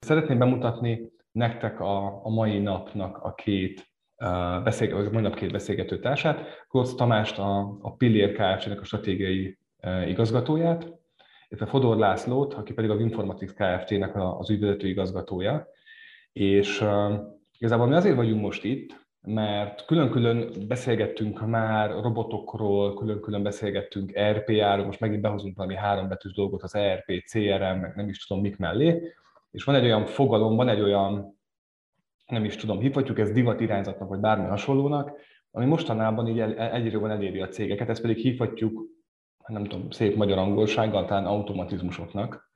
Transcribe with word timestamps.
Szeretném 0.00 0.38
bemutatni 0.38 1.12
nektek 1.32 1.80
a, 1.80 2.24
a 2.24 2.28
mai 2.28 2.58
napnak 2.58 3.18
a 3.18 3.34
két 3.34 3.90
uh, 4.16 4.62
beszélg, 4.62 4.92
a 4.92 5.10
mai 5.12 5.22
nap 5.22 5.34
két 5.34 5.52
beszélgető 5.52 5.98
társát, 5.98 6.66
Klotz 6.68 6.94
Tamást, 6.94 7.38
a, 7.38 7.78
a 7.80 7.94
Pillér 7.96 8.32
Kft-nek 8.32 8.80
a 8.80 8.84
stratégiai 8.84 9.58
igazgatóját, 10.06 10.82
illetve 11.48 11.66
Fodor 11.70 11.96
Lászlót, 11.96 12.54
aki 12.54 12.72
pedig 12.72 12.90
a 12.90 13.00
Informatics 13.00 13.52
Kft-nek 13.52 14.16
az 14.16 14.50
ügyvezető 14.50 14.88
igazgatója. 14.88 15.66
És 16.32 16.84
igazából 17.58 17.86
mi 17.86 17.94
azért 17.94 18.16
vagyunk 18.16 18.40
most 18.40 18.64
itt, 18.64 19.08
mert 19.22 19.84
külön-külön 19.84 20.52
beszélgettünk 20.68 21.46
már 21.46 21.90
robotokról, 21.90 22.94
külön-külön 22.94 23.42
beszélgettünk 23.42 24.12
RPA-ról, 24.18 24.84
most 24.84 25.00
megint 25.00 25.22
behozunk 25.22 25.56
valami 25.56 25.74
hárombetűs 25.74 26.32
dolgot 26.32 26.62
az 26.62 26.74
ERP, 26.74 27.22
CRM, 27.32 27.78
meg 27.78 27.92
nem 27.94 28.08
is 28.08 28.26
tudom 28.26 28.42
mik 28.42 28.56
mellé, 28.56 29.14
és 29.50 29.64
van 29.64 29.74
egy 29.74 29.84
olyan 29.84 30.06
fogalom, 30.06 30.56
van 30.56 30.68
egy 30.68 30.80
olyan, 30.80 31.38
nem 32.26 32.44
is 32.44 32.56
tudom, 32.56 32.78
hívhatjuk 32.78 33.18
ezt 33.18 33.32
divat 33.32 33.60
irányzatnak, 33.60 34.08
vagy 34.08 34.20
bármi 34.20 34.46
hasonlónak, 34.46 35.12
ami 35.50 35.64
mostanában 35.66 36.28
így 36.28 36.38
egyre 36.38 36.90
jobban 36.90 37.10
eléri 37.10 37.40
a 37.40 37.48
cégeket, 37.48 37.88
ezt 37.88 38.00
pedig 38.00 38.16
hívhatjuk, 38.16 38.82
nem 39.46 39.64
tudom, 39.64 39.90
szép 39.90 40.16
magyar 40.16 40.38
angolsággal, 40.38 41.04
talán 41.04 41.26
automatizmusoknak. 41.26 42.52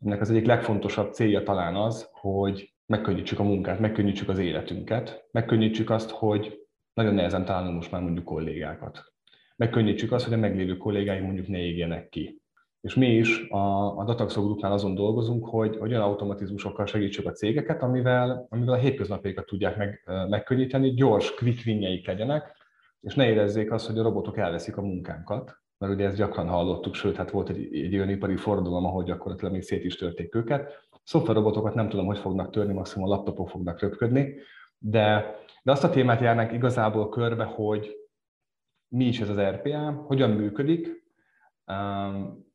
Ennek 0.00 0.20
az 0.20 0.30
egyik 0.30 0.46
legfontosabb 0.46 1.12
célja 1.12 1.42
talán 1.42 1.76
az, 1.76 2.08
hogy 2.12 2.74
megkönnyítsük 2.86 3.38
a 3.38 3.42
munkát, 3.42 3.78
megkönnyítsük 3.78 4.28
az 4.28 4.38
életünket, 4.38 5.28
megkönnyítsük 5.30 5.90
azt, 5.90 6.10
hogy 6.10 6.60
nagyon 6.94 7.14
nehezen 7.14 7.44
találunk 7.44 7.74
most 7.74 7.90
már 7.90 8.02
mondjuk 8.02 8.24
kollégákat. 8.24 9.12
Megkönnyítsük 9.56 10.12
azt, 10.12 10.24
hogy 10.24 10.34
a 10.34 10.36
meglévő 10.36 10.76
kollégáink 10.76 11.24
mondjuk 11.24 11.48
ne 11.48 11.58
égjenek 11.58 12.08
ki. 12.08 12.41
És 12.82 12.94
mi 12.94 13.06
is 13.06 13.48
a, 13.48 13.96
a 13.98 14.04
Dataxo 14.04 14.56
azon 14.60 14.94
dolgozunk, 14.94 15.48
hogy, 15.48 15.76
hogy 15.76 15.90
olyan 15.90 16.02
automatizmusokkal 16.02 16.86
segítsük 16.86 17.26
a 17.26 17.32
cégeket, 17.32 17.82
amivel, 17.82 18.46
amivel 18.50 18.74
a 18.74 18.78
hétköznapjaikat 18.78 19.46
tudják 19.46 19.76
meg, 19.76 20.02
megkönnyíteni, 20.28 20.94
gyors, 20.94 21.34
quick 21.34 21.66
winjeik 21.66 22.06
legyenek, 22.06 22.56
és 23.00 23.14
ne 23.14 23.28
érezzék 23.28 23.72
azt, 23.72 23.86
hogy 23.86 23.98
a 23.98 24.02
robotok 24.02 24.38
elveszik 24.38 24.76
a 24.76 24.82
munkánkat, 24.82 25.56
mert 25.78 25.92
ugye 25.92 26.06
ezt 26.06 26.16
gyakran 26.16 26.48
hallottuk, 26.48 26.94
sőt, 26.94 27.16
hát 27.16 27.30
volt 27.30 27.48
egy, 27.48 27.76
egy 27.76 27.94
olyan 27.94 28.08
ipari 28.08 28.36
fordulom, 28.36 28.84
ahogy 28.84 29.04
gyakorlatilag 29.04 29.52
még 29.52 29.62
szét 29.62 29.84
is 29.84 29.96
törték 29.96 30.34
őket. 30.34 30.88
Szoftverrobotokat 31.02 31.74
nem 31.74 31.88
tudom, 31.88 32.06
hogy 32.06 32.18
fognak 32.18 32.50
törni, 32.50 32.72
maximum 32.72 33.10
a 33.10 33.14
laptopok 33.14 33.48
fognak 33.48 33.80
röpködni, 33.80 34.34
de, 34.78 35.36
de 35.62 35.70
azt 35.70 35.84
a 35.84 35.90
témát 35.90 36.20
járnánk 36.20 36.52
igazából 36.52 37.08
körbe, 37.08 37.44
hogy 37.44 37.96
mi 38.88 39.04
is 39.04 39.20
ez 39.20 39.28
az 39.28 39.40
RPA, 39.40 39.90
hogyan 39.90 40.30
működik, 40.30 41.04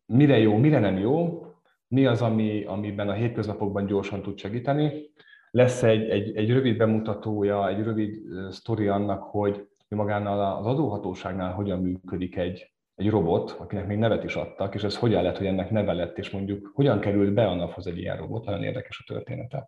mire 0.07 0.37
jó, 0.37 0.55
mire 0.57 0.79
nem 0.79 0.97
jó, 0.97 1.45
mi 1.87 2.05
az, 2.05 2.21
ami, 2.21 2.63
amiben 2.63 3.09
a 3.09 3.13
hétköznapokban 3.13 3.85
gyorsan 3.85 4.21
tud 4.21 4.37
segíteni. 4.37 5.09
Lesz 5.51 5.83
egy, 5.83 6.09
egy, 6.09 6.35
egy 6.35 6.51
rövid 6.51 6.77
bemutatója, 6.77 7.69
egy 7.69 7.83
rövid 7.83 8.19
sztori 8.51 8.87
annak, 8.87 9.23
hogy 9.23 9.67
magánál 9.87 10.57
az 10.57 10.65
adóhatóságnál 10.65 11.53
hogyan 11.53 11.81
működik 11.81 12.37
egy, 12.37 12.71
egy 12.95 13.09
robot, 13.09 13.55
akinek 13.59 13.87
még 13.87 13.97
nevet 13.97 14.23
is 14.23 14.35
adtak, 14.35 14.75
és 14.75 14.83
ez 14.83 14.97
hogyan 14.97 15.23
lett, 15.23 15.37
hogy 15.37 15.45
ennek 15.45 15.69
neve 15.69 15.93
lett, 15.93 16.17
és 16.17 16.29
mondjuk 16.29 16.71
hogyan 16.73 16.99
került 16.99 17.33
be 17.33 17.47
a 17.47 17.55
naphoz 17.55 17.87
egy 17.87 17.97
ilyen 17.97 18.17
robot, 18.17 18.45
nagyon 18.45 18.63
érdekes 18.63 18.99
a 18.99 19.13
története. 19.13 19.67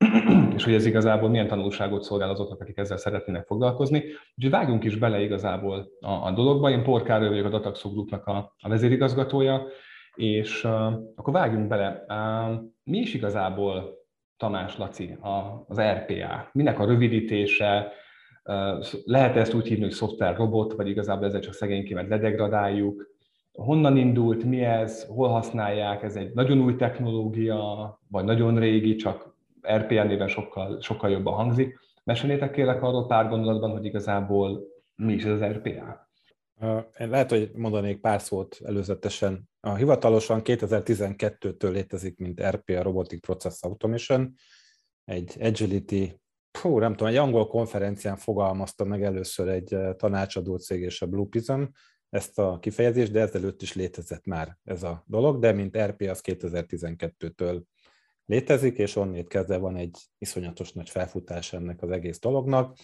és 0.56 0.64
hogy 0.64 0.74
ez 0.74 0.86
igazából 0.86 1.28
milyen 1.28 1.46
tanulságot 1.46 2.02
szolgál 2.02 2.30
azoknak, 2.30 2.60
akik 2.60 2.78
ezzel 2.78 2.96
szeretnének 2.96 3.46
foglalkozni. 3.46 4.04
Úgyhogy 4.36 4.50
vágjunk 4.50 4.84
is 4.84 4.96
bele 4.96 5.20
igazából 5.20 5.88
a, 6.00 6.10
a 6.10 6.30
dologba. 6.30 6.70
Én 6.70 6.82
Porkáról 6.82 7.28
vagyok 7.28 7.46
a 7.46 7.48
Dataxo 7.48 7.90
Groupnak 7.90 8.26
a, 8.26 8.54
a 8.58 8.68
vezérigazgatója, 8.68 9.66
és 10.14 10.64
uh, 10.64 10.72
akkor 11.14 11.32
vágjunk 11.32 11.68
bele. 11.68 12.04
Uh, 12.08 12.60
mi 12.84 12.98
is 12.98 13.14
igazából, 13.14 13.98
Tamás 14.36 14.78
Laci, 14.78 15.16
a, 15.20 15.64
az 15.68 15.80
RPA? 15.80 16.48
Minek 16.52 16.78
a 16.78 16.86
rövidítése? 16.86 17.92
Uh, 18.44 18.84
lehet 19.04 19.36
ezt 19.36 19.54
úgy 19.54 19.66
hívni, 19.68 19.82
hogy 19.84 19.92
szoftver 19.92 20.36
robot, 20.36 20.72
vagy 20.72 20.88
igazából 20.88 21.26
ezzel 21.26 21.40
csak 21.40 21.54
szegénykémet 21.54 22.08
ledegradáljuk? 22.08 23.08
Honnan 23.52 23.96
indult, 23.96 24.44
mi 24.44 24.60
ez, 24.64 25.06
hol 25.06 25.28
használják, 25.28 26.02
ez 26.02 26.16
egy 26.16 26.30
nagyon 26.34 26.60
új 26.60 26.76
technológia, 26.76 27.98
vagy 28.08 28.24
nagyon 28.24 28.58
régi, 28.58 28.94
csak 28.94 29.29
RPA 29.68 30.04
néven 30.04 30.28
sokkal, 30.28 30.80
sokkal 30.80 31.10
jobban 31.10 31.34
hangzik. 31.34 31.78
Mesélnétek 32.04 32.50
kérlek 32.50 32.82
arról 32.82 33.06
pár 33.06 33.28
gondolatban, 33.28 33.70
hogy 33.70 33.84
igazából 33.84 34.62
mi 34.94 35.12
is 35.12 35.24
az 35.24 35.40
RPA? 35.40 36.08
Lehet, 36.96 37.30
hogy 37.30 37.50
mondanék 37.54 38.00
pár 38.00 38.20
szót 38.20 38.58
előzetesen. 38.64 39.48
A 39.60 39.74
hivatalosan 39.74 40.40
2012-től 40.44 41.70
létezik, 41.70 42.18
mint 42.18 42.42
RPA, 42.42 42.82
Robotic 42.82 43.20
Process 43.20 43.62
Automation, 43.62 44.34
egy 45.04 45.36
Agility, 45.40 46.20
hú, 46.60 46.78
nem 46.78 46.90
tudom, 46.90 47.08
egy 47.08 47.18
angol 47.18 47.46
konferencián 47.46 48.16
fogalmazta 48.16 48.84
meg 48.84 49.02
először 49.02 49.48
egy 49.48 49.76
tanácsadó 49.96 50.56
cég 50.56 50.82
és 50.82 51.02
a 51.02 51.06
Blue 51.06 51.26
Prism 51.30 51.62
ezt 52.08 52.38
a 52.38 52.58
kifejezést, 52.60 53.12
de 53.12 53.20
ezelőtt 53.20 53.62
is 53.62 53.74
létezett 53.74 54.26
már 54.26 54.58
ez 54.64 54.82
a 54.82 55.04
dolog, 55.06 55.38
de 55.38 55.52
mint 55.52 55.78
RPA 55.78 56.10
az 56.10 56.20
2012-től 56.24 57.62
létezik, 58.30 58.78
és 58.78 58.96
onnét 58.96 59.28
kezdve 59.28 59.56
van 59.56 59.76
egy 59.76 59.98
iszonyatos 60.18 60.72
nagy 60.72 60.90
felfutás 60.90 61.52
ennek 61.52 61.82
az 61.82 61.90
egész 61.90 62.18
dolognak. 62.18 62.76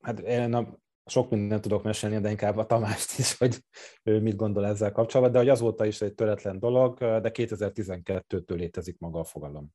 Hát 0.00 0.20
én 0.26 0.54
a, 0.54 0.78
sok 1.06 1.30
mindent 1.30 1.62
tudok 1.62 1.82
mesélni, 1.82 2.20
de 2.20 2.30
inkább 2.30 2.56
a 2.56 2.66
Tamást 2.66 3.18
is, 3.18 3.38
hogy 3.38 3.58
ő 4.02 4.20
mit 4.20 4.36
gondol 4.36 4.66
ezzel 4.66 4.92
kapcsolatban, 4.92 5.32
de 5.32 5.38
hogy 5.38 5.48
azóta 5.48 5.84
is 5.84 6.00
egy 6.00 6.14
töretlen 6.14 6.58
dolog, 6.58 6.98
de 6.98 7.30
2012-től 7.34 8.56
létezik 8.56 8.98
maga 8.98 9.18
a 9.18 9.24
fogalom. 9.24 9.68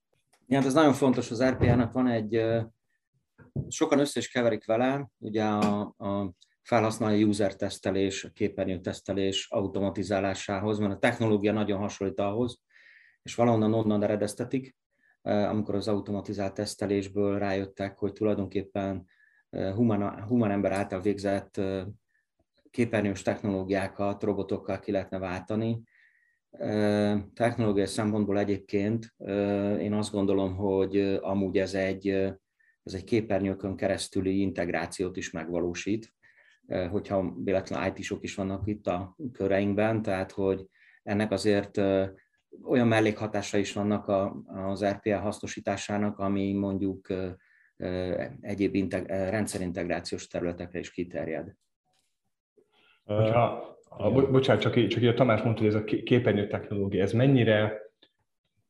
Ja, 0.47 0.57
hát 0.57 0.65
ez 0.65 0.73
nagyon 0.73 0.93
fontos, 0.93 1.31
az 1.31 1.43
RPA-nak 1.43 1.93
van 1.93 2.07
egy, 2.07 2.45
sokan 3.67 3.99
össze 3.99 4.19
is 4.19 4.29
keverik 4.29 4.65
vele, 4.65 5.09
ugye 5.17 5.43
a, 5.43 5.79
a 5.97 6.31
felhasználói 6.61 7.23
user 7.23 7.55
tesztelés, 7.55 8.31
képernyő 8.33 8.79
tesztelés 8.79 9.47
automatizálásához, 9.49 10.79
mert 10.79 10.93
a 10.93 10.99
technológia 10.99 11.51
nagyon 11.51 11.79
hasonlít 11.79 12.19
ahhoz, 12.19 12.65
és 13.27 13.35
valahonnan 13.35 13.73
onnan 13.73 14.03
eredeztetik, 14.03 14.75
amikor 15.21 15.75
az 15.75 15.87
automatizált 15.87 16.53
tesztelésből 16.53 17.39
rájöttek, 17.39 17.97
hogy 17.97 18.13
tulajdonképpen 18.13 19.05
human, 19.49 20.21
human 20.21 20.51
ember 20.51 20.71
által 20.71 21.01
végzett 21.01 21.61
képernyős 22.69 23.21
technológiákat 23.21 24.23
robotokkal 24.23 24.79
ki 24.79 24.91
lehetne 24.91 25.17
váltani. 25.17 25.81
Technológiai 27.33 27.85
szempontból 27.85 28.39
egyébként 28.39 29.13
én 29.79 29.93
azt 29.93 30.11
gondolom, 30.11 30.55
hogy 30.55 30.97
amúgy 31.21 31.57
ez 31.57 31.73
egy, 31.73 32.07
ez 32.83 32.93
egy 32.93 33.03
képernyőkön 33.03 33.75
keresztüli 33.75 34.39
integrációt 34.39 35.17
is 35.17 35.31
megvalósít, 35.31 36.13
hogyha 36.89 37.33
véletlenül 37.43 37.93
IT-sok 37.95 38.23
is 38.23 38.35
vannak 38.35 38.67
itt 38.67 38.87
a 38.87 39.15
köreinkben, 39.31 40.01
tehát 40.01 40.31
hogy 40.31 40.65
ennek 41.03 41.31
azért 41.31 41.81
olyan 42.63 42.87
mellékhatása 42.87 43.57
is 43.57 43.73
vannak 43.73 44.07
a, 44.07 44.43
az 44.45 44.85
RPA 44.85 45.19
hasznosításának, 45.19 46.19
ami 46.19 46.53
mondjuk 46.53 47.13
egyéb 48.41 48.75
integ- 48.75 49.07
rendszerintegrációs 49.07 50.27
területekre 50.27 50.79
is 50.79 50.91
kiterjed. 50.91 51.53
Hogyha, 53.03 53.75
a, 53.89 54.11
bo- 54.11 54.31
bocsánat, 54.31 54.61
csak, 54.61 54.75
így, 54.75 54.87
csak 54.87 55.01
így 55.01 55.07
a 55.07 55.13
Tamás 55.13 55.41
mondta, 55.41 55.61
hogy 55.61 55.73
ez 55.73 55.81
a 55.81 55.83
képernyő 55.83 56.47
technológia, 56.47 57.03
ez 57.03 57.11
mennyire 57.11 57.85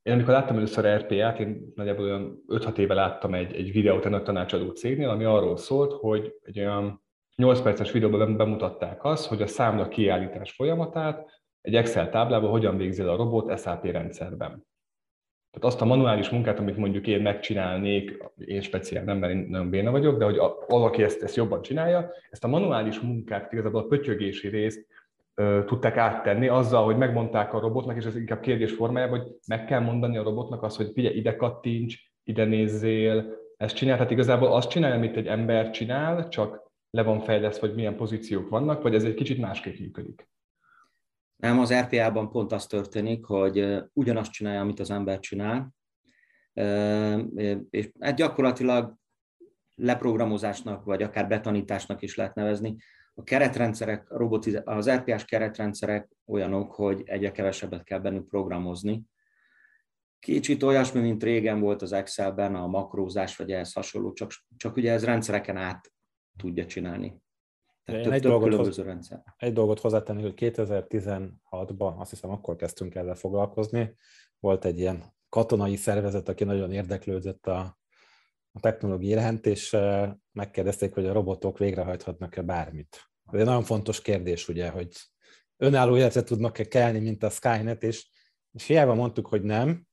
én 0.07 0.13
amikor 0.13 0.33
láttam 0.33 0.55
először 0.55 0.99
RPA-t, 0.99 1.39
én 1.39 1.71
nagyjából 1.75 2.05
olyan 2.05 2.43
5-6 2.47 2.77
éve 2.77 2.93
láttam 2.93 3.33
egy, 3.33 3.55
egy 3.55 3.71
videót 3.71 4.05
ennek 4.05 4.19
a 4.19 4.23
tanácsadó 4.23 4.69
cégnél, 4.69 5.09
ami 5.09 5.23
arról 5.23 5.57
szólt, 5.57 5.91
hogy 5.91 6.33
egy 6.41 6.59
olyan 6.59 7.03
8 7.35 7.61
perces 7.61 7.91
videóban 7.91 8.37
bemutatták 8.37 9.03
azt, 9.03 9.27
hogy 9.27 9.41
a 9.41 9.47
számla 9.47 9.87
kiállítás 9.87 10.51
folyamatát 10.51 11.36
egy 11.67 11.75
Excel 11.75 12.09
táblában 12.09 12.49
hogyan 12.49 12.77
végzel 12.77 13.09
a 13.09 13.15
robot 13.15 13.59
SAP 13.59 13.85
rendszerben. 13.85 14.65
Tehát 15.51 15.73
azt 15.73 15.81
a 15.81 15.85
manuális 15.85 16.29
munkát, 16.29 16.59
amit 16.59 16.77
mondjuk 16.77 17.07
én 17.07 17.21
megcsinálnék, 17.21 18.23
én 18.45 18.61
speciál 18.61 19.03
nem, 19.03 19.17
mert 19.17 19.33
én 19.33 19.47
nagyon 19.49 19.69
béna 19.69 19.91
vagyok, 19.91 20.17
de 20.17 20.25
hogy 20.25 20.39
valaki 20.67 21.03
ezt, 21.03 21.23
ezt 21.23 21.35
jobban 21.35 21.61
csinálja, 21.61 22.11
ezt 22.29 22.43
a 22.43 22.47
manuális 22.47 22.99
munkát, 22.99 23.53
igazából 23.53 23.81
a 23.81 23.87
pötyögési 23.87 24.47
részt 24.47 24.87
ö, 25.33 25.63
tudták 25.65 25.97
áttenni 25.97 26.47
azzal, 26.47 26.85
hogy 26.85 26.97
megmondták 26.97 27.53
a 27.53 27.59
robotnak, 27.59 27.97
és 27.97 28.05
ez 28.05 28.15
inkább 28.15 28.39
kérdés 28.39 28.71
formájában, 28.71 29.19
hogy 29.19 29.31
meg 29.47 29.65
kell 29.65 29.81
mondani 29.81 30.17
a 30.17 30.23
robotnak 30.23 30.63
azt, 30.63 30.77
hogy 30.77 30.91
figyelj, 30.93 31.15
ide 31.15 31.35
kattints, 31.35 32.11
ide 32.23 32.45
nézzél, 32.45 33.25
ezt 33.57 33.75
csinál. 33.75 33.95
Tehát 33.95 34.11
igazából 34.11 34.53
azt 34.53 34.69
csinálja, 34.69 34.95
amit 34.95 35.17
egy 35.17 35.27
ember 35.27 35.69
csinál, 35.69 36.27
csak 36.29 36.71
le 36.89 37.03
van 37.03 37.19
fejlesztve, 37.19 37.67
hogy 37.67 37.75
milyen 37.75 37.95
pozíciók 37.95 38.49
vannak, 38.49 38.81
vagy 38.81 38.95
ez 38.95 39.03
egy 39.03 39.13
kicsit 39.13 39.39
másképp 39.39 39.79
működik. 39.79 40.27
Nem, 41.37 41.59
az 41.59 41.73
RPA-ban 41.73 42.29
pont 42.29 42.51
az 42.51 42.65
történik, 42.65 43.25
hogy 43.25 43.83
ugyanazt 43.93 44.31
csinálja, 44.31 44.61
amit 44.61 44.79
az 44.79 44.91
ember 44.91 45.19
csinál, 45.19 45.75
és 47.69 47.89
hát 47.99 48.15
gyakorlatilag 48.15 48.95
leprogramozásnak, 49.75 50.83
vagy 50.83 51.03
akár 51.03 51.27
betanításnak 51.27 52.01
is 52.01 52.15
lehet 52.15 52.35
nevezni. 52.35 52.75
A 53.13 53.23
keretrendszerek, 53.23 54.09
robotiz- 54.09 54.61
az 54.65 54.89
RPA-s 54.89 55.25
keretrendszerek 55.25 56.09
olyanok, 56.25 56.73
hogy 56.73 57.01
egyre 57.05 57.31
kevesebbet 57.31 57.83
kell 57.83 57.99
bennük 57.99 58.27
programozni. 58.27 59.03
Kicsit 60.19 60.63
olyasmi, 60.63 61.01
mint 61.01 61.23
régen 61.23 61.59
volt 61.59 61.81
az 61.81 61.91
Excelben 61.91 62.55
a 62.55 62.67
makrózás, 62.67 63.35
vagy 63.35 63.51
ehhez 63.51 63.73
hasonló, 63.73 64.13
csak, 64.13 64.31
csak 64.57 64.75
ugye 64.75 64.91
ez 64.91 65.03
rendszereken 65.05 65.57
át 65.57 65.91
tudja 66.37 66.65
csinálni. 66.65 67.21
Tehát 67.87 68.03
több, 68.03 68.11
egy, 68.13 68.21
dolgot 68.21 68.53
hoz, 68.53 68.77
rendszer. 68.77 69.23
egy 69.37 69.53
dolgot 69.53 69.79
hozzátenni, 69.79 70.21
hogy 70.21 70.33
2016-ban, 70.35 71.97
azt 71.97 72.09
hiszem 72.09 72.29
akkor 72.29 72.55
kezdtünk 72.55 72.95
ezzel 72.95 73.15
foglalkozni, 73.15 73.95
volt 74.39 74.65
egy 74.65 74.79
ilyen 74.79 75.03
katonai 75.29 75.75
szervezet, 75.75 76.29
aki 76.29 76.43
nagyon 76.43 76.71
érdeklődött 76.71 77.47
a, 77.47 77.77
a 78.51 78.59
technológia 78.59 79.09
iránt, 79.09 79.45
és 79.45 79.77
megkérdezték, 80.31 80.93
hogy 80.93 81.05
a 81.05 81.13
robotok 81.13 81.57
végrehajthatnak-e 81.57 82.41
bármit. 82.41 83.09
Ez 83.31 83.39
egy 83.39 83.45
nagyon 83.45 83.63
fontos 83.63 84.01
kérdés, 84.01 84.47
ugye, 84.47 84.69
hogy 84.69 84.95
önálló 85.57 85.97
életre 85.97 86.23
tudnak-e 86.23 86.63
kelni, 86.63 86.99
mint 86.99 87.23
a 87.23 87.29
Skynet, 87.29 87.83
és, 87.83 88.09
és 88.51 88.65
hiába 88.65 88.93
mondtuk, 88.93 89.27
hogy 89.27 89.41
nem, 89.41 89.87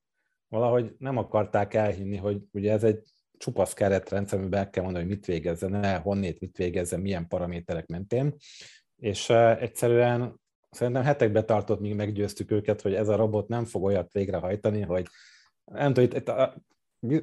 valahogy 0.48 0.94
nem 0.98 1.16
akarták 1.16 1.74
elhinni, 1.74 2.16
hogy 2.16 2.42
ugye 2.52 2.72
ez 2.72 2.84
egy 2.84 3.13
csupasz 3.38 3.72
keretrendszer, 3.72 4.38
amiben 4.38 4.60
el 4.60 4.70
kell 4.70 4.82
mondani, 4.82 5.04
hogy 5.04 5.14
mit 5.14 5.26
végezzen, 5.26 5.70
ne, 5.70 5.96
honnét 5.96 6.40
mit 6.40 6.56
végezzen, 6.56 7.00
milyen 7.00 7.28
paraméterek 7.28 7.86
mentén. 7.86 8.34
És 8.96 9.30
egyszerűen 9.30 10.40
szerintem 10.70 11.02
hetekbe 11.02 11.42
tartott, 11.42 11.80
míg 11.80 11.94
meggyőztük 11.94 12.50
őket, 12.50 12.80
hogy 12.80 12.94
ez 12.94 13.08
a 13.08 13.16
robot 13.16 13.48
nem 13.48 13.64
fog 13.64 13.82
olyat 13.82 14.12
végrehajtani, 14.12 14.80
hogy 14.80 15.06
nem 15.64 15.92
tudom, 15.92 16.10
itt, 16.10 16.16
itt 16.16 16.28
a, 16.28 16.54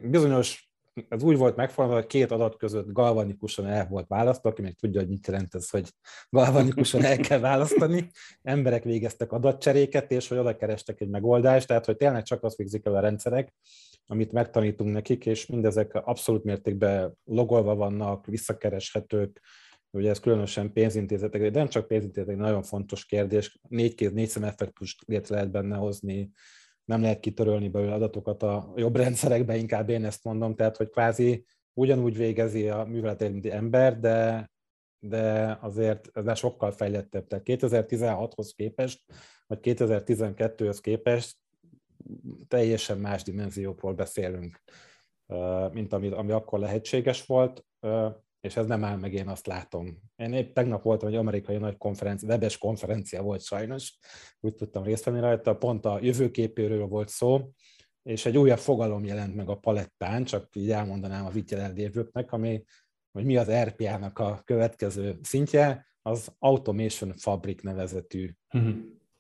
bizonyos 0.01 0.71
ez 1.09 1.23
úgy 1.23 1.37
volt 1.37 1.55
megfogalmazva, 1.55 2.01
hogy 2.01 2.11
két 2.11 2.31
adat 2.31 2.57
között 2.57 2.91
galvanikusan 2.91 3.67
el 3.67 3.87
volt 3.87 4.07
választva, 4.07 4.49
aki 4.49 4.61
még 4.61 4.75
tudja, 4.75 4.99
hogy 4.99 5.09
mit 5.09 5.27
jelent 5.27 5.55
ez, 5.55 5.69
hogy 5.69 5.89
galvanikusan 6.29 7.03
el 7.03 7.17
kell 7.17 7.39
választani. 7.39 8.09
Emberek 8.41 8.83
végeztek 8.83 9.31
adatcseréket, 9.31 10.11
és 10.11 10.27
hogy 10.27 10.37
oda 10.37 10.55
kerestek 10.55 11.01
egy 11.01 11.09
megoldást, 11.09 11.67
tehát 11.67 11.85
hogy 11.85 11.97
tényleg 11.97 12.23
csak 12.23 12.43
azt 12.43 12.57
végzik 12.57 12.85
el 12.85 12.95
a 12.95 12.99
rendszerek, 12.99 13.53
amit 14.06 14.31
megtanítunk 14.31 14.92
nekik, 14.92 15.25
és 15.25 15.45
mindezek 15.45 15.94
abszolút 15.94 16.44
mértékben 16.44 17.18
logolva 17.24 17.75
vannak, 17.75 18.25
visszakereshetők, 18.25 19.42
ugye 19.89 20.09
ez 20.09 20.19
különösen 20.19 20.74
pénzintézetek, 20.74 21.42
de 21.42 21.59
nem 21.59 21.68
csak 21.68 21.88
pénzintézetek, 21.88 22.38
nagyon 22.38 22.63
fontos 22.63 23.06
kérdés, 23.06 23.59
négy 23.69 23.95
kéz, 23.95 24.12
négy 24.12 24.27
szemeffektust 24.27 25.03
létre 25.07 25.36
lehet 25.36 25.51
benne 25.51 25.75
hozni, 25.75 26.31
nem 26.86 27.01
lehet 27.01 27.19
kitörölni 27.19 27.69
belőle 27.69 27.94
adatokat 27.94 28.44
a 28.44 28.74
jobb 28.75 28.95
rendszerekbe, 28.95 29.56
inkább 29.56 29.89
én 29.89 30.06
ezt 30.06 30.24
mondom, 30.24 30.56
tehát 30.56 30.77
hogy 30.77 30.89
kvázi 30.89 31.45
ugyanúgy 31.74 32.18
végezi 32.18 32.69
a 32.69 32.83
műveletet, 32.83 33.31
mint 33.31 33.45
ember, 33.45 34.00
de, 34.00 34.50
de 35.00 35.57
azért 35.62 36.09
ez 36.13 36.38
sokkal 36.38 36.71
fejlettebb. 36.71 37.27
Tehát 37.27 37.45
2016-hoz 37.47 38.54
képest, 38.54 39.04
vagy 39.47 39.59
2012-höz 39.62 40.77
képest 40.81 41.40
teljesen 42.48 42.98
más 42.98 43.24
dimenziókról 43.24 43.94
beszélünk, 43.94 44.62
mint 45.71 45.94
ami, 45.94 46.07
ami 46.07 46.31
akkor 46.31 46.59
lehetséges 46.59 47.25
volt 47.25 47.65
és 48.42 48.56
ez 48.56 48.65
nem 48.65 48.83
áll 48.83 48.98
meg, 48.98 49.13
én 49.13 49.27
azt 49.27 49.48
látom. 49.48 49.98
Én 50.15 50.33
épp 50.33 50.53
tegnap 50.53 50.83
voltam 50.83 51.07
egy 51.07 51.15
amerikai 51.15 51.57
nagy 51.57 51.77
konferencia, 51.77 52.27
webes 52.27 52.57
konferencia 52.57 53.21
volt 53.21 53.42
sajnos, 53.42 53.98
úgy 54.39 54.56
tudtam 54.56 54.83
részt 54.83 55.03
venni 55.03 55.19
rajta, 55.19 55.56
pont 55.56 55.86
a 55.86 56.00
jövőképéről 56.01 56.88
volt 56.88 57.09
szó, 57.09 57.51
és 58.04 58.25
egy 58.25 58.38
újabb 58.38 58.59
fogalom 58.59 59.06
jelent 59.06 59.36
meg 59.36 59.50
a 59.50 59.57
palettán, 59.57 60.24
csak 60.24 60.56
így 60.56 60.71
elmondanám 60.71 61.25
az 61.25 61.36
itt 61.36 61.50
jelenlévőknek, 61.50 62.31
ami, 62.31 62.63
hogy 63.12 63.25
mi 63.25 63.38
az 63.38 63.51
RPA-nak 63.51 64.19
a 64.19 64.42
következő 64.45 65.19
szintje, 65.21 65.86
az 66.01 66.36
Automation 66.39 67.13
Fabric 67.13 67.63
nevezetű 67.63 68.31
uh-huh. 68.54 68.75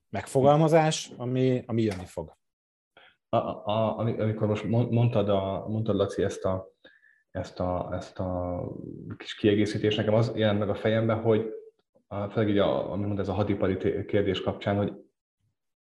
megfogalmazás, 0.09 1.11
ami, 1.17 1.63
ami 1.65 1.81
jönni 1.81 2.05
fog. 2.05 2.39
A, 3.33 3.37
a, 3.37 3.97
amikor 3.97 4.47
most 4.47 4.63
mondtad, 4.69 5.29
a, 5.29 5.65
mondtad 5.67 5.95
Laci, 5.95 6.23
ezt 6.23 6.45
a 6.45 6.71
ezt 7.31 7.59
a, 7.59 7.89
ezt 7.93 8.19
a 8.19 8.61
kis 9.17 9.35
kiegészítést. 9.35 9.97
Nekem 9.97 10.13
az 10.13 10.31
jelent 10.35 10.59
meg 10.59 10.69
a 10.69 10.75
fejembe, 10.75 11.13
hogy 11.13 11.49
főleg 12.29 12.49
így, 12.49 12.57
a, 12.57 12.91
amit 12.91 13.19
ez 13.19 13.27
a 13.27 13.33
hadipari 13.33 14.05
kérdés 14.05 14.41
kapcsán, 14.41 14.77
hogy 14.77 14.93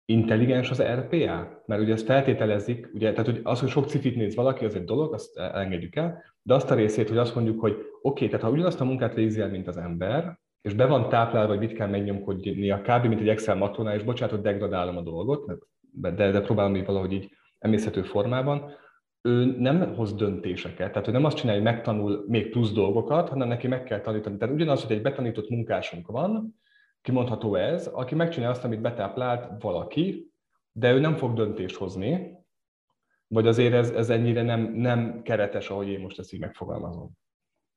intelligens 0.05 0.71
az 0.71 0.83
RPA? 0.83 1.63
Mert 1.67 1.83
ugye 1.83 1.93
ezt 1.93 2.05
feltételezik, 2.05 2.91
ugye, 2.95 3.11
tehát 3.11 3.27
hogy 3.27 3.41
az, 3.43 3.61
hogy 3.61 3.69
sok 3.69 3.89
cifit 3.89 4.17
néz 4.17 4.35
valaki, 4.35 4.65
az 4.65 4.75
egy 4.75 4.85
dolog, 4.85 5.15
azt 5.15 5.39
engedjük 5.39 5.97
el, 5.97 6.23
de 6.43 6.55
azt 6.55 6.71
a 6.71 6.75
részét, 6.75 7.09
hogy 7.09 7.19
azt 7.19 7.35
mondjuk, 7.35 7.61
hogy 7.61 7.73
oké, 7.73 7.89
okay, 8.03 8.29
tehát 8.29 8.45
ha 8.45 8.51
ugyanazt 8.51 8.81
a 8.81 8.85
munkát 8.85 9.15
végzi 9.15 9.41
el, 9.41 9.49
mint 9.49 9.69
az 9.69 9.77
ember, 9.77 10.41
és 10.61 10.75
be 10.75 10.87
van 10.87 11.09
táplálva, 11.09 11.49
hogy 11.49 11.67
mit 11.67 11.73
kell 11.73 11.89
megnyomkodni 11.89 12.71
a 12.71 12.81
kb. 12.81 13.07
mint 13.07 13.21
egy 13.21 13.29
Excel 13.29 13.57
makronál, 13.57 13.95
és 13.95 14.03
bocsánat, 14.03 14.35
hogy 14.35 14.45
degradálom 14.45 14.97
a 14.97 15.03
dolgot, 15.03 15.47
de, 15.93 16.31
de 16.31 16.41
próbálom 16.41 16.77
így 16.77 16.87
valahogy 16.87 17.13
így 17.13 17.31
emészhető 17.59 18.03
formában, 18.03 18.71
ő 19.23 19.45
nem 19.59 19.95
hoz 19.95 20.15
döntéseket, 20.15 20.93
tehát 20.93 21.09
ő 21.09 21.13
nem 21.13 21.25
azt 21.25 21.37
csinálja, 21.37 21.63
hogy 21.63 21.73
megtanul 21.73 22.25
még 22.29 22.51
plusz 22.51 22.73
dolgokat, 22.73 23.29
hanem 23.29 23.49
neki 23.49 23.69
meg 23.69 23.83
kell 23.83 24.01
tanítani. 24.01 24.37
Tehát 24.37 24.55
ugyanaz, 24.55 24.83
hogy 24.83 24.97
egy 24.97 25.03
betanított 25.03 25.49
munkásunk 25.49 26.07
van, 26.07 26.61
kimondható 27.01 27.55
ez, 27.55 27.87
aki 27.87 28.15
megcsinálja 28.15 28.55
azt, 28.55 28.65
amit 28.65 28.81
betáplált 28.81 29.63
valaki, 29.63 30.33
de 30.73 30.93
ő 30.93 31.01
nem 31.01 31.17
fog 31.17 31.35
döntést 31.35 31.77
hozni, 31.77 32.41
vagy 33.27 33.47
azért 33.47 33.73
ez, 33.73 33.91
ez 33.91 34.11
ennyire 34.11 34.43
nem, 34.43 34.73
nem 34.75 35.23
keretes, 35.23 35.71
ahogy 35.71 35.89
én 35.89 36.01
most 36.01 36.19
ezt 36.19 36.33
így 36.33 36.41
megfogalmazom. 36.41 37.11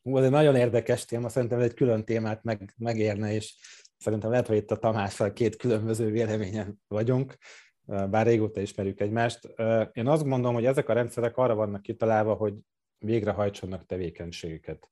Hú, 0.02 0.18
ez 0.18 0.24
egy 0.24 0.32
nagyon 0.32 0.56
érdekes 0.56 1.06
téma, 1.06 1.30
szerintem 1.30 1.60
egy 1.60 1.74
külön 1.74 2.06
témát 2.06 2.44
meg, 2.44 2.74
megérne, 2.78 3.34
és 3.34 3.56
szerintem 3.98 4.30
lehet, 4.30 4.48
hogy 4.48 4.58
itt 4.58 4.72
a 4.72 4.78
Tamással 4.78 5.34
két 5.34 5.56
különböző 5.56 6.12
véleményen 6.12 6.80
vagyunk 6.88 7.38
bár 7.86 8.26
régóta 8.26 8.62
ismerjük 8.62 9.00
egymást. 9.00 9.54
Én 9.94 10.08
azt 10.08 10.24
gondolom, 10.24 10.54
hogy 10.54 10.66
ezek 10.66 10.90
a 10.90 10.94
rendszerek 10.94 11.38
arra 11.38 11.56
vannak 11.56 11.82
kitalálva, 11.82 12.34
hogy 12.34 12.54
végrehajtsanak 12.98 13.86
tevékenységeket. 13.86 14.90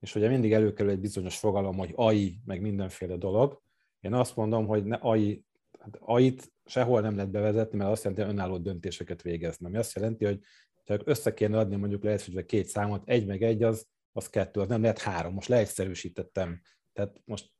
És 0.00 0.14
ugye 0.14 0.28
mindig 0.28 0.52
előkerül 0.52 0.92
egy 0.92 1.00
bizonyos 1.00 1.38
fogalom, 1.38 1.76
hogy 1.76 1.92
AI, 1.94 2.40
meg 2.44 2.60
mindenféle 2.60 3.16
dolog. 3.16 3.62
Én 4.00 4.14
azt 4.14 4.36
mondom, 4.36 4.66
hogy 4.66 4.84
ne 4.84 4.96
AI, 4.96 5.44
hát 5.78 5.96
AI-t 6.00 6.52
sehol 6.64 7.00
nem 7.00 7.14
lehet 7.14 7.30
bevezetni, 7.30 7.78
mert 7.78 7.90
azt 7.90 8.04
jelenti, 8.04 8.24
hogy 8.24 8.34
önálló 8.34 8.58
döntéseket 8.58 9.22
végezni. 9.22 9.66
Ami 9.66 9.76
azt 9.76 9.94
jelenti, 9.94 10.24
hogy 10.24 10.40
csak 10.84 11.02
össze 11.04 11.34
kéne 11.34 11.58
adni 11.58 11.76
mondjuk 11.76 12.02
leegyszerűsítve 12.02 12.46
két 12.46 12.66
számot, 12.66 13.02
egy 13.08 13.26
meg 13.26 13.42
egy 13.42 13.62
az, 13.62 13.86
az 14.12 14.28
kettő, 14.30 14.60
az 14.60 14.68
nem 14.68 14.80
lehet 14.80 14.98
három. 14.98 15.34
Most 15.34 15.48
leegyszerűsítettem. 15.48 16.60
Tehát 16.92 17.20
most 17.24 17.50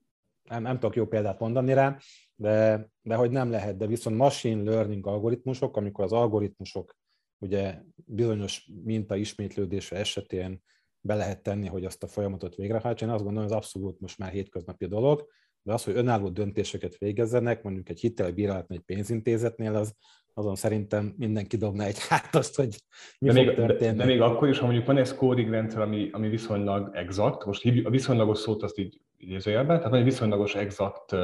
nem, 0.43 0.63
nem 0.63 0.79
tudok 0.79 0.97
jó 0.97 1.07
példát 1.07 1.39
mondani 1.39 1.73
rá, 1.73 1.99
de, 2.37 2.89
de 3.03 3.15
hogy 3.15 3.31
nem 3.31 3.51
lehet, 3.51 3.77
de 3.77 3.87
viszont 3.87 4.17
machine 4.17 4.71
learning 4.71 5.07
algoritmusok, 5.07 5.77
amikor 5.77 6.05
az 6.05 6.13
algoritmusok 6.13 6.97
ugye 7.39 7.81
bizonyos 7.95 8.71
minta 8.85 9.17
ismétlődése 9.17 9.97
esetén 9.97 10.63
be 11.01 11.15
lehet 11.15 11.43
tenni, 11.43 11.67
hogy 11.67 11.85
azt 11.85 12.03
a 12.03 12.07
folyamatot 12.07 12.55
végrehajtsa. 12.55 13.05
Én 13.05 13.11
azt 13.11 13.23
gondolom, 13.23 13.49
hogy 13.49 13.57
ez 13.57 13.63
abszolút 13.63 14.01
most 14.01 14.19
már 14.19 14.31
hétköznapi 14.31 14.87
dolog, 14.87 15.27
de 15.63 15.73
az, 15.73 15.85
hogy 15.85 15.97
önálló 15.97 16.29
döntéseket 16.29 16.99
végezzenek, 16.99 17.63
mondjuk 17.63 17.89
egy 17.89 18.01
hitelbírálatnál, 18.01 18.79
egy 18.79 18.85
pénzintézetnél, 18.85 19.75
az, 19.75 19.95
azon 20.35 20.55
szerintem 20.55 21.15
mindenki 21.17 21.57
dobna 21.57 21.85
egy 21.85 21.99
hátast, 22.09 22.57
hogy 22.57 22.77
mi 23.19 23.29
de 23.29 23.35
még, 23.35 23.55
történni. 23.55 23.97
De, 23.97 24.05
de, 24.05 24.05
még 24.05 24.21
akkor 24.21 24.49
is, 24.49 24.59
ha 24.59 24.65
mondjuk 24.65 24.87
van 24.87 24.97
egy 24.97 25.07
scoring 25.07 25.51
rendszer, 25.51 25.81
ami, 25.81 26.09
ami 26.13 26.29
viszonylag 26.29 26.91
exakt, 26.95 27.45
most 27.45 27.65
a 27.85 27.91
viszonylagos 27.91 28.39
szót 28.39 28.63
azt 28.63 28.79
így 28.79 29.01
idézőjelben, 29.17 29.77
tehát 29.77 29.91
van 29.91 29.99
egy 29.99 30.05
viszonylagos 30.05 30.55
exakt 30.55 31.17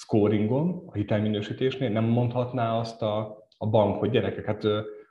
scoringon, 0.00 0.82
a 0.86 0.94
hitelminősítésnél, 0.94 1.90
nem 1.90 2.04
mondhatná 2.04 2.78
azt 2.78 3.02
a, 3.02 3.46
a 3.58 3.66
bank, 3.66 3.98
hogy 3.98 4.10
gyerekek, 4.10 4.44
hát 4.44 4.62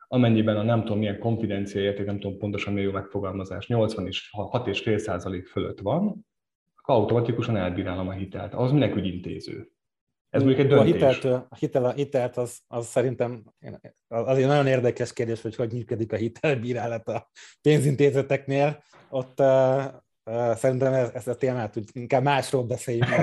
amennyiben 0.07 0.57
a 0.57 0.63
nem 0.63 0.81
tudom 0.81 0.97
milyen 0.97 1.19
konfidencia 1.19 1.81
érték, 1.81 2.05
nem 2.05 2.19
tudom 2.19 2.37
pontosan 2.37 2.73
mi 2.73 2.81
jó 2.81 2.91
megfogalmazás, 2.91 3.67
80 3.67 4.07
és 4.07 4.29
6,5 4.37 4.97
százalék 4.97 5.47
fölött 5.47 5.79
van, 5.79 6.25
akkor 6.75 6.95
automatikusan 6.95 7.57
elbírálom 7.57 8.07
a 8.07 8.11
hitelt. 8.11 8.53
Az 8.53 8.71
minek 8.71 8.95
ügyintéző. 8.95 9.71
Ez 10.29 10.43
mondjuk 10.43 10.65
egy 10.65 10.71
döntés. 10.71 11.01
A 11.01 11.09
hitelt, 11.09 11.45
a 11.49 11.55
hitel, 11.55 11.85
a 11.85 11.91
hitelt 11.91 12.37
az, 12.37 12.59
az 12.67 12.85
szerintem 12.85 13.43
az 14.07 14.37
egy 14.37 14.45
nagyon 14.45 14.67
érdekes 14.67 15.13
kérdés, 15.13 15.41
hogy 15.41 15.55
hogy 15.55 15.73
működik 15.73 16.13
a 16.13 16.15
hitelbírálat 16.15 17.07
a 17.07 17.29
pénzintézeteknél. 17.61 18.83
Ott 19.09 19.39
szerintem 20.55 20.93
ez, 20.93 21.09
ezt 21.13 21.27
a 21.27 21.35
témát 21.35 21.77
úgy 21.77 21.89
inkább 21.93 22.23
másról 22.23 22.63
beszéljünk. 22.63 23.09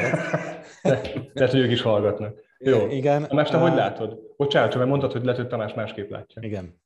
Lehet, 1.32 1.50
hogy 1.50 1.60
ők 1.60 1.70
is 1.70 1.82
hallgatnak. 1.82 2.38
Jó. 2.58 2.86
Igen. 2.88 3.28
Tamás, 3.28 3.48
te 3.48 3.56
uh, 3.56 3.62
hogy 3.62 3.74
látod? 3.74 4.18
Bocsánat, 4.36 4.68
csak 4.68 4.78
mert 4.78 4.90
mondtad, 4.90 5.12
hogy 5.12 5.22
lehet, 5.22 5.36
hogy 5.40 5.48
Tamás 5.48 5.74
másképp 5.74 6.10
látja. 6.10 6.42
Igen. 6.42 6.80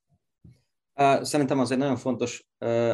Szerintem 1.21 1.59
az 1.59 1.71
egy 1.71 1.77
nagyon 1.77 1.95
fontos, 1.95 2.47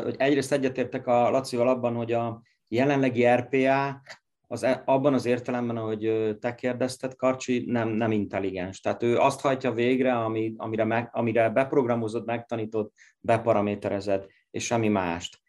hogy 0.04 0.16
egyrészt 0.18 0.52
egyetértek 0.52 1.08
a 1.08 1.30
Lacival 1.30 1.68
abban, 1.68 1.96
hogy 1.96 2.12
a 2.12 2.42
jelenlegi 2.68 3.26
RPA 3.26 4.02
az, 4.48 4.64
e, 4.64 4.82
abban 4.86 5.14
az 5.14 5.26
értelemben, 5.26 5.78
ahogy 5.78 6.36
te 6.40 6.56
kérdezted, 6.56 7.16
Karcsi 7.16 7.64
nem, 7.68 7.90
nem 7.90 8.12
intelligens. 8.12 8.80
Tehát 8.80 9.04
ő 9.04 9.18
azt 9.18 9.42
hajtja 9.42 9.72
végre, 9.72 10.14
ami, 10.14 10.54
amire, 10.58 10.84
meg, 10.84 11.10
amire 11.12 11.50
beprogramozod, 11.50 12.26
megtanított, 12.26 12.94
beparaméterezed, 13.20 14.26
és 14.52 14.66
semmi 14.66 14.88
mást. 14.88 15.40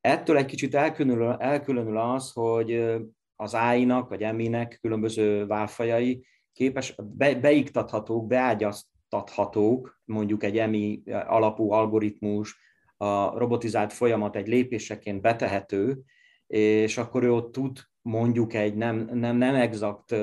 Ettől 0.00 0.36
egy 0.36 0.46
kicsit 0.46 0.74
elkülönül, 0.74 1.32
elkülönül 1.32 1.98
az, 1.98 2.32
hogy 2.32 2.96
az 3.36 3.54
AI-nak, 3.54 4.08
vagy 4.08 4.22
emi 4.22 4.68
különböző 4.80 5.46
válfajai 5.46 6.26
képes, 6.52 6.94
be, 7.16 7.34
beiktathatók, 7.34 8.26
beágyaszt, 8.26 8.86
elszámoltathatók, 9.10 10.00
mondjuk 10.04 10.42
egy 10.42 10.58
EMI 10.58 11.02
alapú 11.06 11.70
algoritmus, 11.70 12.58
a 12.96 13.38
robotizált 13.38 13.92
folyamat 13.92 14.36
egy 14.36 14.48
lépéseként 14.48 15.20
betehető, 15.20 16.02
és 16.46 16.98
akkor 16.98 17.22
ő 17.22 17.32
ott 17.32 17.52
tud 17.52 17.78
mondjuk 18.02 18.54
egy 18.54 18.74
nem, 18.74 19.10
nem, 19.12 19.36
nem 19.36 19.54
exakt 19.54 20.14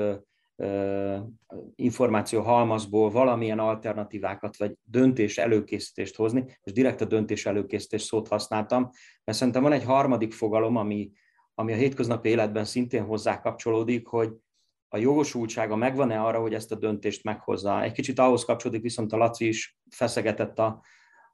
információ 1.74 2.40
halmazból 2.40 3.10
valamilyen 3.10 3.58
alternatívákat 3.58 4.56
vagy 4.56 4.74
döntés 4.82 5.38
előkészítést 5.38 6.16
hozni, 6.16 6.44
és 6.62 6.72
direkt 6.72 7.00
a 7.00 7.04
döntés 7.04 7.46
előkészítés 7.46 8.02
szót 8.02 8.28
használtam, 8.28 8.90
mert 9.24 9.38
szerintem 9.38 9.62
van 9.62 9.72
egy 9.72 9.84
harmadik 9.84 10.32
fogalom, 10.32 10.76
ami, 10.76 11.10
ami 11.54 11.72
a 11.72 11.76
hétköznapi 11.76 12.28
életben 12.28 12.64
szintén 12.64 13.04
hozzá 13.04 13.40
kapcsolódik, 13.40 14.06
hogy 14.06 14.32
a 14.88 14.96
jogosultsága 14.96 15.76
megvan-e 15.76 16.20
arra, 16.20 16.40
hogy 16.40 16.54
ezt 16.54 16.72
a 16.72 16.76
döntést 16.76 17.24
meghozza. 17.24 17.82
Egy 17.82 17.92
kicsit 17.92 18.18
ahhoz 18.18 18.44
kapcsolódik, 18.44 18.82
viszont 18.82 19.12
a 19.12 19.16
Laci 19.16 19.46
is 19.46 19.78
feszegetett 19.90 20.58
a, 20.58 20.82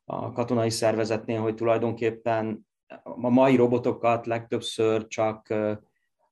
a 0.05 0.33
katonai 0.33 0.71
szervezetnél, 0.71 1.41
hogy 1.41 1.55
tulajdonképpen 1.55 2.67
a 3.03 3.29
mai 3.29 3.57
robotokat 3.57 4.27
legtöbbször 4.27 5.07
csak 5.07 5.55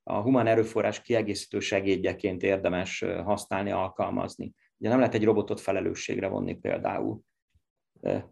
a 0.02 0.21
humán 0.21 0.47
erőforrás 0.47 1.02
kiegészítő 1.02 1.61
segédjeként 1.61 2.42
érdemes 2.42 3.04
használni, 3.25 3.71
alkalmazni. 3.71 4.52
Ugye 4.78 4.88
nem 4.88 4.99
lehet 4.99 5.14
egy 5.14 5.25
robotot 5.25 5.61
felelősségre 5.61 6.28
vonni 6.28 6.54
például. 6.54 7.21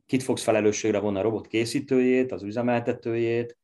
Kit 0.06 0.22
fogsz 0.22 0.42
felelősségre 0.42 0.98
vonni 0.98 1.18
a 1.18 1.22
robot 1.22 1.46
készítőjét, 1.46 2.32
az 2.32 2.42
üzemeltetőjét, 2.42 3.58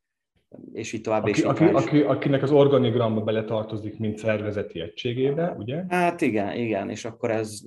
és 0.73 0.93
így 0.93 1.01
tovább. 1.01 1.21
Aki, 1.21 1.31
és 1.31 1.37
így 1.37 1.45
aki, 1.45 1.63
aki, 1.63 2.01
akinek 2.01 2.43
az 2.43 2.51
organigramba 2.51 3.21
beletartozik, 3.21 3.99
mint 3.99 4.17
szervezeti 4.17 4.81
egységébe, 4.81 5.55
ugye? 5.57 5.83
Hát 5.89 6.21
igen, 6.21 6.57
igen, 6.57 6.89
és 6.89 7.05
akkor 7.05 7.31
ez... 7.31 7.61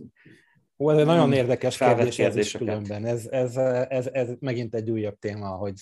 Ó, 0.79 0.91
ez 0.91 0.99
egy 0.99 1.07
nagyon 1.07 1.33
érdekes 1.33 1.79
kérdés 1.79 2.19
ez 2.19 2.37
is 2.37 2.53
különben. 2.53 3.05
Ez, 3.05 3.27
ez, 3.27 3.57
ez, 3.89 4.07
ez 4.07 4.35
megint 4.39 4.75
egy 4.75 4.91
újabb 4.91 5.19
téma, 5.19 5.49
hogy 5.49 5.75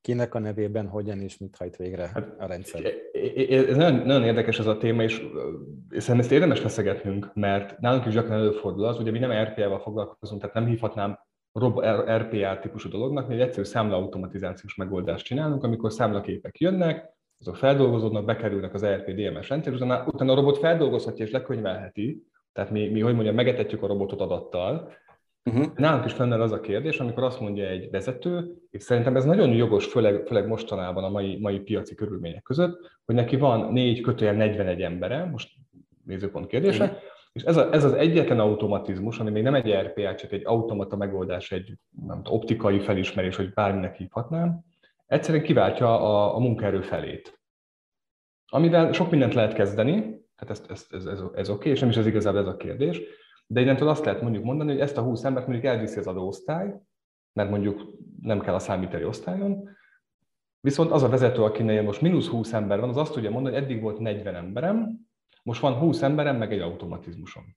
kinek 0.00 0.34
a 0.34 0.38
nevében 0.38 0.88
hogyan 0.88 1.20
és 1.20 1.38
mit 1.38 1.56
hajt 1.56 1.76
végre 1.76 2.10
hát, 2.14 2.34
a 2.38 2.46
rendszer. 2.46 2.92
Ez 3.48 3.76
nagyon, 3.76 3.94
nagyon 3.94 4.24
érdekes 4.24 4.58
ez 4.58 4.66
a 4.66 4.76
téma, 4.76 5.02
és 5.02 5.14
szerintem 5.88 6.18
ezt 6.18 6.32
érdemes 6.32 6.60
feszegetnünk, 6.60 7.30
mert 7.34 7.78
nálunk 7.78 8.06
is 8.06 8.12
gyakran 8.12 8.38
előfordul 8.38 8.84
az, 8.84 8.98
ugye 8.98 9.10
mi 9.10 9.18
nem 9.18 9.44
RPA-val 9.44 9.78
foglalkozunk, 9.78 10.40
tehát 10.40 10.56
nem 10.56 10.66
hívhatnám 10.66 11.18
RPA 12.16 12.58
típusú 12.58 12.88
dolognak, 12.88 13.28
mi 13.28 13.34
egy 13.34 13.40
egyszerű 13.40 13.64
számlaautomatizációs 13.64 14.74
megoldást 14.74 15.24
csinálunk, 15.24 15.64
amikor 15.64 15.92
számlaképek 15.92 16.58
jönnek, 16.58 17.16
azok 17.40 17.56
feldolgozódnak, 17.56 18.24
bekerülnek 18.24 18.74
az 18.74 18.82
ERP 18.82 19.10
DMS 19.10 19.48
rendszer, 19.48 19.72
utána, 19.72 20.04
utána 20.06 20.32
a 20.32 20.34
robot 20.34 20.58
feldolgozhatja 20.58 21.24
és 21.24 21.30
lekönyvelheti, 21.30 22.22
tehát 22.52 22.70
mi, 22.70 22.88
mi 22.88 23.00
hogy 23.00 23.14
mondjam, 23.14 23.34
megetetjük 23.34 23.82
a 23.82 23.86
robotot 23.86 24.20
adattal, 24.20 24.92
Uh-huh. 25.48 25.74
Nálunk 25.74 26.04
is 26.04 26.12
fennáll 26.12 26.40
az 26.40 26.52
a 26.52 26.60
kérdés, 26.60 27.00
amikor 27.00 27.22
azt 27.22 27.40
mondja 27.40 27.66
egy 27.66 27.90
vezető, 27.90 28.54
és 28.70 28.82
szerintem 28.82 29.16
ez 29.16 29.24
nagyon 29.24 29.50
jogos, 29.50 29.86
főleg, 29.86 30.26
főleg 30.26 30.46
mostanában 30.46 31.04
a 31.04 31.08
mai, 31.08 31.38
mai 31.40 31.58
piaci 31.58 31.94
körülmények 31.94 32.42
között, 32.42 32.80
hogy 33.04 33.14
neki 33.14 33.36
van 33.36 33.72
négy 33.72 34.00
kötőjel 34.00 34.34
41 34.34 34.82
embere, 34.82 35.24
most 35.24 35.50
nézőpont 36.04 36.46
kérdése, 36.46 36.84
uh-huh. 36.84 36.98
és 37.32 37.42
ez, 37.42 37.56
a, 37.56 37.72
ez 37.72 37.84
az 37.84 37.92
egyetlen 37.92 38.40
automatizmus, 38.40 39.18
ami 39.18 39.30
még 39.30 39.42
nem 39.42 39.54
egy 39.54 39.72
RPA, 39.72 40.14
csak 40.14 40.32
egy 40.32 40.42
automata 40.44 40.96
megoldás, 40.96 41.52
egy 41.52 41.72
nem 42.06 42.22
tudom, 42.22 42.38
optikai 42.38 42.78
felismerés, 42.78 43.36
hogy 43.36 43.52
bárminek 43.52 43.96
hívhatnám, 43.96 44.60
egyszerűen 45.06 45.44
kiváltja 45.44 46.00
a, 46.00 46.34
a 46.34 46.38
munkaerő 46.38 46.80
felét. 46.80 47.40
Amivel 48.50 48.92
sok 48.92 49.10
mindent 49.10 49.34
lehet 49.34 49.52
kezdeni, 49.52 50.26
tehát 50.36 50.50
ez, 50.50 50.62
ez, 50.68 50.86
ez, 50.90 51.06
ez, 51.06 51.20
ez 51.34 51.48
oké, 51.48 51.58
okay, 51.58 51.70
és 51.70 51.80
nem 51.80 51.88
is 51.88 51.96
az 51.96 52.06
igazából 52.06 52.40
ez 52.40 52.46
a 52.46 52.56
kérdés, 52.56 53.00
de 53.50 53.60
innentől 53.60 53.88
azt 53.88 54.04
lehet 54.04 54.22
mondjuk 54.22 54.44
mondani, 54.44 54.70
hogy 54.70 54.80
ezt 54.80 54.96
a 54.96 55.02
20 55.02 55.24
embert 55.24 55.46
mondjuk 55.46 55.72
elviszi 55.72 55.98
az 55.98 56.06
adóosztály, 56.06 56.74
mert 57.32 57.50
mondjuk 57.50 57.82
nem 58.22 58.40
kell 58.40 58.54
a 58.54 58.58
számíteli 58.58 59.04
osztályon, 59.04 59.68
viszont 60.60 60.90
az 60.90 61.02
a 61.02 61.08
vezető, 61.08 61.42
akinél 61.42 61.82
most 61.82 62.00
mínusz 62.00 62.26
20 62.26 62.52
ember 62.52 62.80
van, 62.80 62.88
az 62.88 62.96
azt 62.96 63.12
tudja 63.12 63.30
mondani, 63.30 63.54
hogy 63.54 63.64
eddig 63.64 63.82
volt 63.82 63.98
40 63.98 64.34
emberem, 64.34 65.08
most 65.42 65.60
van 65.60 65.74
20 65.74 66.02
emberem, 66.02 66.36
meg 66.36 66.52
egy 66.52 66.60
automatizmusom. 66.60 67.56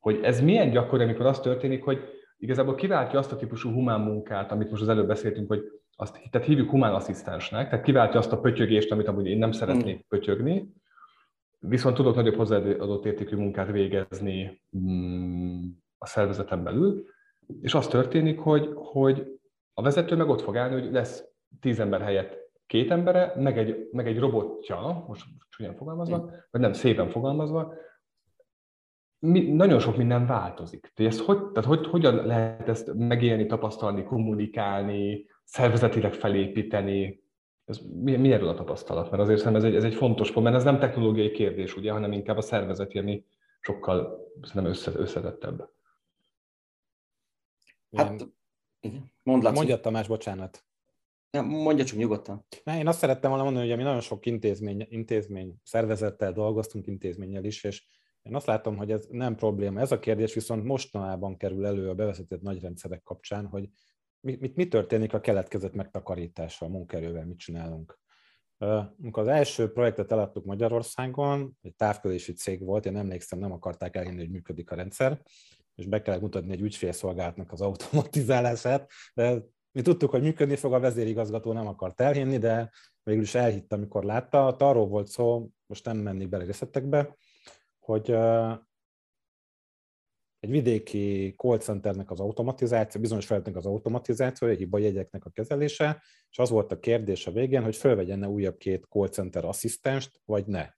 Hogy 0.00 0.20
ez 0.22 0.40
milyen 0.40 0.70
gyakori, 0.70 1.02
amikor 1.02 1.26
az 1.26 1.40
történik, 1.40 1.84
hogy 1.84 1.98
igazából 2.38 2.74
kiváltja 2.74 3.18
azt 3.18 3.32
a 3.32 3.36
típusú 3.36 3.70
humán 3.70 4.00
munkát, 4.00 4.52
amit 4.52 4.70
most 4.70 4.82
az 4.82 4.88
előbb 4.88 5.06
beszéltünk, 5.06 5.48
hogy 5.48 5.62
azt 5.96 6.20
tehát 6.30 6.46
hívjuk 6.46 6.70
humán 6.70 6.94
asszisztensnek, 6.94 7.68
tehát 7.68 7.84
kiváltja 7.84 8.18
azt 8.18 8.32
a 8.32 8.40
pötyögést, 8.40 8.92
amit 8.92 9.08
amúgy 9.08 9.26
én 9.26 9.38
nem 9.38 9.52
szeretnék 9.52 9.96
mm. 9.96 10.08
pötyögni, 10.08 10.72
Viszont 11.58 11.96
tudok 11.96 12.14
nagyobb 12.14 12.36
hozzáadott 12.36 13.04
értékű 13.04 13.36
munkát 13.36 13.70
végezni 13.70 14.62
mm, 14.78 15.64
a 15.98 16.06
szervezeten 16.06 16.62
belül, 16.62 17.04
és 17.60 17.74
az 17.74 17.86
történik, 17.86 18.38
hogy, 18.38 18.70
hogy 18.74 19.40
a 19.74 19.82
vezető 19.82 20.16
meg 20.16 20.28
ott 20.28 20.40
fog 20.40 20.56
állni, 20.56 20.80
hogy 20.80 20.92
lesz 20.92 21.24
tíz 21.60 21.80
ember 21.80 22.00
helyett 22.00 22.36
két 22.66 22.90
embere, 22.90 23.32
meg 23.36 23.58
egy, 23.58 23.88
meg 23.92 24.06
egy 24.06 24.18
robotja, 24.18 25.04
most 25.08 25.24
csúnyán 25.50 25.74
fogalmazva, 25.74 26.30
vagy 26.50 26.60
nem 26.60 26.72
szépen 26.72 27.08
fogalmazva, 27.08 27.74
mi, 29.18 29.40
nagyon 29.40 29.78
sok 29.78 29.96
minden 29.96 30.26
változik. 30.26 30.92
Tehát, 30.94 31.12
ez 31.12 31.20
hogy, 31.20 31.38
tehát 31.38 31.68
hogy, 31.68 31.86
hogyan 31.86 32.26
lehet 32.26 32.68
ezt 32.68 32.94
megélni, 32.94 33.46
tapasztalni, 33.46 34.04
kommunikálni, 34.04 35.26
szervezetileg 35.44 36.12
felépíteni, 36.12 37.22
ez, 37.68 37.80
mi, 38.02 38.16
mi 38.16 38.32
erről 38.32 38.48
a 38.48 38.54
tapasztalat? 38.54 39.10
Mert 39.10 39.22
azért 39.22 39.38
szerintem 39.38 39.64
ez 39.64 39.72
egy, 39.72 39.76
ez 39.76 39.84
egy 39.84 39.94
fontos 39.94 40.32
pont, 40.32 40.44
mert 40.44 40.56
ez 40.56 40.64
nem 40.64 40.78
technológiai 40.78 41.30
kérdés, 41.30 41.76
ugye, 41.76 41.92
hanem 41.92 42.12
inkább 42.12 42.36
a 42.36 42.40
szervezeti, 42.40 42.98
ami 42.98 43.24
sokkal 43.60 44.30
szerintem 44.42 44.70
össze, 44.70 44.92
összetettebb. 44.96 45.70
Hát, 47.96 48.28
mondd 49.22 49.42
Laci. 49.42 49.54
Mondja 49.54 49.80
Tamás, 49.80 50.08
bocsánat. 50.08 50.64
Ja, 51.30 51.42
mondja 51.42 51.84
csak 51.84 51.98
nyugodtan. 51.98 52.46
Én 52.64 52.86
azt 52.86 52.98
szerettem 52.98 53.30
volna 53.30 53.44
mondani, 53.44 53.68
hogy 53.68 53.76
mi 53.76 53.82
nagyon 53.82 54.00
sok 54.00 54.26
intézmény, 54.26 54.86
intézmény 54.90 55.60
szervezettel 55.62 56.32
dolgoztunk, 56.32 56.86
intézménnyel 56.86 57.44
is, 57.44 57.64
és 57.64 57.86
én 58.22 58.34
azt 58.34 58.46
látom, 58.46 58.76
hogy 58.76 58.90
ez 58.90 59.06
nem 59.10 59.36
probléma. 59.36 59.80
Ez 59.80 59.92
a 59.92 59.98
kérdés 59.98 60.34
viszont 60.34 60.64
mostanában 60.64 61.36
kerül 61.36 61.66
elő 61.66 61.88
a 61.88 61.94
bevezetett 61.94 62.40
nagyrendszerek 62.40 63.02
kapcsán, 63.02 63.46
hogy 63.46 63.68
mi, 64.20 64.36
mit, 64.40 64.56
mi 64.56 64.68
történik 64.68 65.14
a 65.14 65.20
keletkezett 65.20 65.74
megtakarítással, 65.74 66.68
a 66.68 66.70
munkerővel, 66.70 67.26
mit 67.26 67.38
csinálunk. 67.38 67.98
Amikor 68.58 69.22
az 69.22 69.28
első 69.28 69.72
projektet 69.72 70.12
eladtuk 70.12 70.44
Magyarországon, 70.44 71.56
egy 71.62 71.74
távközlési 71.74 72.32
cég 72.32 72.64
volt, 72.64 72.86
én 72.86 72.96
emlékszem, 72.96 73.38
nem 73.38 73.52
akarták 73.52 73.96
elhinni, 73.96 74.18
hogy 74.18 74.30
működik 74.30 74.70
a 74.70 74.74
rendszer, 74.74 75.22
és 75.74 75.86
be 75.86 76.02
kellett 76.02 76.20
mutatni 76.20 76.52
egy 76.52 76.60
ügyfélszolgálatnak 76.60 77.52
az 77.52 77.60
automatizálását, 77.60 78.90
de 79.14 79.42
mi 79.72 79.82
tudtuk, 79.82 80.10
hogy 80.10 80.22
működni 80.22 80.56
fog, 80.56 80.72
a 80.72 80.80
vezérigazgató 80.80 81.52
nem 81.52 81.66
akart 81.66 82.00
elhinni, 82.00 82.38
de 82.38 82.70
végül 83.02 83.22
is 83.22 83.34
elhitte, 83.34 83.76
amikor 83.76 84.04
látta. 84.04 84.46
Arról 84.46 84.86
volt 84.86 85.06
szó, 85.06 85.48
most 85.66 85.84
nem 85.84 85.96
mennék 85.96 86.28
bele 86.28 86.44
részletekbe, 86.44 87.16
hogy 87.78 88.16
egy 90.40 90.50
vidéki 90.50 91.34
call 91.36 91.58
centernek 91.58 92.10
az 92.10 92.20
automatizáció, 92.20 93.00
bizonyos 93.00 93.26
feladatnak 93.26 93.56
az 93.56 93.66
automatizációja, 93.66 94.54
hiba 94.54 94.78
jegyeknek 94.78 95.24
a 95.24 95.30
kezelése, 95.30 96.02
és 96.30 96.38
az 96.38 96.50
volt 96.50 96.72
a 96.72 96.78
kérdés 96.78 97.26
a 97.26 97.30
végén, 97.30 97.62
hogy 97.62 97.76
fölvegyen-e 97.76 98.28
újabb 98.28 98.56
két 98.56 98.84
call 98.84 99.08
center 99.08 99.44
asszisztenst, 99.44 100.20
vagy 100.24 100.46
ne. 100.46 100.68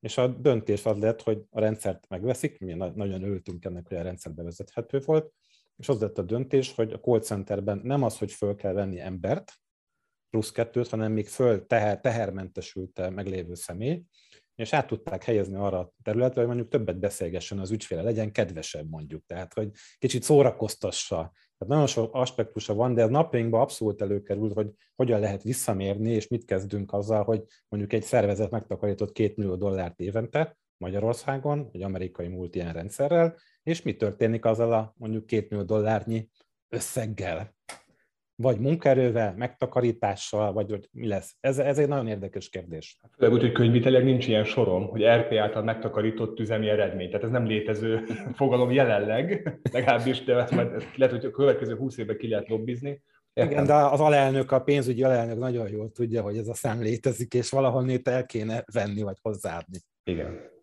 És 0.00 0.18
a 0.18 0.26
döntés 0.26 0.86
az 0.86 0.98
lett, 0.98 1.22
hogy 1.22 1.42
a 1.50 1.60
rendszert 1.60 2.08
megveszik, 2.08 2.58
mi 2.58 2.72
nagyon 2.72 3.22
örültünk 3.22 3.64
ennek, 3.64 3.88
hogy 3.88 3.96
a 3.96 4.02
rendszer 4.02 4.32
bevezethető 4.32 5.00
volt, 5.04 5.32
és 5.76 5.88
az 5.88 6.00
lett 6.00 6.18
a 6.18 6.22
döntés, 6.22 6.74
hogy 6.74 6.92
a 6.92 7.00
call 7.00 7.20
centerben 7.20 7.80
nem 7.82 8.02
az, 8.02 8.18
hogy 8.18 8.32
föl 8.32 8.54
kell 8.54 8.72
venni 8.72 9.00
embert, 9.00 9.52
plusz 10.30 10.52
kettőt, 10.52 10.88
hanem 10.88 11.12
még 11.12 11.26
föl 11.26 11.66
teher, 11.66 12.00
tehermentesült 12.00 13.10
meglévő 13.10 13.54
személy, 13.54 14.02
és 14.58 14.72
át 14.72 14.86
tudták 14.86 15.24
helyezni 15.24 15.56
arra 15.56 15.78
a 15.78 15.92
területre, 16.02 16.38
hogy 16.38 16.46
mondjuk 16.46 16.68
többet 16.68 16.98
beszélgessen 16.98 17.58
az 17.58 17.70
ügyféle, 17.70 18.02
legyen 18.02 18.32
kedvesebb 18.32 18.88
mondjuk, 18.90 19.24
tehát 19.26 19.54
hogy 19.54 19.70
kicsit 19.98 20.22
szórakoztassa. 20.22 21.16
Tehát 21.16 21.74
nagyon 21.74 21.86
sok 21.86 22.14
aspektusa 22.14 22.74
van, 22.74 22.94
de 22.94 23.02
ez 23.02 23.08
napjainkban 23.08 23.60
abszolút 23.60 24.02
előkerült, 24.02 24.52
hogy 24.52 24.70
hogyan 24.94 25.20
lehet 25.20 25.42
visszamérni, 25.42 26.10
és 26.10 26.28
mit 26.28 26.44
kezdünk 26.44 26.92
azzal, 26.92 27.24
hogy 27.24 27.42
mondjuk 27.68 27.92
egy 27.92 28.02
szervezet 28.02 28.50
megtakarított 28.50 29.12
két 29.12 29.36
millió 29.36 29.56
dollárt 29.56 30.00
évente 30.00 30.58
Magyarországon, 30.76 31.68
egy 31.72 31.82
amerikai 31.82 32.28
múlt 32.28 32.54
ilyen 32.54 32.72
rendszerrel, 32.72 33.36
és 33.62 33.82
mi 33.82 33.96
történik 33.96 34.44
azzal 34.44 34.72
a 34.72 34.94
mondjuk 34.96 35.26
két 35.26 35.50
millió 35.50 35.64
dollárnyi 35.64 36.28
összeggel 36.68 37.54
vagy 38.40 38.58
munkaerővel, 38.58 39.34
megtakarítással, 39.36 40.52
vagy 40.52 40.70
hogy 40.70 40.88
mi 40.92 41.06
lesz? 41.06 41.36
Ez, 41.40 41.58
ez 41.58 41.78
egy 41.78 41.88
nagyon 41.88 42.06
érdekes 42.06 42.48
kérdés. 42.48 43.00
Főleg 43.16 43.34
úgy, 43.34 43.40
hogy 43.40 43.52
könyvitelileg 43.52 44.04
nincs 44.04 44.26
ilyen 44.26 44.44
sorom, 44.44 44.88
hogy 44.88 45.04
RP 45.04 45.32
által 45.32 45.62
megtakarított 45.62 46.40
üzemi 46.40 46.68
eredmény. 46.68 47.06
Tehát 47.06 47.24
ez 47.24 47.30
nem 47.30 47.46
létező 47.46 48.04
fogalom 48.40 48.70
jelenleg, 48.70 49.58
legalábbis, 49.72 50.24
de 50.24 50.36
ezt 50.36 50.54
majd 50.54 50.72
ezt 50.72 50.96
lehet, 50.96 51.14
hogy 51.14 51.24
a 51.24 51.30
következő 51.30 51.76
húsz 51.76 51.98
évben 51.98 52.16
ki 52.16 52.28
lehet 52.28 52.48
lobbizni. 52.48 53.02
Értem. 53.32 53.52
Igen, 53.52 53.66
de 53.66 53.74
az 53.74 54.00
alelnök, 54.00 54.52
a 54.52 54.60
pénzügyi 54.60 55.02
alelnök 55.02 55.38
nagyon 55.38 55.68
jól 55.68 55.90
tudja, 55.90 56.22
hogy 56.22 56.36
ez 56.36 56.48
a 56.48 56.54
szám 56.54 56.80
létezik, 56.80 57.34
és 57.34 57.50
valahol 57.50 57.90
el 58.04 58.26
kéne 58.26 58.64
venni, 58.72 59.02
vagy 59.02 59.16
hozzáadni. 59.22 59.78
Igen. 60.04 60.56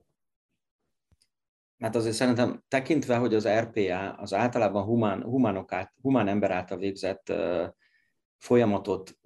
Hát 1.80 1.96
azért 1.96 2.16
szerintem 2.16 2.64
tekintve, 2.68 3.18
hogy 3.18 3.36
az 3.36 3.48
RPA 3.48 4.14
az 4.14 4.34
általában 4.34 4.84
humán, 4.84 5.24
humánok 5.24 5.72
át, 5.72 5.94
humán 6.02 6.28
ember 6.28 6.52
által 6.52 6.78
végzett 6.78 7.34
folyamatot 8.38 9.18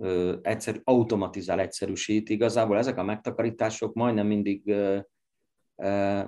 egyszer, 0.41 0.81
automatizál, 0.83 1.59
egyszerűsít, 1.59 2.29
igazából 2.29 2.77
ezek 2.77 2.97
a 2.97 3.03
megtakarítások 3.03 3.93
majdnem 3.93 4.27
mindig 4.27 4.73
uh, 5.75 6.23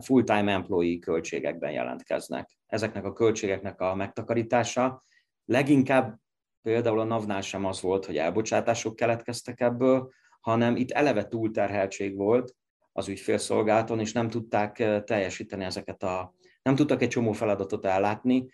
full-time 0.00 0.52
employee 0.52 0.98
költségekben 0.98 1.70
jelentkeznek. 1.70 2.50
Ezeknek 2.66 3.04
a 3.04 3.12
költségeknek 3.12 3.80
a 3.80 3.94
megtakarítása 3.94 5.02
leginkább 5.44 6.18
például 6.62 7.00
a 7.00 7.04
NAV-nál 7.04 7.40
sem 7.40 7.64
az 7.64 7.80
volt, 7.80 8.06
hogy 8.06 8.16
elbocsátások 8.16 8.96
keletkeztek 8.96 9.60
ebből, 9.60 10.10
hanem 10.40 10.76
itt 10.76 10.90
eleve 10.90 11.28
túlterheltség 11.28 12.16
volt 12.16 12.54
az 12.96 13.08
ügyfélszolgálaton, 13.08 14.00
és 14.00 14.12
nem 14.12 14.28
tudták 14.28 15.02
teljesíteni 15.04 15.64
ezeket 15.64 16.02
a, 16.02 16.34
nem 16.62 16.74
tudtak 16.74 17.02
egy 17.02 17.08
csomó 17.08 17.32
feladatot 17.32 17.84
ellátni, 17.84 18.48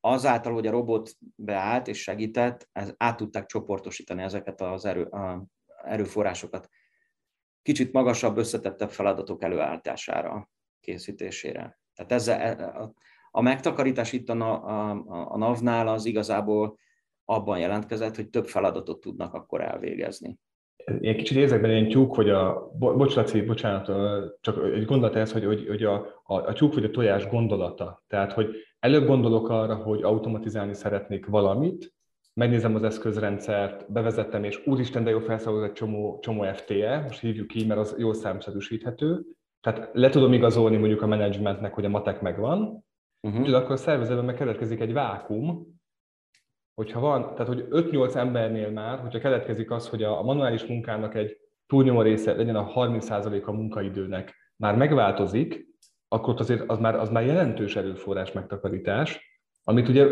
azáltal, 0.00 0.52
hogy 0.52 0.66
a 0.66 0.70
robot 0.70 1.10
beállt 1.34 1.88
és 1.88 2.02
segített, 2.02 2.68
át 2.96 3.16
tudták 3.16 3.46
csoportosítani 3.46 4.22
ezeket 4.22 4.60
az 4.60 4.84
erő, 4.84 5.02
a 5.02 5.46
erőforrásokat 5.84 6.68
kicsit 7.62 7.92
magasabb, 7.92 8.36
összetettebb 8.36 8.90
feladatok 8.90 9.42
előállítására, 9.42 10.50
készítésére. 10.80 11.80
Tehát 11.94 12.12
ezzel, 12.12 12.40
e, 12.40 12.80
a, 12.80 12.92
a 13.30 13.40
megtakarítás 13.40 14.12
itt 14.12 14.28
a, 14.28 14.64
a, 14.64 14.90
a 15.32 15.36
NAV-nál 15.36 15.88
az 15.88 16.04
igazából 16.04 16.78
abban 17.24 17.58
jelentkezett, 17.58 18.16
hogy 18.16 18.30
több 18.30 18.46
feladatot 18.46 19.00
tudnak 19.00 19.34
akkor 19.34 19.60
elvégezni. 19.60 20.38
Én 21.00 21.16
kicsit 21.16 21.36
érzek 21.36 21.60
benne 21.60 21.72
ilyen 21.72 21.88
tyúk, 21.88 22.14
hogy 22.14 22.30
a, 22.30 22.70
bocs 22.78 23.14
Laci, 23.14 23.42
bocsánat, 23.42 23.90
csak 24.40 24.64
egy 24.74 24.84
gondolat 24.84 25.16
ez, 25.16 25.32
hogy, 25.32 25.44
hogy, 25.44 25.66
hogy 25.68 25.82
a, 25.82 25.94
a, 26.24 26.34
a 26.34 26.52
tyúk 26.52 26.74
vagy 26.74 26.84
a 26.84 26.90
tojás 26.90 27.28
gondolata. 27.28 28.02
Tehát, 28.06 28.32
hogy 28.32 28.56
előbb 28.78 29.06
gondolok 29.06 29.48
arra, 29.48 29.74
hogy 29.74 30.02
automatizálni 30.02 30.74
szeretnék 30.74 31.26
valamit, 31.26 31.94
megnézem 32.34 32.74
az 32.74 32.82
eszközrendszert, 32.82 33.92
bevezettem, 33.92 34.44
és 34.44 34.66
úristen, 34.66 35.04
de 35.04 35.10
jó 35.10 35.18
felszabadult 35.18 35.68
egy 35.68 35.72
csomó, 35.72 36.18
csomó 36.22 36.52
FTE, 36.52 37.00
most 37.00 37.20
hívjuk 37.20 37.46
ki, 37.46 37.66
mert 37.66 37.80
az 37.80 37.94
jól 37.98 38.14
számszerűsíthető. 38.14 39.22
Tehát 39.60 39.90
le 39.92 40.08
tudom 40.08 40.32
igazolni 40.32 40.76
mondjuk 40.76 41.02
a 41.02 41.06
menedzsmentnek, 41.06 41.74
hogy 41.74 41.84
a 41.84 41.88
matek 41.88 42.20
megvan, 42.20 42.84
uh-huh. 43.20 43.54
akkor 43.54 43.70
a 43.70 43.76
szervezetben 43.76 44.24
meg 44.24 44.34
keletkezik 44.34 44.80
egy 44.80 44.92
vákum, 44.92 45.80
hogyha 46.74 47.00
van, 47.00 47.22
tehát 47.22 47.46
hogy 47.46 47.66
5-8 47.70 48.14
embernél 48.14 48.70
már, 48.70 48.98
hogyha 48.98 49.18
keletkezik 49.18 49.70
az, 49.70 49.88
hogy 49.88 50.02
a 50.02 50.22
manuális 50.22 50.64
munkának 50.64 51.14
egy 51.14 51.36
túlnyomó 51.66 52.02
része 52.02 52.32
legyen 52.32 52.56
a 52.56 52.72
30% 52.72 53.44
a 53.44 53.52
munkaidőnek, 53.52 54.34
már 54.56 54.76
megváltozik, 54.76 55.66
akkor 56.08 56.34
azért 56.38 56.70
az 56.70 56.78
már, 56.78 56.94
az 56.94 57.08
már 57.08 57.26
jelentős 57.26 57.76
erőforrás 57.76 58.32
megtakarítás, 58.32 59.40
amit 59.64 59.88
ugye 59.88 60.06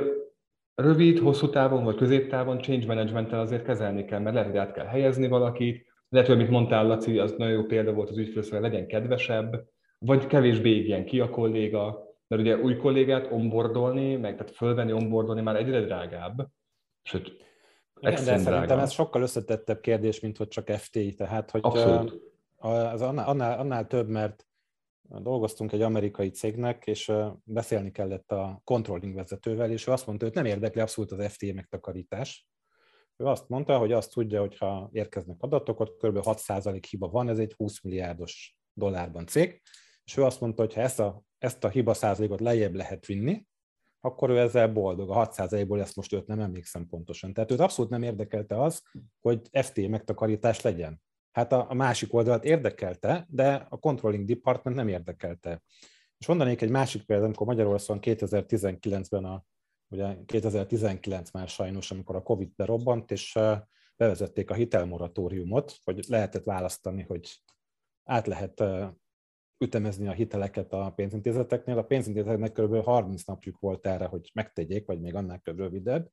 rövid, 0.75 1.19
hosszú 1.19 1.49
távon 1.49 1.85
vagy 1.85 1.97
középtávon 1.97 2.61
change 2.61 2.87
management 2.87 3.33
azért 3.33 3.65
kezelni 3.65 4.05
kell, 4.05 4.21
mert 4.21 4.35
lehet, 4.35 4.51
hogy 4.51 4.59
át 4.59 4.73
kell 4.73 4.87
helyezni 4.87 5.29
valakit, 5.29 5.87
lehet, 6.09 6.29
hogy 6.29 6.37
amit 6.37 6.51
mondtál, 6.51 6.87
Laci, 6.87 7.19
az 7.19 7.35
nagyon 7.39 7.55
jó 7.55 7.65
példa 7.65 7.93
volt 7.93 8.11
az 8.11 8.19
ügyfélszolgálat, 8.19 8.73
legyen 8.73 8.87
kedvesebb, 8.87 9.65
vagy 9.99 10.27
kevésbé 10.27 10.71
égjen 10.71 11.05
ki 11.05 11.21
a 11.21 11.31
kolléga, 11.31 12.10
mert 12.31 12.43
ugye 12.43 12.57
új 12.57 12.77
kollégát 12.77 13.33
onboardolni, 13.33 14.17
meg 14.17 14.37
tehát 14.37 14.55
fölvenni, 14.55 14.93
onboardolni 14.93 15.41
már 15.41 15.57
egyre 15.57 15.81
drágább, 15.81 16.49
sőt, 17.03 17.33
igen, 18.01 18.25
de 18.25 18.39
szerintem 18.39 18.79
ez 18.79 18.93
sokkal 18.93 19.23
összetettebb 19.23 19.81
kérdés, 19.81 20.21
mint 20.21 20.37
hogy 20.37 20.49
csak 20.49 20.69
FTI, 20.71 21.15
tehát 21.15 21.51
hogy 21.51 21.61
Abszolút. 21.65 22.21
az 22.57 23.03
annál, 23.03 23.29
annál, 23.29 23.59
annál 23.59 23.87
több, 23.87 24.09
mert 24.09 24.47
dolgoztunk 25.03 25.73
egy 25.73 25.83
amerikai 25.83 26.31
cégnek, 26.31 26.87
és 26.87 27.13
beszélni 27.45 27.91
kellett 27.91 28.33
a 28.33 28.61
controlling 28.65 29.15
vezetővel, 29.15 29.71
és 29.71 29.87
ő 29.87 29.93
azt 29.93 30.07
mondta, 30.07 30.25
hogy 30.25 30.35
nem 30.35 30.45
érdekli 30.45 30.81
abszolút 30.81 31.13
az 31.13 31.33
FTA 31.33 31.55
megtakarítás. 31.55 32.49
Ő 33.17 33.25
azt 33.25 33.49
mondta, 33.49 33.79
hogy 33.79 33.93
azt 33.93 34.13
tudja, 34.13 34.41
hogy 34.41 34.57
ha 34.57 34.89
érkeznek 34.93 35.37
adatok, 35.41 35.81
ott 35.81 35.97
kb. 36.03 36.19
6% 36.23 36.83
hiba 36.91 37.09
van, 37.09 37.29
ez 37.29 37.39
egy 37.39 37.53
20 37.53 37.83
milliárdos 37.83 38.57
dollárban 38.73 39.27
cég, 39.27 39.63
és 40.11 40.17
ő 40.17 40.25
azt 40.25 40.41
mondta, 40.41 40.63
hogy 40.63 40.75
ha 40.75 40.81
ezt 40.81 41.01
a, 41.01 41.23
ezt 41.39 41.65
a 41.65 41.69
hiba 41.69 41.95
százalékot 41.95 42.41
lejjebb 42.41 42.75
lehet 42.75 43.07
vinni, 43.07 43.47
akkor 44.01 44.31
ő 44.31 44.39
ezzel 44.39 44.69
boldog. 44.73 45.11
A 45.11 45.29
6%-ból 45.29 45.81
ezt 45.81 45.97
most 45.97 46.13
őt 46.13 46.27
nem 46.27 46.41
emlékszem 46.41 46.87
pontosan. 46.87 47.33
Tehát 47.33 47.51
őt 47.51 47.61
abszolút 47.61 47.91
nem 47.91 48.03
érdekelte 48.03 48.63
az, 48.63 48.83
hogy 49.21 49.49
FT 49.53 49.89
megtakarítás 49.89 50.61
legyen. 50.61 51.03
Hát 51.33 51.53
a, 51.53 51.71
a 51.71 51.75
másik 51.75 52.15
oldalat 52.15 52.45
érdekelte, 52.45 53.27
de 53.29 53.67
a 53.69 53.79
controlling 53.79 54.25
department 54.25 54.77
nem 54.77 54.89
érdekelte. 54.89 55.63
És 56.19 56.27
mondanék 56.27 56.61
egy 56.61 56.71
másik 56.71 57.03
példát, 57.03 57.25
amikor 57.25 57.47
Magyarországon 57.47 58.03
2019-ben 58.05 59.25
a 59.25 59.45
ugye 59.89 60.17
2019 60.27 61.31
már 61.31 61.49
sajnos, 61.49 61.91
amikor 61.91 62.17
a 62.17 62.23
Covid 62.23 62.55
berobbant, 62.57 63.11
és 63.11 63.39
bevezették 63.97 64.51
a 64.51 64.55
hitelmoratóriumot, 64.55 65.79
hogy 65.85 66.05
lehetett 66.09 66.45
választani, 66.45 67.03
hogy 67.03 67.43
át 68.05 68.27
lehet 68.27 68.63
ütemezni 69.61 70.09
a 70.09 70.13
hiteleket 70.13 70.73
a 70.73 70.93
pénzintézeteknél. 70.97 71.79
A 71.79 71.85
pénzintézeteknek 71.85 72.53
kb. 72.53 72.85
30 72.85 73.25
napjuk 73.25 73.59
volt 73.59 73.87
erre, 73.87 74.05
hogy 74.05 74.31
megtegyék, 74.35 74.87
vagy 74.87 75.01
még 75.01 75.15
annál 75.15 75.41
rövidebb, 75.45 76.11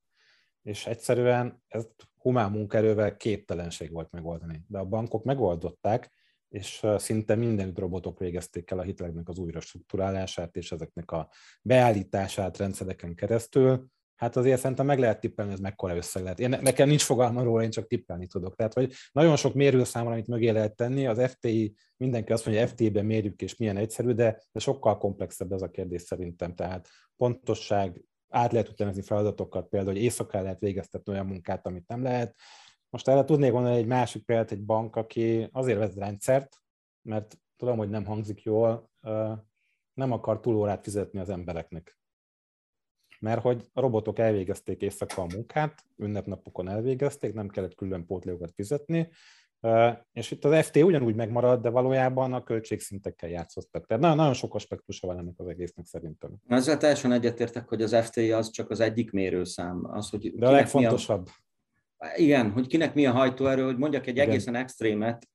és 0.61 0.85
egyszerűen 0.85 1.63
ezt 1.67 1.91
humán 2.17 2.51
munkaerővel 2.51 3.17
képtelenség 3.17 3.91
volt 3.91 4.11
megoldani. 4.11 4.63
De 4.67 4.77
a 4.77 4.85
bankok 4.85 5.23
megoldották, 5.23 6.15
és 6.49 6.85
szinte 6.97 7.35
minden 7.35 7.73
robotok 7.75 8.19
végezték 8.19 8.71
el 8.71 8.79
a 8.79 8.83
hiteleknek 8.83 9.29
az 9.29 9.37
újra 9.37 9.59
struktúrálását 9.59 10.55
és 10.55 10.71
ezeknek 10.71 11.11
a 11.11 11.29
beállítását 11.61 12.57
rendszereken 12.57 13.15
keresztül. 13.15 13.85
Hát 14.17 14.35
azért 14.35 14.59
szerintem 14.59 14.85
meg 14.85 14.99
lehet 14.99 15.19
tippelni, 15.19 15.51
ez 15.51 15.59
mekkora 15.59 15.95
összeg 15.95 16.23
lehet. 16.23 16.39
Én, 16.39 16.49
nekem 16.49 16.87
nincs 16.87 17.03
fogalma 17.03 17.43
róla, 17.43 17.63
én 17.63 17.69
csak 17.69 17.87
tippelni 17.87 18.27
tudok. 18.27 18.55
Tehát, 18.55 18.73
hogy 18.73 18.93
nagyon 19.11 19.35
sok 19.35 19.53
mérőszámmal, 19.53 20.11
amit 20.11 20.27
mögé 20.27 20.49
lehet 20.49 20.75
tenni, 20.75 21.07
az 21.07 21.31
FTI, 21.31 21.75
mindenki 21.97 22.31
azt 22.31 22.45
mondja, 22.45 22.67
FTI-ben 22.67 23.05
mérjük, 23.05 23.41
és 23.41 23.57
milyen 23.57 23.77
egyszerű, 23.77 24.11
de, 24.11 24.43
de 24.51 24.59
sokkal 24.59 24.97
komplexebb 24.97 25.51
ez 25.51 25.61
a 25.61 25.69
kérdés 25.69 26.01
szerintem. 26.01 26.55
Tehát 26.55 26.87
pontosság, 27.15 28.01
át 28.29 28.51
lehet 28.51 28.69
utánozni 28.69 29.01
feladatokat, 29.01 29.67
például, 29.67 29.93
hogy 29.93 30.03
éjszaka 30.03 30.41
lehet 30.41 30.59
végeztetni 30.59 31.13
olyan 31.13 31.25
munkát, 31.25 31.65
amit 31.65 31.87
nem 31.87 32.03
lehet. 32.03 32.35
Most 32.89 33.07
erre 33.07 33.23
tudnék 33.23 33.51
mondani 33.51 33.75
egy 33.75 33.85
másik 33.85 34.25
példát, 34.25 34.51
egy 34.51 34.63
bank, 34.63 34.95
aki 34.95 35.49
azért 35.51 35.77
vezet 35.77 35.97
rendszert, 35.97 36.57
mert 37.01 37.37
tudom, 37.55 37.77
hogy 37.77 37.89
nem 37.89 38.05
hangzik 38.05 38.41
jól, 38.41 38.89
nem 39.93 40.11
akar 40.11 40.39
túlórát 40.39 40.83
fizetni 40.83 41.19
az 41.19 41.29
embereknek. 41.29 41.97
Mert 43.19 43.41
hogy 43.41 43.63
a 43.73 43.79
robotok 43.79 44.19
elvégezték 44.19 44.81
éjszaka 44.81 45.21
a 45.21 45.27
munkát, 45.33 45.83
ünnepnapokon 45.95 46.69
elvégezték, 46.69 47.33
nem 47.33 47.47
kellett 47.47 47.75
külön 47.75 48.05
pótlókat 48.05 48.51
fizetni, 48.51 49.09
és 50.13 50.31
itt 50.31 50.45
az 50.45 50.65
FT 50.65 50.75
ugyanúgy 50.75 51.15
megmarad, 51.15 51.61
de 51.61 51.69
valójában 51.69 52.33
a 52.33 52.43
költségszintekkel 52.43 53.29
játszottak. 53.29 53.85
Tehát 53.85 54.03
nagyon, 54.03 54.17
nagyon 54.17 54.33
sok 54.33 54.55
aspektusa 54.55 55.07
van 55.07 55.17
ennek 55.17 55.33
az 55.37 55.47
egésznek 55.47 55.85
szerintem. 55.85 56.31
Ezzel 56.47 56.77
teljesen 56.77 57.11
egyetértek, 57.11 57.67
hogy 57.67 57.81
az 57.81 57.95
FT 57.95 58.17
az 58.17 58.49
csak 58.49 58.69
az 58.69 58.79
egyik 58.79 59.11
mérőszám. 59.11 59.85
Az, 59.85 60.09
hogy 60.09 60.33
de 60.35 60.47
a 60.47 60.51
legfontosabb. 60.51 61.27
A... 61.97 62.13
Igen, 62.15 62.51
hogy 62.51 62.67
kinek 62.67 62.93
mi 62.93 63.05
a 63.05 63.11
hajtóerő, 63.11 63.63
hogy 63.63 63.77
mondjak 63.77 64.07
egy 64.07 64.15
Igen. 64.15 64.29
egészen 64.29 64.55
extrémet, 64.55 65.27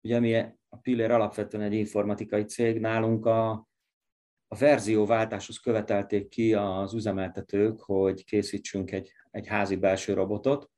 ugye 0.00 0.20
mi 0.20 0.34
a 0.68 0.76
Pillér 0.82 1.10
alapvetően 1.10 1.64
egy 1.64 1.72
informatikai 1.72 2.44
cég, 2.44 2.80
nálunk 2.80 3.26
a, 3.26 3.68
a 4.52 4.56
verzióváltáshoz 4.56 5.58
követelték 5.58 6.28
ki 6.28 6.54
az 6.54 6.94
üzemeltetők, 6.94 7.80
hogy 7.80 8.24
készítsünk 8.24 8.92
egy, 8.92 9.12
egy 9.30 9.46
házi 9.46 9.76
belső 9.76 10.14
robotot, 10.14 10.70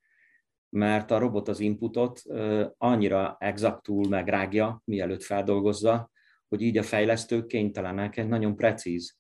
mert 0.69 1.11
a 1.11 1.19
robot 1.19 1.49
az 1.49 1.61
inputot 1.61 2.23
annyira 2.79 3.37
exaktul 3.41 4.09
megrágja, 4.09 4.83
mielőtt 4.85 5.23
feldolgozza, 5.23 6.11
hogy 6.49 6.63
így 6.63 6.79
a 6.79 6.83
fejlesztők 6.83 7.47
kénytelenek 7.47 8.17
egy 8.17 8.29
nagyon 8.29 8.57
precíz 8.57 9.19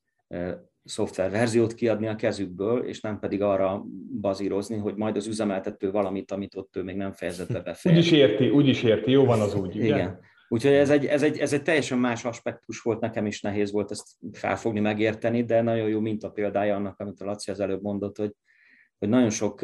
szoftververziót 0.84 1.74
kiadni 1.74 2.06
a 2.06 2.14
kezükből, 2.14 2.86
és 2.86 3.00
nem 3.00 3.18
pedig 3.18 3.42
arra 3.42 3.84
bazírozni, 4.20 4.76
hogy 4.76 4.94
majd 4.94 5.16
az 5.16 5.26
üzemeltető 5.26 5.90
valamit, 5.90 6.32
amit 6.32 6.56
ott 6.56 6.76
ő 6.76 6.82
még 6.82 6.96
nem 6.96 7.12
fejezett 7.12 7.52
be 7.52 7.60
befejezni. 7.60 7.90
Úgy 7.90 7.98
is 7.98 8.12
érti, 8.12 8.48
úgy 8.48 8.68
is 8.68 8.82
érti, 8.82 9.10
jó 9.10 9.24
van 9.24 9.40
az 9.40 9.54
úgy. 9.54 9.76
Igen. 9.76 9.86
Igen. 9.86 10.20
Úgyhogy 10.52 10.72
ez 10.72 10.90
egy, 10.90 11.06
ez, 11.06 11.22
egy, 11.22 11.38
ez 11.38 11.52
egy 11.52 11.62
teljesen 11.62 11.98
más 11.98 12.24
aspektus 12.24 12.80
volt, 12.80 13.00
nekem 13.00 13.26
is 13.26 13.40
nehéz 13.40 13.72
volt 13.72 13.90
ezt 13.90 14.06
felfogni, 14.32 14.80
megérteni, 14.80 15.44
de 15.44 15.62
nagyon 15.62 15.88
jó 15.88 16.00
minta 16.00 16.30
példája 16.30 16.74
annak, 16.74 17.00
amit 17.00 17.20
a 17.20 17.24
Laci 17.24 17.50
az 17.50 17.60
előbb 17.60 17.82
mondott, 17.82 18.18
hogy 18.18 18.32
hogy 18.98 19.08
nagyon 19.08 19.30
sok 19.30 19.60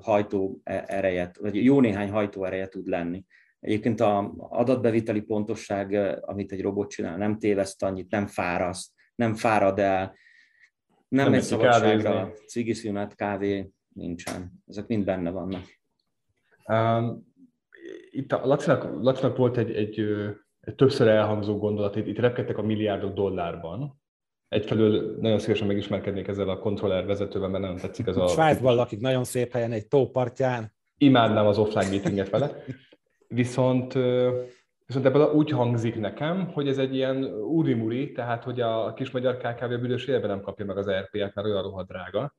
hajtó 0.00 0.60
e, 0.64 0.84
ereje, 0.86 1.30
vagy 1.40 1.64
jó 1.64 1.80
néhány 1.80 2.10
hajtó 2.10 2.44
ereje 2.44 2.68
tud 2.68 2.86
lenni. 2.86 3.24
Egyébként 3.60 4.00
a 4.00 4.34
adatbeviteli 4.38 5.20
pontosság, 5.20 5.92
amit 6.20 6.52
egy 6.52 6.62
robot 6.62 6.90
csinál, 6.90 7.16
nem 7.16 7.38
téveszt 7.38 7.82
annyit, 7.82 8.10
nem 8.10 8.26
fáraszt, 8.26 8.92
nem 9.14 9.34
fárad 9.34 9.78
el, 9.78 10.16
nem, 11.08 11.24
nem 11.24 11.34
egy 11.34 11.42
szabadságra, 11.42 12.32
cigiszünet, 12.46 13.14
kávé 13.14 13.70
nincsen. 13.94 14.52
Ezek 14.66 14.86
mind 14.86 15.04
benne 15.04 15.30
vannak. 15.30 15.64
Um, 16.66 17.27
itt 18.18 18.32
a 18.32 18.46
Lacinak, 18.46 19.02
Lacinak 19.02 19.36
volt 19.36 19.56
egy, 19.56 19.70
egy, 19.70 20.00
egy 20.60 20.74
többször 20.74 21.08
elhangzó 21.08 21.58
gondolat, 21.58 21.96
itt, 21.96 22.06
itt 22.06 22.18
repkedtek 22.18 22.58
a 22.58 22.62
milliárdok 22.62 23.14
dollárban. 23.14 24.00
Egyfelől 24.48 25.16
nagyon 25.20 25.38
szívesen 25.38 25.66
megismerkednék 25.66 26.28
ezzel 26.28 26.48
a 26.48 26.58
kontroller 26.58 27.06
vezetővel, 27.06 27.48
mert 27.48 27.62
nagyon 27.62 27.78
tetszik 27.78 28.06
ez 28.06 28.16
a... 28.16 28.26
Svájcban 28.26 28.74
lakik 28.74 29.00
nagyon 29.00 29.24
szép 29.24 29.52
helyen, 29.52 29.72
egy 29.72 29.88
tópartján. 29.88 30.72
Imádnám 30.96 31.46
az 31.46 31.58
offline 31.58 31.88
meetinget 31.88 32.30
vele. 32.30 32.64
Viszont 33.28 33.94
Viszont 34.86 35.06
ebből 35.06 35.32
úgy 35.32 35.50
hangzik 35.50 35.96
nekem, 35.96 36.46
hogy 36.52 36.68
ez 36.68 36.78
egy 36.78 36.94
ilyen 36.94 37.24
úrimuri, 37.34 38.12
tehát 38.12 38.44
hogy 38.44 38.60
a 38.60 38.92
kis 38.92 39.10
magyar 39.10 39.36
KKV 39.36 39.68
büdös 39.68 40.06
életben 40.06 40.30
nem 40.30 40.40
kapja 40.40 40.64
meg 40.64 40.76
az 40.76 40.90
RP-et, 40.90 41.34
mert 41.34 41.46
olyan 41.46 41.62
rohadt 41.62 41.88
drága, 41.88 42.34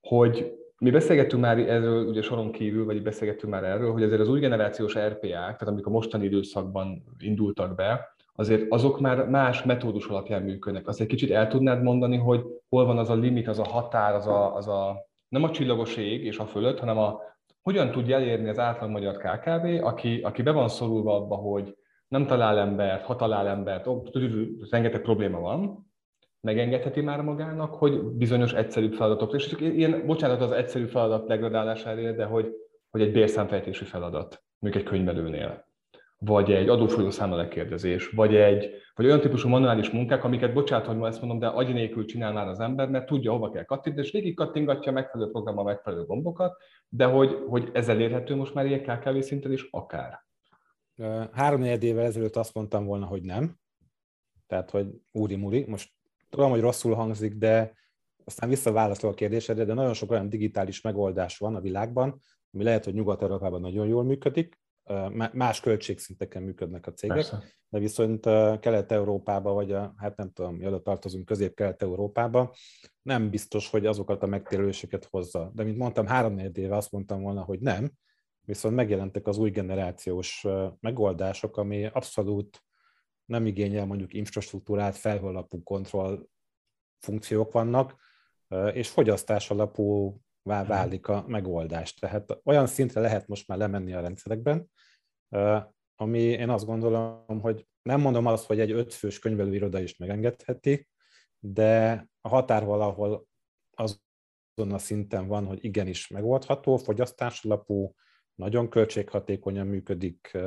hogy 0.00 0.52
mi 0.78 0.90
beszélgettünk 0.90 1.42
már 1.42 1.58
erről, 1.58 2.06
ugye 2.06 2.22
soron 2.22 2.52
kívül, 2.52 2.84
vagy 2.84 3.02
beszélgettünk 3.02 3.52
már 3.52 3.64
erről, 3.64 3.92
hogy 3.92 4.02
azért 4.02 4.20
az 4.20 4.28
új 4.28 4.40
generációs 4.40 4.98
RPA-k, 4.98 5.20
tehát 5.30 5.68
amik 5.68 5.86
a 5.86 5.90
mostani 5.90 6.24
időszakban 6.24 7.04
indultak 7.18 7.74
be, 7.74 8.14
azért 8.34 8.72
azok 8.72 9.00
már 9.00 9.28
más 9.28 9.62
metódus 9.62 10.06
alapján 10.06 10.42
működnek. 10.42 10.88
Azt 10.88 11.00
egy 11.00 11.06
kicsit 11.06 11.30
el 11.30 11.48
tudnád 11.48 11.82
mondani, 11.82 12.16
hogy 12.16 12.44
hol 12.68 12.84
van 12.84 12.98
az 12.98 13.10
a 13.10 13.14
limit, 13.14 13.48
az 13.48 13.58
a 13.58 13.64
határ, 13.64 14.14
az 14.14 14.26
a, 14.26 14.54
az 14.54 14.68
a 14.68 15.06
nem 15.28 15.42
a 15.42 15.50
csillagos 15.50 15.96
ég 15.96 16.24
és 16.24 16.38
a 16.38 16.46
fölött, 16.46 16.78
hanem 16.78 16.98
a 16.98 17.20
hogyan 17.62 17.90
tudja 17.90 18.16
elérni 18.16 18.48
az 18.48 18.58
átlag 18.58 18.90
magyar 18.90 19.16
KKV, 19.16 19.84
aki, 19.84 20.20
aki 20.20 20.42
be 20.42 20.50
van 20.50 20.68
szorulva 20.68 21.14
abba, 21.14 21.34
hogy 21.34 21.76
nem 22.08 22.26
talál 22.26 22.58
embert, 22.58 23.04
ha 23.04 23.16
talál 23.16 23.48
embert, 23.48 23.88
rengeteg 24.70 25.00
probléma 25.00 25.40
van, 25.40 25.90
megengedheti 26.44 27.00
már 27.00 27.20
magának, 27.20 27.74
hogy 27.74 28.02
bizonyos 28.02 28.52
egyszerűbb 28.52 28.92
feladatok, 28.92 29.34
és 29.34 29.46
csak 29.46 29.60
ilyen, 29.60 30.06
bocsánat 30.06 30.40
az 30.40 30.50
egyszerű 30.50 30.86
feladat 30.86 31.26
degradálására, 31.26 32.12
de 32.12 32.24
hogy, 32.24 32.52
hogy 32.90 33.00
egy 33.00 33.12
bérszámfejtési 33.12 33.84
feladat, 33.84 34.42
mondjuk 34.58 34.84
egy 34.84 34.90
könyvelőnél, 34.90 35.68
vagy 36.18 36.52
egy 36.52 36.68
adófolyószámla 36.68 37.36
lekérdezés, 37.36 38.08
vagy 38.08 38.34
egy 38.34 38.70
vagy 38.94 39.06
olyan 39.06 39.20
típusú 39.20 39.48
manuális 39.48 39.90
munkák, 39.90 40.24
amiket, 40.24 40.52
bocsánat, 40.52 40.86
hogy 40.86 40.96
ma 40.96 41.06
ezt 41.06 41.20
mondom, 41.20 41.38
de 41.38 41.46
agy 41.46 41.72
nélkül 41.72 42.04
csinál 42.04 42.32
már 42.32 42.48
az 42.48 42.60
ember, 42.60 42.88
mert 42.88 43.06
tudja, 43.06 43.32
hova 43.32 43.50
kell 43.50 43.64
kattintani, 43.64 44.06
és 44.06 44.12
végig 44.12 44.34
kattingatja 44.34 44.90
a 44.90 44.94
megfelelő 44.94 45.30
program 45.30 45.58
a 45.58 45.62
megfelelő 45.62 46.04
gombokat, 46.04 46.56
de 46.88 47.04
hogy, 47.04 47.38
hogy 47.48 47.70
ez 47.72 47.88
elérhető 47.88 48.34
most 48.34 48.54
már 48.54 48.66
ilyen 48.66 48.82
KKV 48.82 49.18
szinten 49.18 49.52
is 49.52 49.68
akár. 49.70 50.24
Három 51.32 51.62
évvel 51.62 52.04
ezelőtt 52.04 52.36
azt 52.36 52.54
mondtam 52.54 52.84
volna, 52.84 53.06
hogy 53.06 53.22
nem. 53.22 53.56
Tehát, 54.46 54.70
hogy 54.70 54.86
úri 55.12 55.36
muri. 55.36 55.64
Most 55.68 55.93
tudom, 56.34 56.50
hogy 56.50 56.60
rosszul 56.60 56.94
hangzik, 56.94 57.34
de 57.34 57.72
aztán 58.24 58.48
visszaválaszol 58.48 59.10
a 59.10 59.14
kérdésedre, 59.14 59.64
de 59.64 59.74
nagyon 59.74 59.94
sok 59.94 60.10
olyan 60.10 60.28
digitális 60.28 60.80
megoldás 60.80 61.38
van 61.38 61.54
a 61.54 61.60
világban, 61.60 62.20
ami 62.52 62.64
lehet, 62.64 62.84
hogy 62.84 62.94
Nyugat-Európában 62.94 63.60
nagyon 63.60 63.86
jól 63.86 64.04
működik, 64.04 64.62
más 65.32 65.60
költségszinteken 65.60 66.42
működnek 66.42 66.86
a 66.86 66.92
cégek, 66.92 67.16
Persze. 67.16 67.42
de 67.68 67.78
viszont 67.78 68.20
Kelet-Európába, 68.60 69.52
vagy 69.52 69.72
a, 69.72 69.94
hát 69.96 70.16
nem 70.16 70.30
tudom, 70.32 70.54
mi 70.54 70.66
oda 70.66 70.82
tartozunk 70.82 71.24
Közép-Kelet-Európába, 71.24 72.54
nem 73.02 73.30
biztos, 73.30 73.70
hogy 73.70 73.86
azokat 73.86 74.22
a 74.22 74.26
megtérüléseket 74.26 75.04
hozza. 75.04 75.50
De 75.54 75.64
mint 75.64 75.76
mondtam, 75.76 76.06
három 76.06 76.38
éve 76.38 76.76
azt 76.76 76.92
mondtam 76.92 77.22
volna, 77.22 77.42
hogy 77.42 77.60
nem, 77.60 77.92
viszont 78.40 78.74
megjelentek 78.74 79.26
az 79.26 79.38
új 79.38 79.50
generációs 79.50 80.46
megoldások, 80.80 81.56
ami 81.56 81.84
abszolút 81.84 82.62
nem 83.24 83.46
igényel 83.46 83.86
mondjuk 83.86 84.12
infrastruktúrát, 84.14 84.96
felhőalapú 84.96 85.62
kontroll 85.62 86.26
funkciók 86.98 87.52
vannak, 87.52 88.02
és 88.72 88.88
fogyasztás 88.88 89.50
alapú 89.50 90.18
Mhm. 90.44 90.66
válik 90.68 91.08
a 91.08 91.24
megoldás. 91.26 91.94
Tehát 91.94 92.40
olyan 92.44 92.66
szintre 92.66 93.00
lehet 93.00 93.28
most 93.28 93.48
már 93.48 93.58
lemenni 93.58 93.94
a 93.94 94.00
rendszerekben, 94.00 94.70
ami 95.96 96.20
én 96.20 96.48
azt 96.48 96.64
gondolom, 96.66 97.40
hogy 97.40 97.66
nem 97.82 98.00
mondom 98.00 98.26
azt, 98.26 98.46
hogy 98.46 98.60
egy 98.60 98.70
ötfős 98.70 99.18
könyvelőiroda 99.18 99.80
is 99.80 99.96
megengedheti, 99.96 100.88
de 101.38 102.06
a 102.20 102.28
határ 102.28 102.64
valahol 102.64 103.26
azon 103.70 104.72
a 104.72 104.78
szinten 104.78 105.26
van, 105.26 105.46
hogy 105.46 105.64
igenis 105.64 106.08
megoldható, 106.08 106.76
fogyasztás 106.76 107.44
alapú, 107.44 107.94
nagyon 108.34 108.68
költséghatékonyan 108.68 109.66
működik, 109.66 110.38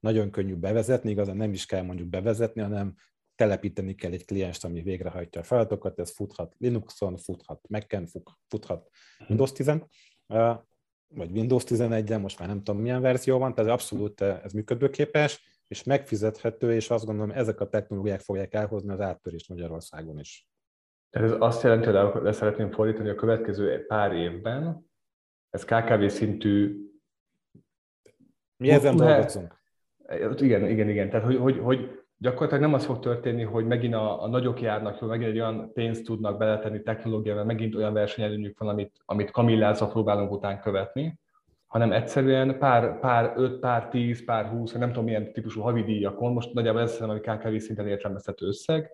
nagyon 0.00 0.30
könnyű 0.30 0.54
bevezetni, 0.54 1.10
igazán 1.10 1.36
nem 1.36 1.52
is 1.52 1.66
kell 1.66 1.82
mondjuk 1.82 2.08
bevezetni, 2.08 2.60
hanem 2.62 2.94
telepíteni 3.34 3.94
kell 3.94 4.12
egy 4.12 4.24
klienst, 4.24 4.64
ami 4.64 4.82
végrehajtja 4.82 5.40
a 5.40 5.44
feladatokat, 5.44 5.98
ez 5.98 6.14
futhat 6.14 6.54
Linuxon, 6.58 7.16
futhat 7.16 7.68
Mac-en, 7.68 8.06
futhat 8.48 8.90
Windows 9.28 9.52
10 9.52 9.72
vagy 11.14 11.30
Windows 11.30 11.64
11-en, 11.66 12.20
most 12.20 12.38
már 12.38 12.48
nem 12.48 12.62
tudom 12.62 12.80
milyen 12.80 13.00
verzió 13.00 13.38
van, 13.38 13.54
tehát 13.54 13.70
abszolút 13.70 14.20
ez 14.20 14.52
működőképes, 14.52 15.62
és 15.68 15.82
megfizethető, 15.82 16.74
és 16.74 16.90
azt 16.90 17.04
gondolom, 17.04 17.30
ezek 17.30 17.60
a 17.60 17.68
technológiák 17.68 18.20
fogják 18.20 18.54
elhozni 18.54 18.92
az 18.92 19.00
áttörést 19.00 19.48
Magyarországon 19.48 20.18
is. 20.18 20.48
Tehát 21.10 21.30
ez 21.30 21.36
azt 21.38 21.62
jelenti, 21.62 21.86
hogy 21.86 22.22
le 22.22 22.32
szeretném 22.32 22.70
fordítani 22.70 23.08
a 23.08 23.14
következő 23.14 23.86
pár 23.86 24.12
évben, 24.12 24.90
ez 25.50 25.64
KKV 25.64 26.06
szintű... 26.06 26.86
Mi 28.56 28.70
ezen 28.70 28.96
dolgozunk? 28.96 29.56
Igen, 30.36 30.68
igen, 30.68 30.88
igen. 30.88 31.10
Tehát, 31.10 31.26
hogy, 31.26 31.36
hogy, 31.36 31.58
hogy 31.58 31.90
gyakorlatilag 32.18 32.62
nem 32.62 32.74
az 32.74 32.84
fog 32.84 32.98
történni, 32.98 33.42
hogy 33.42 33.66
megint 33.66 33.94
a, 33.94 34.22
a 34.22 34.28
nagyok 34.28 34.60
járnak 34.60 35.00
jól, 35.00 35.10
megint 35.10 35.30
egy 35.30 35.38
olyan 35.38 35.72
pénzt 35.72 36.04
tudnak 36.04 36.38
beletenni 36.38 36.82
technológiával, 36.82 37.44
megint 37.44 37.74
olyan 37.74 37.92
versenyelőnyük 37.92 38.58
van, 38.58 38.68
amit, 38.68 39.00
amit 39.04 39.30
kamillázva 39.30 39.86
próbálunk 39.86 40.32
után 40.32 40.60
követni, 40.60 41.18
hanem 41.66 41.92
egyszerűen 41.92 42.58
pár, 42.58 43.00
pár 43.00 43.32
öt, 43.36 43.58
pár 43.58 43.88
tíz, 43.88 44.24
pár 44.24 44.46
húsz, 44.46 44.72
nem 44.72 44.88
tudom 44.88 45.04
milyen 45.04 45.32
típusú 45.32 45.60
havidíjakon, 45.60 46.32
most 46.32 46.52
nagyjából 46.52 46.80
ez 46.80 46.92
szerintem, 46.92 47.34
ami 47.34 47.38
KKV 47.38 47.64
szinten 47.64 47.86
értelmezhető 47.86 48.46
összeg, 48.46 48.90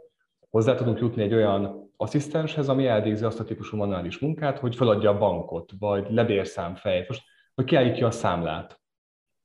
hozzá 0.50 0.74
tudunk 0.74 0.98
jutni 0.98 1.22
egy 1.22 1.35
olyan 1.35 1.90
asszisztenshez, 1.96 2.68
ami 2.68 2.87
elvégzi 2.87 3.24
azt 3.24 3.40
a 3.40 3.44
típusú 3.44 3.77
manuális 3.77 4.18
munkát, 4.18 4.59
hogy 4.59 4.77
feladja 4.77 5.11
a 5.11 5.18
bankot, 5.18 5.72
vagy 5.79 6.07
lebérszámfejt, 6.11 7.09
most, 7.09 7.22
hogy 7.55 7.64
kiállítja 7.64 8.07
a 8.07 8.11
számlát. 8.11 8.81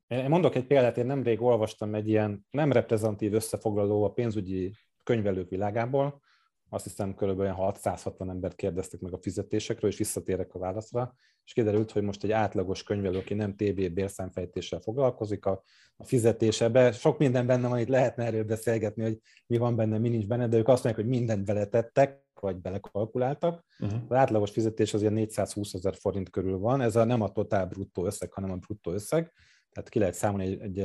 Én 0.09 0.29
mondok 0.29 0.55
egy 0.55 0.65
példát, 0.65 0.97
én 0.97 1.05
nemrég 1.05 1.41
olvastam 1.41 1.95
egy 1.95 2.07
ilyen 2.07 2.45
nem 2.51 2.71
reprezentatív 2.71 3.33
összefoglaló 3.33 4.03
a 4.03 4.11
pénzügyi 4.11 4.73
könyvelők 5.03 5.49
világából, 5.49 6.21
azt 6.69 6.83
hiszem 6.83 7.13
kb. 7.13 7.45
660 7.45 8.29
embert 8.29 8.55
kérdeztek 8.55 8.99
meg 8.99 9.13
a 9.13 9.17
fizetésekről, 9.21 9.89
és 9.89 9.97
visszatérek 9.97 10.53
a 10.53 10.59
válaszra, 10.59 11.15
és 11.45 11.53
kiderült, 11.53 11.91
hogy 11.91 12.01
most 12.01 12.23
egy 12.23 12.31
átlagos 12.31 12.83
könyvelő, 12.83 13.17
aki 13.17 13.33
nem 13.33 13.55
TB 13.55 13.93
bérszámfejtéssel 13.93 14.79
foglalkozik, 14.79 15.45
a, 15.45 15.63
a 15.97 16.03
fizetésebe, 16.03 16.91
sok 16.91 17.17
minden 17.17 17.45
benne 17.45 17.67
van, 17.67 17.79
itt 17.79 17.87
lehetne 17.87 18.25
erről 18.25 18.43
beszélgetni, 18.43 19.03
hogy 19.03 19.19
mi 19.47 19.57
van 19.57 19.75
benne, 19.75 19.97
mi 19.97 20.09
nincs 20.09 20.27
benne, 20.27 20.47
de 20.47 20.57
ők 20.57 20.67
azt 20.67 20.83
mondják, 20.83 21.05
hogy 21.05 21.17
mindent 21.17 21.45
beletettek, 21.45 22.27
vagy 22.39 22.55
belekalkuláltak. 22.55 23.65
Uh-huh. 23.79 23.99
Az 24.07 24.15
átlagos 24.15 24.51
fizetés 24.51 24.93
az 24.93 25.01
ilyen 25.01 25.13
420 25.13 25.73
ezer 25.73 25.95
forint 25.95 26.29
körül 26.29 26.57
van, 26.57 26.81
ez 26.81 26.95
a, 26.95 27.03
nem 27.03 27.21
a 27.21 27.31
totál 27.31 27.65
bruttó 27.65 28.05
összeg, 28.05 28.33
hanem 28.33 28.51
a 28.51 28.55
bruttó 28.55 28.91
összeg, 28.91 29.31
tehát 29.71 29.89
ki 29.89 29.99
lehet 29.99 30.13
számolni 30.13 30.45
egy, 30.45 30.60
egy, 30.62 30.79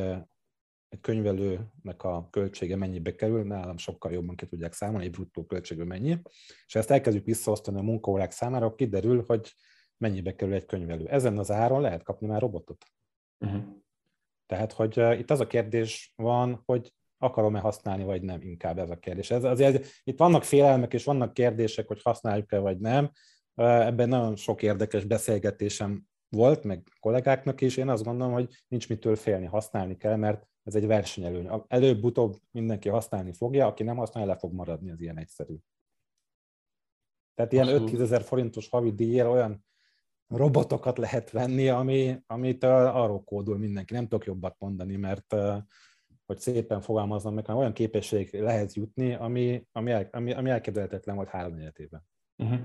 egy 0.89 1.01
könyvelőnek 1.01 2.03
a 2.03 2.29
költsége 2.31 2.77
mennyibe 2.77 3.15
kerül, 3.15 3.43
nálam 3.43 3.77
sokkal 3.77 4.13
jobban 4.13 4.37
ki 4.37 4.47
tudják 4.47 4.73
számolni, 4.73 5.05
egy 5.05 5.11
bruttó 5.11 5.45
költségű 5.45 5.83
mennyi, 5.83 6.19
és 6.67 6.75
ezt 6.75 6.91
elkezdjük 6.91 7.25
visszaosztani 7.25 7.79
a 7.79 7.83
munkaórák 7.83 8.31
számára, 8.31 8.75
kiderül, 8.75 9.25
hogy 9.27 9.55
mennyibe 9.97 10.35
kerül 10.35 10.55
egy 10.55 10.67
könyvelő. 10.67 11.07
Ezen 11.09 11.39
az 11.39 11.51
áron 11.51 11.81
lehet 11.81 12.03
kapni 12.03 12.27
már 12.27 12.41
robotot. 12.41 12.85
Uh-huh. 13.39 13.63
Tehát, 14.47 14.73
hogy 14.73 14.99
uh, 14.99 15.19
itt 15.19 15.31
az 15.31 15.41
a 15.41 15.47
kérdés 15.47 16.13
van, 16.17 16.63
hogy 16.65 16.93
akarom-e 17.19 17.61
használni, 17.61 18.05
vagy 18.05 18.23
nem, 18.23 18.43
inkább 18.43 18.79
ez 18.79 18.91
a 18.91 18.99
kérdés. 18.99 19.31
Ez, 19.31 19.45
azért 19.45 19.87
itt 20.05 20.19
vannak 20.19 20.45
félelmek, 20.45 20.93
és 20.93 21.05
vannak 21.05 21.35
kérdések, 21.35 21.87
hogy 21.87 22.03
használjuk-e, 22.03 22.59
vagy 22.59 22.79
nem. 22.79 23.11
Uh, 23.55 23.87
ebben 23.87 24.09
nagyon 24.09 24.37
sok 24.37 24.63
érdekes 24.63 25.05
beszélgetésem 25.05 26.07
volt, 26.35 26.65
meg 26.65 26.83
kollégáknak 27.01 27.61
is, 27.61 27.77
én 27.77 27.89
azt 27.89 28.05
gondolom, 28.05 28.33
hogy 28.33 28.65
nincs 28.69 28.89
mitől 28.89 29.17
félni, 29.17 29.47
használni 29.47 29.97
kell, 29.97 30.17
mert 30.17 30.47
ez 30.63 30.75
egy 30.75 30.87
versenyelőny. 30.87 31.49
Előbb-utóbb 31.67 32.37
mindenki 32.51 32.89
használni 32.89 33.33
fogja, 33.33 33.67
aki 33.67 33.83
nem 33.83 33.97
használja, 33.97 34.29
le 34.29 34.39
fog 34.39 34.53
maradni, 34.53 34.91
az 34.91 35.01
ilyen 35.01 35.19
egyszerű. 35.19 35.57
Tehát 37.35 37.53
ilyen 37.53 37.69
5 37.69 38.01
ezer 38.01 38.23
forintos 38.23 38.69
havi 38.69 38.93
díjjel 38.93 39.31
olyan 39.31 39.65
robotokat 40.29 40.99
lehet 40.99 41.31
venni, 41.31 41.69
ami, 41.69 42.23
amit 42.27 42.65
arról 42.65 43.25
kódol 43.25 43.59
mindenki. 43.59 43.95
Nem 43.95 44.03
tudok 44.03 44.25
jobbat 44.25 44.57
mondani, 44.59 44.97
mert 44.97 45.35
hogy 46.27 46.39
szépen 46.39 46.81
fogalmazom 46.81 47.35
meg, 47.35 47.49
olyan 47.49 47.73
képesség 47.73 48.33
lehet 48.33 48.75
jutni, 48.75 49.15
ami, 49.15 49.67
ami, 49.73 49.91
el, 49.91 50.09
ami, 50.13 50.33
ami 50.33 50.51
elképzelhetetlen 50.51 51.17
volt 51.17 51.29
három 51.29 51.59
életében. 51.59 52.05
Uh-huh. 52.37 52.59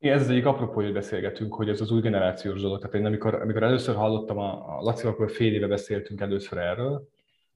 Igen, 0.00 0.16
ez 0.16 0.22
az 0.22 0.30
egyik 0.30 0.46
apropó, 0.46 0.72
hogy 0.72 0.92
beszélgetünk, 0.92 1.54
hogy 1.54 1.68
ez 1.68 1.80
az 1.80 1.90
új 1.90 2.00
generációs 2.00 2.60
dolog. 2.60 2.78
Tehát 2.78 2.94
én 2.94 3.06
amikor, 3.06 3.34
amikor 3.34 3.62
először 3.62 3.94
hallottam 3.94 4.38
a, 4.38 4.78
a 4.78 4.82
Laci, 4.82 5.06
akkor 5.06 5.30
fél 5.30 5.54
éve 5.54 5.66
beszéltünk 5.66 6.20
először 6.20 6.58
erről, 6.58 7.08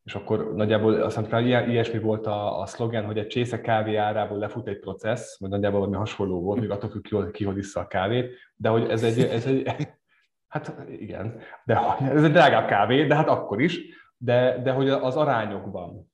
és 0.05 0.15
akkor 0.15 0.55
nagyjából 0.55 0.95
azt 0.95 1.17
hiszem, 1.17 1.43
hogy 1.43 1.47
ilyesmi 1.47 1.99
volt 1.99 2.27
a, 2.27 2.61
a 2.61 2.67
szlogen, 2.67 3.05
hogy 3.05 3.19
egy 3.19 3.27
csésze 3.27 3.61
kávé 3.61 3.97
árából 3.97 4.39
lefut 4.39 4.69
egy 4.69 4.79
processz, 4.79 5.39
vagy 5.39 5.51
nagyjából 5.51 5.79
valami 5.79 5.97
hasonló 5.97 6.41
volt, 6.41 6.61
még 6.61 6.71
attól 6.71 6.91
függ, 6.91 7.03
ki, 7.03 7.17
ki 7.33 7.45
hoz 7.45 7.55
vissza 7.55 7.81
a 7.81 7.87
kávét, 7.87 8.35
de 8.57 8.69
hogy 8.69 8.91
ez 8.91 9.03
egy, 9.03 9.21
ez 9.21 9.47
egy 9.47 9.69
hát 10.53 10.77
igen, 10.89 11.41
de 11.65 11.97
ez 12.01 12.25
egy 12.25 12.33
drágább 12.33 12.69
kávé, 12.69 13.07
de 13.07 13.15
hát 13.15 13.29
akkor 13.29 13.61
is, 13.61 13.81
de, 14.17 14.61
de 14.63 14.73
hogy 14.73 14.89
az 14.89 15.17
arányokban, 15.17 16.11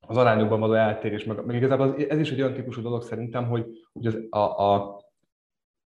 az 0.00 0.16
arányokban 0.16 0.60
való 0.60 0.72
eltérés, 0.72 1.24
meg, 1.24 1.44
meg 1.44 1.56
igazából 1.56 1.88
az, 1.88 2.08
ez 2.08 2.18
is 2.18 2.30
egy 2.30 2.40
olyan 2.40 2.54
típusú 2.54 2.82
dolog 2.82 3.02
szerintem, 3.02 3.46
hogy, 3.46 3.66
hogy 3.92 4.06
az, 4.06 4.18
a, 4.30 4.38
a, 4.38 5.02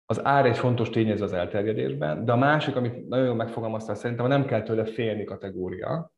az 0.06 0.24
ár 0.24 0.46
egy 0.46 0.58
fontos 0.58 0.90
tényező 0.90 1.24
az 1.24 1.32
elterjedésben, 1.32 2.24
de 2.24 2.32
a 2.32 2.36
másik, 2.36 2.76
amit 2.76 3.08
nagyon 3.08 3.26
jól 3.26 3.34
megfogalmaztál, 3.34 3.94
szerintem 3.94 4.26
nem 4.26 4.46
kell 4.46 4.62
tőle 4.62 4.84
félni 4.84 5.24
kategória, 5.24 6.12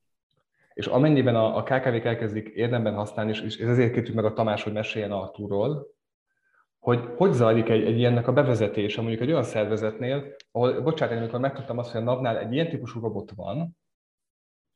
és 0.75 0.87
amennyiben 0.87 1.35
a, 1.35 1.57
a 1.57 1.63
KKV-k 1.63 2.05
elkezdik 2.05 2.49
érdemben 2.49 2.95
használni, 2.95 3.31
és, 3.31 3.41
és 3.41 3.59
ezért 3.59 3.93
kértük 3.93 4.15
meg 4.15 4.25
a 4.25 4.33
Tamás, 4.33 4.63
hogy 4.63 4.73
meséljen 4.73 5.13
Artúról, 5.13 5.87
hogy 6.79 7.09
hogy 7.17 7.33
zajlik 7.33 7.69
egy, 7.69 7.85
egy 7.85 7.99
ilyennek 7.99 8.29
a 8.29 8.33
bevezetése, 8.33 9.01
mondjuk 9.01 9.23
egy 9.23 9.31
olyan 9.31 9.43
szervezetnél, 9.43 10.35
ahol, 10.51 10.81
bocsánat, 10.81 11.15
én 11.15 11.21
amikor 11.21 11.41
megtudtam 11.41 11.79
azt, 11.79 11.91
hogy 11.91 12.01
a 12.01 12.05
NAV-nál 12.05 12.39
egy 12.39 12.53
ilyen 12.53 12.69
típusú 12.69 13.01
robot 13.01 13.31
van, 13.37 13.77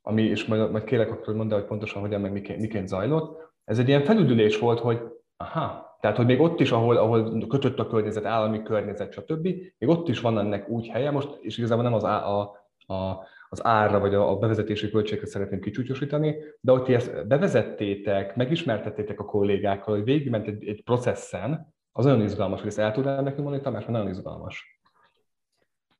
ami, 0.01 0.23
és 0.23 0.45
majd, 0.45 0.71
majd 0.71 0.83
kérlek 0.83 1.11
akkor 1.11 1.33
mondd 1.33 1.53
hogy 1.53 1.65
pontosan 1.65 2.01
hogyan, 2.01 2.21
meg 2.21 2.31
miként, 2.31 2.59
miként 2.59 2.87
zajlott, 2.87 3.51
ez 3.63 3.79
egy 3.79 3.87
ilyen 3.87 4.03
felüdülés 4.03 4.59
volt, 4.59 4.79
hogy 4.79 5.01
aha, 5.37 5.92
tehát, 6.03 6.17
hogy 6.17 6.25
még 6.25 6.39
ott 6.39 6.59
is, 6.59 6.71
ahol, 6.71 6.97
ahol 6.97 7.47
kötött 7.47 7.79
a 7.79 7.87
környezet, 7.87 8.25
állami 8.25 8.63
környezet, 8.63 9.13
stb., 9.13 9.43
még 9.77 9.89
ott 9.89 10.07
is 10.07 10.19
van 10.19 10.39
ennek 10.39 10.69
úgy 10.69 10.87
helye, 10.87 11.11
most, 11.11 11.37
és 11.41 11.57
igazából 11.57 11.83
nem 11.83 11.93
az, 11.93 12.03
a, 12.03 12.39
a, 12.39 12.51
a, 12.93 13.27
az 13.49 13.65
árra 13.65 13.99
vagy 13.99 14.13
a, 14.13 14.29
a 14.29 14.37
bevezetési 14.37 14.89
költségre 14.89 15.25
szeretném 15.25 15.59
kicsúcsosítani, 15.59 16.35
de 16.59 16.71
ott 16.71 16.85
ti 16.85 16.93
ezt 16.93 17.27
bevezettétek, 17.27 18.35
megismertettétek 18.35 19.19
a 19.19 19.25
kollégákkal, 19.25 19.95
hogy 19.95 20.03
végigment 20.03 20.47
egy, 20.47 20.67
egy 20.67 20.83
processzen, 20.83 21.73
az 21.91 22.05
nagyon 22.05 22.21
izgalmas, 22.21 22.59
hogy 22.59 22.69
ezt 22.69 22.79
el 22.79 22.91
tudnál 22.91 23.21
nekünk 23.21 23.41
mondani, 23.41 23.63
Tamás, 23.63 23.81
mert 23.81 23.93
nagyon 23.93 24.09
izgalmas. 24.09 24.79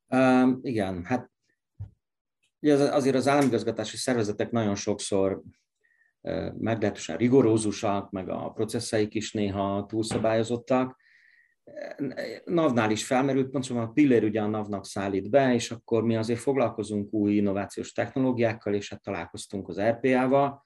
Um, 0.08 0.58
igen, 0.62 1.04
hát 1.04 1.30
ugye 2.60 2.74
azért 2.74 3.16
az 3.16 3.28
államigazgatási 3.28 3.96
szervezetek 3.96 4.50
nagyon 4.50 4.74
sokszor 4.74 5.42
meglehetősen 6.58 7.16
rigorózusak, 7.16 8.10
meg 8.10 8.28
a 8.28 8.50
processzeik 8.50 9.14
is 9.14 9.32
néha 9.32 9.86
túlszabályozottak. 9.86 10.96
NAV-nál 12.44 12.90
is 12.90 13.06
felmerült, 13.06 13.50
pontosan 13.50 13.78
a 13.78 13.90
Pillér 13.90 14.24
ugye 14.24 14.40
a 14.40 14.46
NAV-nak 14.46 14.84
szállít 14.84 15.30
be, 15.30 15.54
és 15.54 15.70
akkor 15.70 16.04
mi 16.04 16.16
azért 16.16 16.40
foglalkozunk 16.40 17.12
új 17.12 17.34
innovációs 17.34 17.92
technológiákkal, 17.92 18.74
és 18.74 18.90
hát 18.90 19.02
találkoztunk 19.02 19.68
az 19.68 19.80
RPA-val, 19.80 20.64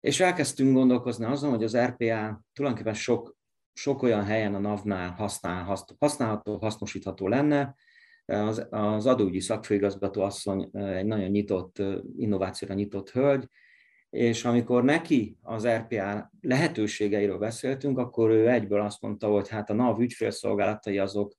és 0.00 0.20
elkezdtünk 0.20 0.74
gondolkozni 0.74 1.24
azon, 1.24 1.50
hogy 1.50 1.64
az 1.64 1.76
RPA 1.76 2.44
tulajdonképpen 2.52 2.94
sok, 2.94 3.36
sok 3.72 4.02
olyan 4.02 4.24
helyen 4.24 4.54
a 4.54 4.58
NAV-nál 4.58 5.10
használ, 5.10 5.78
használható, 5.98 6.56
hasznosítható 6.56 7.28
lenne. 7.28 7.74
Az, 8.26 8.66
az 8.70 9.06
adóügyi 9.06 9.40
szakfőigazgató 9.40 10.22
asszony 10.22 10.70
egy 10.72 11.06
nagyon 11.06 11.28
nyitott, 11.30 11.82
innovációra 12.16 12.74
nyitott 12.74 13.10
hölgy, 13.10 13.48
és 14.14 14.44
amikor 14.44 14.84
neki 14.84 15.36
az 15.42 15.66
RPA 15.66 16.30
lehetőségeiről 16.40 17.38
beszéltünk, 17.38 17.98
akkor 17.98 18.30
ő 18.30 18.48
egyből 18.48 18.80
azt 18.80 19.00
mondta, 19.00 19.28
hogy 19.28 19.48
hát 19.48 19.70
a 19.70 19.74
NAV 19.74 20.00
ügyfélszolgálatai 20.00 20.98
azok 20.98 21.32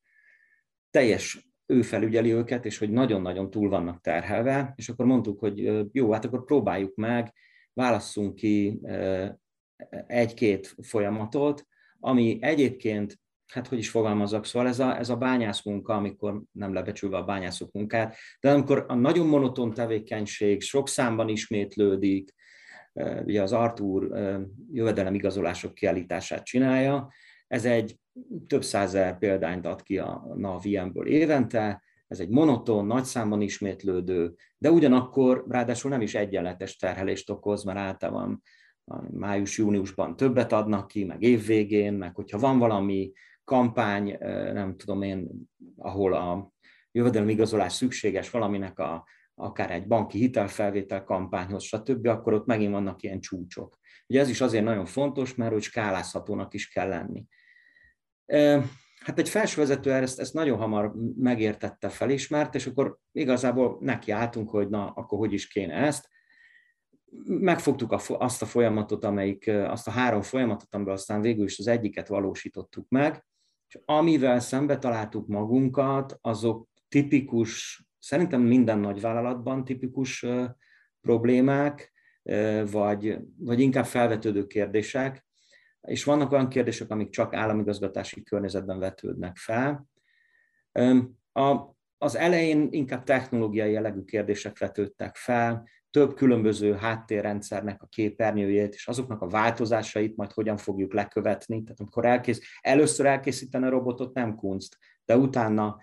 teljes 0.92 1.50
ő 1.66 1.82
felügyeli 1.82 2.34
őket, 2.34 2.66
és 2.66 2.78
hogy 2.78 2.90
nagyon-nagyon 2.90 3.50
túl 3.50 3.70
vannak 3.70 4.02
terhelve, 4.02 4.74
és 4.76 4.90
akkor 4.90 5.06
mondtuk, 5.06 5.40
hogy 5.40 5.86
jó, 5.92 6.12
hát 6.12 6.26
akkor 6.26 6.44
próbáljuk 6.44 6.96
meg, 6.96 7.34
válasszunk 7.74 8.36
ki 8.36 8.80
egy-két 10.08 10.76
folyamatot, 10.82 11.68
ami 12.00 12.38
egyébként, 12.42 13.20
hát 13.52 13.68
hogy 13.68 13.78
is 13.78 13.90
fogalmazok, 13.90 14.46
szóval 14.46 14.68
ez 14.68 14.80
a, 14.80 14.98
ez 14.98 15.10
a 15.10 15.16
bányász 15.16 15.64
munka, 15.64 15.94
amikor 15.94 16.42
nem 16.52 16.74
lebecsülve 16.74 17.18
a 17.18 17.26
bányászok 17.26 17.72
munkát, 17.72 18.16
de 18.40 18.52
amikor 18.52 18.86
a 18.88 18.94
nagyon 18.94 19.28
monoton 19.28 19.74
tevékenység 19.74 20.62
sok 20.62 20.90
számban 20.90 21.30
ismétlődik, 21.30 22.34
ugye 23.26 23.42
az 23.42 23.52
Artur 23.52 24.12
jövedelemigazolások 24.72 25.74
kiállítását 25.74 26.46
csinálja, 26.46 27.12
ez 27.48 27.66
egy 27.66 28.00
több 28.48 28.64
százer 28.64 29.18
példányt 29.18 29.66
ad 29.66 29.82
ki 29.82 29.98
a 29.98 30.28
NAV-ből 30.36 31.08
évente, 31.08 31.84
ez 32.08 32.20
egy 32.20 32.30
monoton, 32.30 32.86
nagy 32.86 33.04
számban 33.04 33.42
ismétlődő, 33.42 34.34
de 34.58 34.72
ugyanakkor 34.72 35.46
ráadásul 35.50 35.92
nem 35.92 36.02
is 36.02 36.16
egyenletes 36.16 36.76
terhelést 36.76 37.30
okoz, 37.30 37.64
mert 37.64 37.78
általában 37.78 38.42
május-júniusban 39.12 40.16
többet 40.16 40.52
adnak 40.52 40.88
ki, 40.88 41.04
meg 41.04 41.22
évvégén, 41.22 41.94
meg 41.94 42.16
hogyha 42.16 42.38
van 42.40 42.60
valami 42.60 43.12
kampány, 43.44 44.18
nem 44.54 44.78
tudom 44.78 45.02
én, 45.02 45.30
ahol 45.78 46.14
a 46.14 46.52
jövedelemigazolás 46.92 47.74
szükséges 47.74 48.30
valaminek 48.30 48.80
a 48.80 49.06
akár 49.36 49.72
egy 49.72 49.88
banki 49.88 50.18
hitelfelvétel 50.18 51.04
kampányhoz, 51.04 51.64
stb., 51.64 52.08
akkor 52.08 52.34
ott 52.34 52.46
megint 52.46 52.72
vannak 52.72 53.04
ilyen 53.04 53.20
csúcsok. 53.20 53.80
Ugye 54.08 54.20
ez 54.20 54.30
is 54.30 54.42
azért 54.42 54.64
nagyon 54.64 54.86
fontos, 54.86 55.36
mert 55.36 55.52
hogy 55.52 55.62
skálázhatónak 55.62 56.54
is 56.54 56.68
kell 56.68 56.88
lenni. 56.88 57.26
Hát 59.00 59.20
egy 59.20 59.30
felsővezető 59.30 59.92
ezt, 59.94 60.20
ezt 60.20 60.34
nagyon 60.34 60.58
hamar 60.58 60.94
megértette, 61.18 61.90
felismert, 61.90 62.56
és 62.56 62.66
akkor 62.66 62.98
igazából 63.12 63.78
nekiálltunk, 63.80 64.50
hogy 64.50 64.70
na, 64.70 64.90
akkor 64.90 65.18
hogy 65.18 65.34
is 65.34 65.48
kéne 65.48 65.74
ezt. 65.74 66.10
Megfogtuk 67.26 67.92
azt 68.08 68.42
a 68.42 68.46
folyamatot, 68.46 69.04
amelyik, 69.04 69.48
azt 69.48 69.88
a 69.88 69.92
három 69.92 70.22
folyamatot, 70.22 70.76
amiből 70.76 70.94
aztán 70.94 71.22
végül 71.22 71.46
is 71.46 71.60
az 71.60 71.68
egyiket 71.68 72.08
valósítottuk 72.08 72.90
meg, 72.90 73.26
és 73.68 73.80
amivel 73.86 74.40
szembe 74.40 74.78
találtuk 74.78 75.28
magunkat, 75.28 76.18
azok 76.22 76.70
tipikus 76.88 77.85
Szerintem 78.06 78.42
minden 78.42 78.80
nagy 78.80 79.02
vállalatban 79.02 79.64
tipikus 79.64 80.26
problémák, 81.02 81.92
vagy, 82.72 83.18
vagy 83.38 83.60
inkább 83.60 83.86
felvetődő 83.86 84.48
kérdések, 84.48 85.26
és 85.82 86.04
vannak 86.04 86.32
olyan 86.32 86.50
kérdések, 86.50 86.90
amik 86.90 87.10
csak 87.10 87.34
államigazgatási 87.34 88.24
környezetben 88.24 88.80
vetődnek 88.80 89.38
fel. 89.38 89.88
A, 91.32 91.76
az 91.98 92.16
elején 92.16 92.68
inkább 92.72 93.04
technológiai 93.04 93.72
jellegű 93.72 94.04
kérdések 94.04 94.60
vetődtek 94.60 95.16
fel, 95.16 95.68
több 95.90 96.14
különböző 96.14 96.74
háttérrendszernek 96.74 97.82
a 97.82 97.88
képernyőjét, 97.88 98.74
és 98.74 98.88
azoknak 98.88 99.22
a 99.22 99.28
változásait 99.28 100.16
majd 100.16 100.32
hogyan 100.32 100.58
fogjuk 100.58 100.94
lekövetni. 100.94 101.64
Tehát 101.64 101.80
amikor 101.80 102.06
elkész, 102.06 102.42
először 102.62 103.06
elkészíteni 103.06 103.66
a 103.66 103.70
robotot 103.70 104.14
nem 104.14 104.36
kunst, 104.36 104.78
de 105.06 105.18
utána 105.18 105.78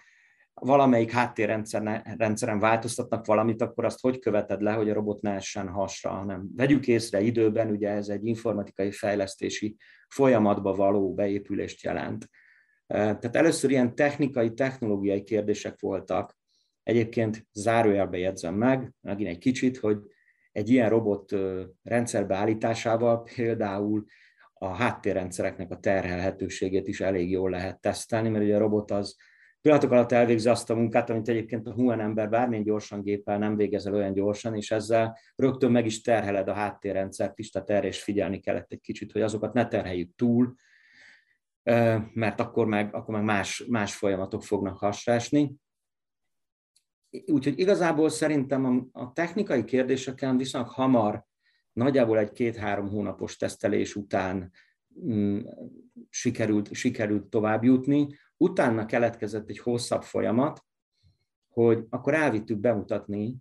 valamelyik 0.54 1.10
háttérrendszeren 1.10 2.58
változtatnak 2.58 3.26
valamit, 3.26 3.62
akkor 3.62 3.84
azt 3.84 4.00
hogy 4.00 4.18
követed 4.18 4.62
le, 4.62 4.72
hogy 4.72 4.90
a 4.90 4.94
robot 4.94 5.20
ne 5.20 5.30
essen 5.30 5.68
hasra, 5.68 6.10
hanem 6.10 6.48
vegyük 6.56 6.86
észre 6.86 7.20
időben, 7.20 7.70
ugye 7.70 7.88
ez 7.88 8.08
egy 8.08 8.26
informatikai 8.26 8.90
fejlesztési 8.90 9.76
folyamatba 10.08 10.74
való 10.74 11.14
beépülést 11.14 11.82
jelent. 11.82 12.28
Tehát 12.86 13.36
először 13.36 13.70
ilyen 13.70 13.94
technikai, 13.94 14.54
technológiai 14.54 15.22
kérdések 15.22 15.80
voltak. 15.80 16.36
Egyébként 16.82 17.46
zárójelbe 17.52 18.18
jegyzem 18.18 18.54
meg, 18.54 18.92
megint 19.00 19.28
egy 19.28 19.38
kicsit, 19.38 19.78
hogy 19.78 19.98
egy 20.52 20.70
ilyen 20.70 20.88
robot 20.88 21.34
rendszerbe 21.82 22.34
állításával 22.34 23.22
például 23.22 24.04
a 24.54 24.68
háttérrendszereknek 24.68 25.70
a 25.70 25.78
terhelhetőségét 25.78 26.88
is 26.88 27.00
elég 27.00 27.30
jól 27.30 27.50
lehet 27.50 27.80
tesztelni, 27.80 28.28
mert 28.28 28.44
ugye 28.44 28.56
a 28.56 28.58
robot 28.58 28.90
az 28.90 29.16
pillanatok 29.62 29.90
alatt 29.90 30.12
elvégzi 30.12 30.48
azt 30.48 30.70
a 30.70 30.74
munkát, 30.74 31.10
amit 31.10 31.28
egyébként 31.28 31.66
a 31.66 31.72
human 31.72 32.00
ember 32.00 32.28
bármilyen 32.28 32.64
gyorsan 32.64 33.02
géppel 33.02 33.38
nem 33.38 33.56
végezel 33.56 33.94
olyan 33.94 34.12
gyorsan, 34.12 34.54
és 34.54 34.70
ezzel 34.70 35.18
rögtön 35.36 35.70
meg 35.70 35.86
is 35.86 36.00
terheled 36.00 36.48
a 36.48 36.52
háttérrendszert 36.52 37.38
is, 37.38 37.50
tehát 37.50 37.70
erre 37.70 37.86
is 37.86 38.02
figyelni 38.02 38.40
kellett 38.40 38.72
egy 38.72 38.80
kicsit, 38.80 39.12
hogy 39.12 39.22
azokat 39.22 39.52
ne 39.52 39.68
terheljük 39.68 40.14
túl, 40.16 40.54
mert 42.12 42.40
akkor 42.40 42.66
meg, 42.66 42.94
akkor 42.94 43.14
meg 43.14 43.24
más, 43.24 43.64
más 43.68 43.94
folyamatok 43.94 44.42
fognak 44.42 44.78
hasrásni. 44.78 45.54
Úgyhogy 47.26 47.58
igazából 47.58 48.08
szerintem 48.08 48.64
a, 48.64 49.00
a 49.00 49.12
technikai 49.12 49.64
kérdéseken 49.64 50.36
viszonylag 50.36 50.70
hamar, 50.70 51.24
nagyjából 51.72 52.18
egy 52.18 52.32
két-három 52.32 52.88
hónapos 52.88 53.36
tesztelés 53.36 53.96
után 53.96 54.52
mm, 55.04 55.38
sikerült, 56.08 56.74
sikerült 56.74 57.24
tovább 57.24 57.64
jutni. 57.64 58.08
Utána 58.42 58.86
keletkezett 58.86 59.48
egy 59.48 59.58
hosszabb 59.58 60.02
folyamat, 60.02 60.64
hogy 61.48 61.86
akkor 61.90 62.14
elvittük 62.14 62.58
bemutatni 62.58 63.36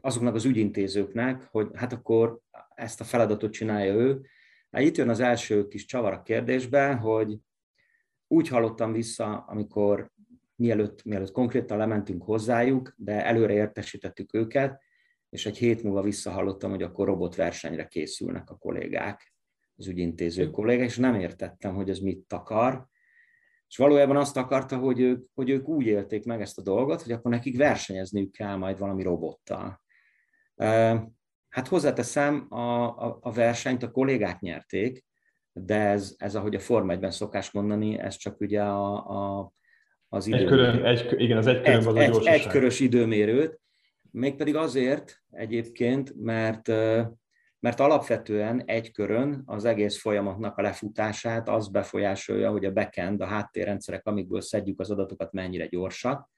azoknak 0.00 0.34
az 0.34 0.44
ügyintézőknek, 0.44 1.48
hogy 1.50 1.70
hát 1.74 1.92
akkor 1.92 2.38
ezt 2.74 3.00
a 3.00 3.04
feladatot 3.04 3.52
csinálja 3.52 3.94
ő. 3.94 4.20
Hát 4.70 4.82
itt 4.82 4.96
jön 4.96 5.08
az 5.08 5.20
első 5.20 5.68
kis 5.68 5.84
csavar 5.84 6.12
a 6.12 6.22
kérdésbe, 6.22 6.94
hogy 6.94 7.38
úgy 8.26 8.48
hallottam 8.48 8.92
vissza, 8.92 9.44
amikor 9.48 10.10
mielőtt, 10.54 11.04
mielőtt 11.04 11.32
konkrétan 11.32 11.78
lementünk 11.78 12.22
hozzájuk, 12.22 12.94
de 12.96 13.24
előre 13.24 13.52
értesítettük 13.52 14.34
őket, 14.34 14.82
és 15.28 15.46
egy 15.46 15.58
hét 15.58 15.82
múlva 15.82 16.02
visszahallottam, 16.02 16.70
hogy 16.70 16.82
akkor 16.82 17.06
robotversenyre 17.06 17.86
készülnek 17.86 18.50
a 18.50 18.56
kollégák, 18.56 19.32
az 19.76 19.86
ügyintéző 19.86 20.50
kollégák, 20.50 20.88
és 20.88 20.96
nem 20.96 21.14
értettem, 21.14 21.74
hogy 21.74 21.90
ez 21.90 21.98
mit 21.98 22.32
akar, 22.32 22.88
és 23.68 23.76
valójában 23.76 24.16
azt 24.16 24.36
akarta, 24.36 24.76
hogy 24.76 25.00
ők, 25.00 25.24
hogy 25.34 25.50
ők 25.50 25.68
úgy 25.68 25.86
élték 25.86 26.24
meg 26.24 26.40
ezt 26.40 26.58
a 26.58 26.62
dolgot, 26.62 27.02
hogy 27.02 27.12
akkor 27.12 27.30
nekik 27.30 27.56
versenyezniük 27.56 28.32
kell 28.32 28.56
majd 28.56 28.78
valami 28.78 29.02
robottal. 29.02 29.80
Hát 31.48 31.68
hozzáteszem, 31.68 32.46
a, 32.48 32.82
a, 32.82 33.18
a 33.20 33.32
versenyt 33.32 33.82
a 33.82 33.90
kollégák 33.90 34.40
nyerték, 34.40 35.04
de 35.52 35.74
ez, 35.74 36.14
ez 36.16 36.34
ahogy 36.34 36.54
a 36.54 36.60
Forma 36.60 36.92
1 36.92 37.10
szokás 37.10 37.50
mondani, 37.50 37.98
ez 37.98 38.16
csak 38.16 38.40
ugye 38.40 38.62
a, 38.62 38.94
a, 38.94 39.52
az 40.08 40.26
idő. 40.26 40.36
Egy 40.36 40.44
körön, 40.44 40.84
egy, 40.84 41.14
igen, 41.20 41.36
az 41.36 41.46
egy 41.46 41.60
körön 41.60 41.96
egy, 41.96 42.10
az 42.10 42.16
egy, 42.16 42.26
egy 42.26 42.46
körös 42.46 42.80
időmérőt, 42.80 43.60
mégpedig 44.10 44.56
azért 44.56 45.22
egyébként, 45.30 46.14
mert 46.16 46.72
mert 47.60 47.80
alapvetően 47.80 48.62
egy 48.64 48.90
körön 48.92 49.42
az 49.46 49.64
egész 49.64 50.00
folyamatnak 50.00 50.58
a 50.58 50.62
lefutását 50.62 51.48
az 51.48 51.68
befolyásolja, 51.68 52.50
hogy 52.50 52.64
a 52.64 52.72
backend, 52.72 53.20
a 53.20 53.26
háttérrendszerek, 53.26 54.06
amikből 54.06 54.40
szedjük 54.40 54.80
az 54.80 54.90
adatokat, 54.90 55.32
mennyire 55.32 55.66
gyorsak. 55.66 56.30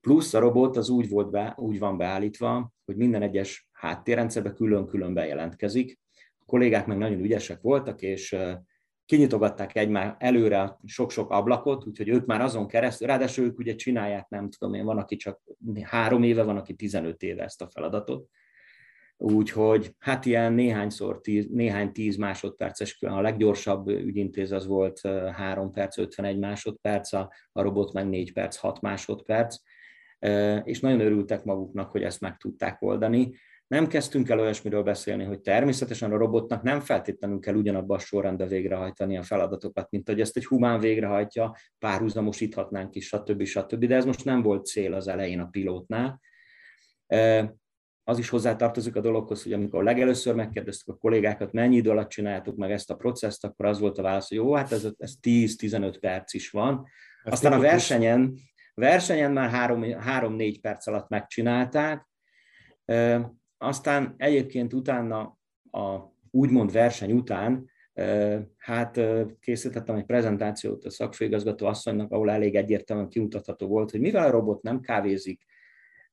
Plusz 0.00 0.34
a 0.34 0.38
robot 0.38 0.76
az 0.76 0.88
úgy, 0.88 1.08
volt 1.08 1.30
be, 1.30 1.54
úgy 1.56 1.78
van 1.78 1.96
beállítva, 1.96 2.72
hogy 2.84 2.96
minden 2.96 3.22
egyes 3.22 3.68
háttérrendszerbe 3.72 4.52
külön-külön 4.52 5.14
bejelentkezik. 5.14 5.98
A 6.38 6.44
kollégák 6.44 6.86
meg 6.86 6.98
nagyon 6.98 7.20
ügyesek 7.20 7.60
voltak, 7.60 8.02
és 8.02 8.36
kinyitogatták 9.06 9.76
egymás 9.76 10.14
előre 10.18 10.78
sok-sok 10.84 11.30
ablakot, 11.30 11.86
úgyhogy 11.86 12.08
ők 12.08 12.26
már 12.26 12.40
azon 12.40 12.66
keresztül, 12.66 13.06
ráadásul 13.06 13.44
ők 13.44 13.58
ugye 13.58 13.74
csinálják, 13.74 14.28
nem 14.28 14.50
tudom 14.50 14.74
én, 14.74 14.84
van, 14.84 14.98
aki 14.98 15.16
csak 15.16 15.40
három 15.82 16.22
éve, 16.22 16.42
van, 16.42 16.56
aki 16.56 16.74
15 16.74 17.22
éve 17.22 17.42
ezt 17.42 17.62
a 17.62 17.68
feladatot, 17.70 18.28
Úgyhogy 19.16 19.94
hát 19.98 20.26
ilyen 20.26 20.52
néhányszor, 20.52 21.20
tíz, 21.20 21.46
néhány 21.50 21.92
tíz 21.92 22.16
másodperces, 22.16 22.98
a 23.00 23.20
leggyorsabb 23.20 23.88
ügyintéz 23.88 24.52
az 24.52 24.66
volt 24.66 25.00
3 25.32 25.70
perc, 25.70 25.98
51 25.98 26.38
másodperc, 26.38 27.12
a, 27.12 27.32
a 27.52 27.62
robot 27.62 27.92
meg 27.92 28.08
4 28.08 28.32
perc, 28.32 28.56
6 28.56 28.80
másodperc, 28.80 29.56
és 30.64 30.80
nagyon 30.80 31.00
örültek 31.00 31.44
maguknak, 31.44 31.90
hogy 31.90 32.02
ezt 32.02 32.20
meg 32.20 32.36
tudták 32.36 32.82
oldani. 32.82 33.34
Nem 33.66 33.86
kezdtünk 33.86 34.28
el 34.28 34.40
olyasmiről 34.40 34.82
beszélni, 34.82 35.24
hogy 35.24 35.40
természetesen 35.40 36.12
a 36.12 36.16
robotnak 36.16 36.62
nem 36.62 36.80
feltétlenül 36.80 37.38
kell 37.38 37.54
ugyanabban 37.54 37.96
a 37.96 38.00
sorrendben 38.00 38.48
végrehajtani 38.48 39.16
a 39.16 39.22
feladatokat, 39.22 39.90
mint 39.90 40.08
hogy 40.08 40.20
ezt 40.20 40.36
egy 40.36 40.46
humán 40.46 40.80
végrehajtja, 40.80 41.56
párhuzamosíthatnánk 41.78 42.94
is, 42.94 43.06
stb. 43.06 43.44
stb. 43.44 43.84
De 43.84 43.94
ez 43.94 44.04
most 44.04 44.24
nem 44.24 44.42
volt 44.42 44.66
cél 44.66 44.94
az 44.94 45.08
elején 45.08 45.40
a 45.40 45.46
pilótnál 45.46 46.20
az 48.04 48.18
is 48.18 48.28
hozzátartozik 48.28 48.96
a 48.96 49.00
dologhoz, 49.00 49.42
hogy 49.42 49.52
amikor 49.52 49.84
legelőször 49.84 50.34
megkérdeztük 50.34 50.94
a 50.94 50.98
kollégákat, 50.98 51.52
mennyi 51.52 51.76
idő 51.76 51.90
alatt 51.90 52.08
csináltuk 52.08 52.56
meg 52.56 52.70
ezt 52.70 52.90
a 52.90 52.94
processzt, 52.94 53.44
akkor 53.44 53.66
az 53.66 53.78
volt 53.78 53.98
a 53.98 54.02
válasz, 54.02 54.28
hogy 54.28 54.36
jó, 54.36 54.54
hát 54.54 54.72
ez, 54.72 54.88
ez 54.98 55.14
10-15 55.22 55.96
perc 56.00 56.34
is 56.34 56.50
van. 56.50 56.86
Aztán 57.24 57.52
a 57.52 57.58
versenyen, 57.58 58.34
versenyen 58.74 59.32
már 59.32 59.50
3-4 59.52 60.56
perc 60.60 60.86
alatt 60.86 61.08
megcsinálták, 61.08 62.08
aztán 63.58 64.14
egyébként 64.16 64.72
utána 64.72 65.38
a 65.70 66.12
úgymond 66.30 66.72
verseny 66.72 67.12
után 67.12 67.70
hát 68.56 69.00
készítettem 69.40 69.96
egy 69.96 70.04
prezentációt 70.04 70.84
a 70.84 70.90
szakfőigazgató 70.90 71.66
asszonynak, 71.66 72.12
ahol 72.12 72.30
elég 72.30 72.54
egyértelműen 72.56 73.08
kimutatható 73.08 73.66
volt, 73.66 73.90
hogy 73.90 74.00
mivel 74.00 74.26
a 74.26 74.30
robot 74.30 74.62
nem 74.62 74.80
kávézik, 74.80 75.44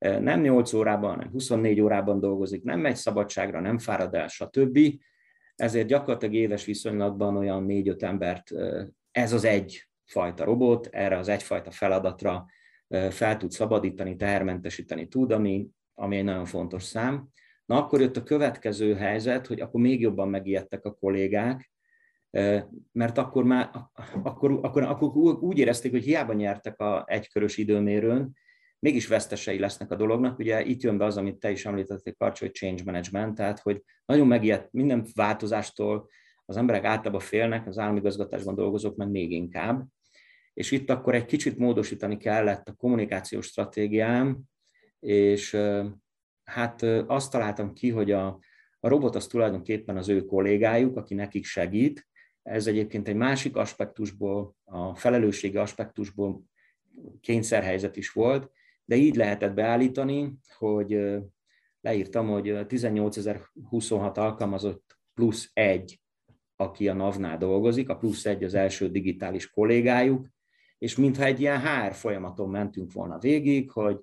nem 0.01 0.41
8 0.41 0.73
órában, 0.73 1.09
hanem 1.09 1.29
24 1.29 1.81
órában 1.81 2.19
dolgozik, 2.19 2.63
nem 2.63 2.79
megy 2.79 2.95
szabadságra, 2.95 3.59
nem 3.59 3.77
fárad 3.77 4.13
el, 4.15 4.27
stb. 4.27 4.79
Ezért 5.55 5.87
gyakorlatilag 5.87 6.35
éves 6.35 6.65
viszonylatban 6.65 7.37
olyan 7.37 7.65
4-5 7.67 8.01
embert 8.01 8.51
ez 9.11 9.33
az 9.33 9.43
egy 9.43 9.89
fajta 10.05 10.43
robot, 10.43 10.87
erre 10.91 11.17
az 11.17 11.27
egyfajta 11.27 11.71
feladatra 11.71 12.45
fel 13.09 13.37
tud 13.37 13.51
szabadítani, 13.51 14.15
tehermentesíteni 14.15 15.07
tud, 15.07 15.31
ami, 15.31 15.67
ami 15.93 16.17
egy 16.17 16.23
nagyon 16.23 16.45
fontos 16.45 16.83
szám. 16.83 17.27
Na 17.65 17.77
akkor 17.77 18.01
jött 18.01 18.17
a 18.17 18.23
következő 18.23 18.93
helyzet, 18.95 19.47
hogy 19.47 19.61
akkor 19.61 19.81
még 19.81 20.01
jobban 20.01 20.29
megijedtek 20.29 20.85
a 20.85 20.93
kollégák, 20.93 21.71
mert 22.91 23.17
akkor 23.17 23.43
már 23.43 23.69
akkor, 24.23 24.59
akkor, 24.61 24.83
akkor 24.83 25.09
úgy 25.39 25.57
érezték, 25.57 25.91
hogy 25.91 26.03
hiába 26.03 26.33
nyertek 26.33 26.79
a 26.79 27.03
egykörös 27.07 27.57
időmérőn, 27.57 28.35
mégis 28.81 29.07
vesztesei 29.07 29.59
lesznek 29.59 29.91
a 29.91 29.95
dolognak. 29.95 30.39
Ugye 30.39 30.63
itt 30.63 30.81
jön 30.81 30.97
be 30.97 31.05
az, 31.05 31.17
amit 31.17 31.39
te 31.39 31.51
is 31.51 31.65
említettél, 31.65 32.13
Karcs, 32.13 32.39
hogy 32.39 32.53
change 32.53 32.83
management, 32.83 33.35
tehát 33.35 33.59
hogy 33.59 33.83
nagyon 34.05 34.27
megijedt 34.27 34.71
minden 34.71 35.05
változástól, 35.13 36.09
az 36.45 36.57
emberek 36.57 36.83
általában 36.83 37.19
félnek, 37.19 37.67
az 37.67 37.77
államigazgatásban 37.77 38.55
dolgozók 38.55 38.95
meg 38.95 39.09
még 39.09 39.31
inkább. 39.31 39.85
És 40.53 40.71
itt 40.71 40.89
akkor 40.89 41.15
egy 41.15 41.25
kicsit 41.25 41.57
módosítani 41.57 42.17
kellett 42.17 42.67
a 42.67 42.73
kommunikációs 42.73 43.45
stratégiám, 43.45 44.39
és 44.99 45.57
hát 46.43 46.81
azt 47.07 47.31
találtam 47.31 47.73
ki, 47.73 47.89
hogy 47.89 48.11
a, 48.11 48.39
a 48.79 48.87
robot 48.87 49.15
az 49.15 49.27
tulajdonképpen 49.27 49.97
az 49.97 50.09
ő 50.09 50.25
kollégájuk, 50.25 50.97
aki 50.97 51.13
nekik 51.13 51.45
segít. 51.45 52.07
Ez 52.43 52.67
egyébként 52.67 53.07
egy 53.07 53.15
másik 53.15 53.55
aspektusból, 53.55 54.55
a 54.63 54.95
felelősségi 54.95 55.57
aspektusból 55.57 56.43
kényszerhelyzet 57.21 57.95
is 57.95 58.11
volt, 58.11 58.51
de 58.85 58.95
így 58.95 59.15
lehetett 59.15 59.53
beállítani, 59.53 60.37
hogy 60.57 61.19
leírtam, 61.81 62.27
hogy 62.27 62.47
18.026 62.47 64.17
alkalmazott 64.17 64.97
plusz 65.13 65.49
egy, 65.53 65.99
aki 66.55 66.87
a 66.87 66.93
NAV-nál 66.93 67.37
dolgozik, 67.37 67.89
a 67.89 67.97
plusz 67.97 68.25
egy 68.25 68.43
az 68.43 68.53
első 68.53 68.89
digitális 68.89 69.49
kollégájuk, 69.49 70.27
és 70.77 70.95
mintha 70.95 71.23
egy 71.23 71.39
ilyen 71.39 71.59
HR 71.59 71.93
folyamaton 71.93 72.49
mentünk 72.49 72.93
volna 72.93 73.19
végig, 73.19 73.71
hogy 73.71 73.99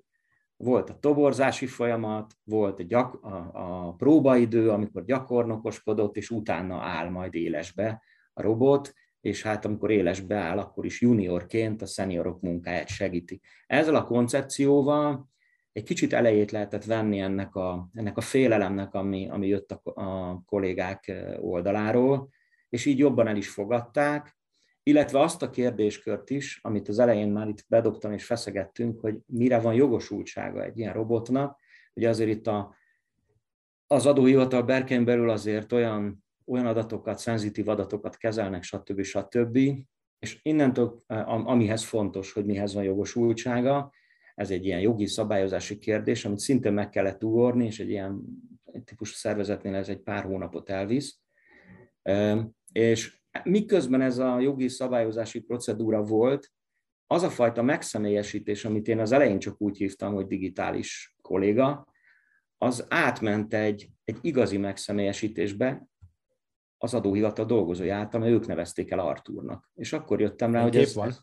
volt 0.55 0.89
a 0.89 0.99
toborzási 0.99 1.65
folyamat, 1.65 2.33
volt 2.43 2.79
a, 2.79 2.83
gyak, 2.83 3.23
a, 3.23 3.49
a 3.53 3.93
próbaidő, 3.93 4.69
amikor 4.69 5.05
gyakornokoskodott, 5.05 6.17
és 6.17 6.29
utána 6.29 6.81
áll 6.81 7.09
majd 7.09 7.35
élesbe 7.35 8.03
a 8.33 8.41
robot, 8.41 8.93
és 9.21 9.43
hát 9.43 9.65
amikor 9.65 9.91
élesbe 9.91 10.35
áll, 10.35 10.57
akkor 10.57 10.85
is 10.85 11.01
juniorként 11.01 11.81
a 11.81 11.85
szeniorok 11.85 12.41
munkáját 12.41 12.87
segíti. 12.87 13.41
Ezzel 13.67 13.95
a 13.95 14.03
koncepcióval 14.03 15.29
egy 15.71 15.83
kicsit 15.83 16.13
elejét 16.13 16.51
lehetett 16.51 16.85
venni 16.85 17.19
ennek 17.19 17.55
a, 17.55 17.89
ennek 17.93 18.17
a 18.17 18.21
félelemnek, 18.21 18.93
ami, 18.93 19.29
ami 19.29 19.47
jött 19.47 19.71
a, 19.71 20.01
a 20.01 20.41
kollégák 20.45 21.11
oldaláról, 21.39 22.29
és 22.69 22.85
így 22.85 22.97
jobban 22.97 23.27
el 23.27 23.37
is 23.37 23.49
fogadták, 23.49 24.37
illetve 24.83 25.19
azt 25.19 25.41
a 25.41 25.49
kérdéskört 25.49 26.29
is, 26.29 26.59
amit 26.61 26.87
az 26.87 26.99
elején 26.99 27.31
már 27.31 27.47
itt 27.47 27.65
bedobtam 27.67 28.11
és 28.11 28.25
feszegettünk, 28.25 28.99
hogy 28.99 29.17
mire 29.25 29.59
van 29.59 29.73
jogosultsága 29.73 30.63
egy 30.63 30.77
ilyen 30.77 30.93
robotnak. 30.93 31.59
Ugye 31.93 32.09
azért 32.09 32.29
itt 32.29 32.47
a, 32.47 32.75
az 33.87 34.05
adóhivatal 34.05 34.63
berkein 34.63 35.05
belül 35.05 35.29
azért 35.29 35.71
olyan 35.71 36.23
olyan 36.49 36.65
adatokat, 36.65 37.19
szenzitív 37.19 37.67
adatokat 37.67 38.17
kezelnek, 38.17 38.63
stb. 38.63 39.01
stb. 39.01 39.57
És 40.19 40.39
innentől, 40.41 41.03
amihez 41.25 41.83
fontos, 41.83 42.31
hogy 42.31 42.45
mihez 42.45 42.73
van 42.73 42.83
jogosultsága, 42.83 43.91
ez 44.35 44.51
egy 44.51 44.65
ilyen 44.65 44.79
jogi 44.79 45.05
szabályozási 45.05 45.77
kérdés, 45.77 46.25
amit 46.25 46.39
szintén 46.39 46.73
meg 46.73 46.89
kellett 46.89 47.23
ugorni, 47.23 47.65
és 47.65 47.79
egy 47.79 47.89
ilyen 47.89 48.21
típusú 48.83 49.13
szervezetnél 49.15 49.75
ez 49.75 49.89
egy 49.89 49.99
pár 49.99 50.23
hónapot 50.23 50.69
elvisz. 50.69 51.19
És 52.71 53.21
miközben 53.43 54.01
ez 54.01 54.17
a 54.17 54.39
jogi 54.39 54.67
szabályozási 54.67 55.39
procedúra 55.39 56.03
volt, 56.03 56.51
az 57.07 57.23
a 57.23 57.29
fajta 57.29 57.61
megszemélyesítés, 57.61 58.65
amit 58.65 58.87
én 58.87 58.99
az 58.99 59.11
elején 59.11 59.39
csak 59.39 59.61
úgy 59.61 59.77
hívtam, 59.77 60.13
hogy 60.13 60.27
digitális 60.27 61.15
kolléga, 61.21 61.87
az 62.57 62.85
átment 62.89 63.53
egy, 63.53 63.89
egy 64.03 64.17
igazi 64.21 64.57
megszemélyesítésbe, 64.57 65.87
az 66.81 66.93
adóhivatal 66.93 67.45
dolgozói 67.45 67.89
által, 67.89 68.19
mert 68.19 68.31
ők 68.31 68.47
nevezték 68.47 68.91
el 68.91 68.99
Artúrnak. 68.99 69.69
És 69.75 69.93
akkor 69.93 70.21
jöttem 70.21 70.53
rá, 70.53 70.61
hogy 70.61 70.77
ez... 70.77 70.95
van? 70.95 71.13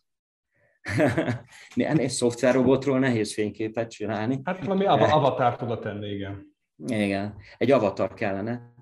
Ennél 1.75 2.09
szoftverrobotról 2.09 2.99
nehéz 2.99 3.35
fényképet 3.35 3.91
csinálni. 3.91 4.41
Hát 4.45 4.65
valami 4.65 4.85
avatar 4.87 5.57
tudod 5.57 5.81
tenni, 5.81 6.09
igen. 6.09 6.57
Igen, 6.87 7.35
egy 7.57 7.71
avatar 7.71 8.15
kellene. 8.15 8.75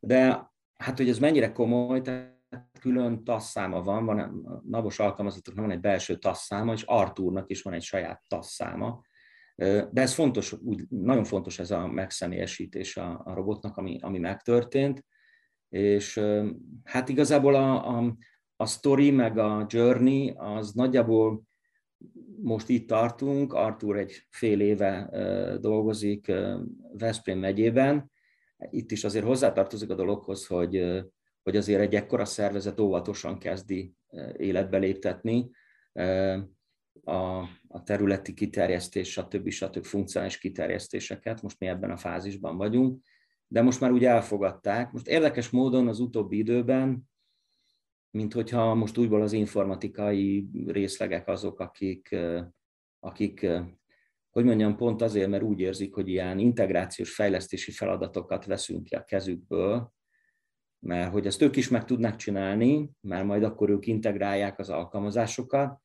De 0.00 0.50
hát, 0.74 0.96
hogy 0.96 1.08
ez 1.08 1.18
mennyire 1.18 1.52
komoly, 1.52 2.00
tehát 2.00 2.40
külön 2.80 3.24
tasszáma 3.24 3.82
van, 3.82 4.04
van 4.04 4.18
a 4.18 4.60
navos 4.68 4.98
alkalmazatoknak 4.98 5.64
van 5.64 5.74
egy 5.74 5.80
belső 5.80 6.16
tasszáma, 6.16 6.72
és 6.72 6.82
Artúrnak 6.82 7.50
is 7.50 7.62
van 7.62 7.72
egy 7.72 7.82
saját 7.82 8.22
tasszáma. 8.28 9.00
De 9.56 10.00
ez 10.00 10.14
fontos, 10.14 10.52
úgy, 10.52 10.84
nagyon 10.88 11.24
fontos 11.24 11.58
ez 11.58 11.70
a 11.70 11.86
megszemélyesítés 11.86 12.96
a, 12.96 13.20
a 13.24 13.34
robotnak, 13.34 13.76
ami, 13.76 13.98
ami 14.00 14.18
megtörtént 14.18 15.04
és 15.72 16.20
hát 16.84 17.08
igazából 17.08 17.54
a, 17.54 17.98
a, 17.98 18.16
a 18.56 18.66
story 18.66 19.10
meg 19.10 19.38
a 19.38 19.66
journey 19.68 20.32
az 20.36 20.72
nagyjából 20.72 21.42
most 22.42 22.68
itt 22.68 22.88
tartunk, 22.88 23.52
Artur 23.52 23.98
egy 23.98 24.26
fél 24.30 24.60
éve 24.60 25.08
dolgozik 25.60 26.32
Veszprém 26.92 27.38
megyében, 27.38 28.10
itt 28.70 28.90
is 28.90 29.04
azért 29.04 29.24
hozzátartozik 29.24 29.90
a 29.90 29.94
dologhoz, 29.94 30.46
hogy, 30.46 31.02
hogy 31.42 31.56
azért 31.56 31.80
egy 31.80 31.94
ekkora 31.94 32.24
szervezet 32.24 32.80
óvatosan 32.80 33.38
kezdi 33.38 33.94
életbe 34.36 34.78
léptetni, 34.78 35.50
a, 37.04 37.38
a 37.68 37.82
területi 37.84 38.34
kiterjesztés, 38.34 39.10
stb. 39.10 39.48
stb. 39.48 39.84
funkcionális 39.84 40.38
kiterjesztéseket, 40.38 41.42
most 41.42 41.58
mi 41.58 41.66
ebben 41.66 41.90
a 41.90 41.96
fázisban 41.96 42.56
vagyunk, 42.56 43.04
de 43.52 43.62
most 43.62 43.80
már 43.80 43.90
úgy 43.90 44.04
elfogadták. 44.04 44.92
Most 44.92 45.08
érdekes 45.08 45.50
módon 45.50 45.88
az 45.88 46.00
utóbbi 46.00 46.36
időben, 46.36 47.10
mint 48.10 48.32
hogyha 48.32 48.74
most 48.74 48.98
újból 48.98 49.22
az 49.22 49.32
informatikai 49.32 50.48
részlegek 50.66 51.28
azok, 51.28 51.60
akik, 51.60 52.16
akik 53.00 53.46
hogy 54.30 54.44
mondjam, 54.44 54.76
pont 54.76 55.02
azért, 55.02 55.28
mert 55.28 55.42
úgy 55.42 55.60
érzik, 55.60 55.94
hogy 55.94 56.08
ilyen 56.08 56.38
integrációs 56.38 57.14
fejlesztési 57.14 57.70
feladatokat 57.70 58.44
veszünk 58.44 58.84
ki 58.84 58.94
a 58.94 59.04
kezükből, 59.04 59.92
mert 60.78 61.12
hogy 61.12 61.26
ezt 61.26 61.42
ők 61.42 61.56
is 61.56 61.68
meg 61.68 61.84
tudnak 61.84 62.16
csinálni, 62.16 62.90
mert 63.00 63.24
majd 63.24 63.42
akkor 63.42 63.70
ők 63.70 63.86
integrálják 63.86 64.58
az 64.58 64.68
alkalmazásokat. 64.68 65.81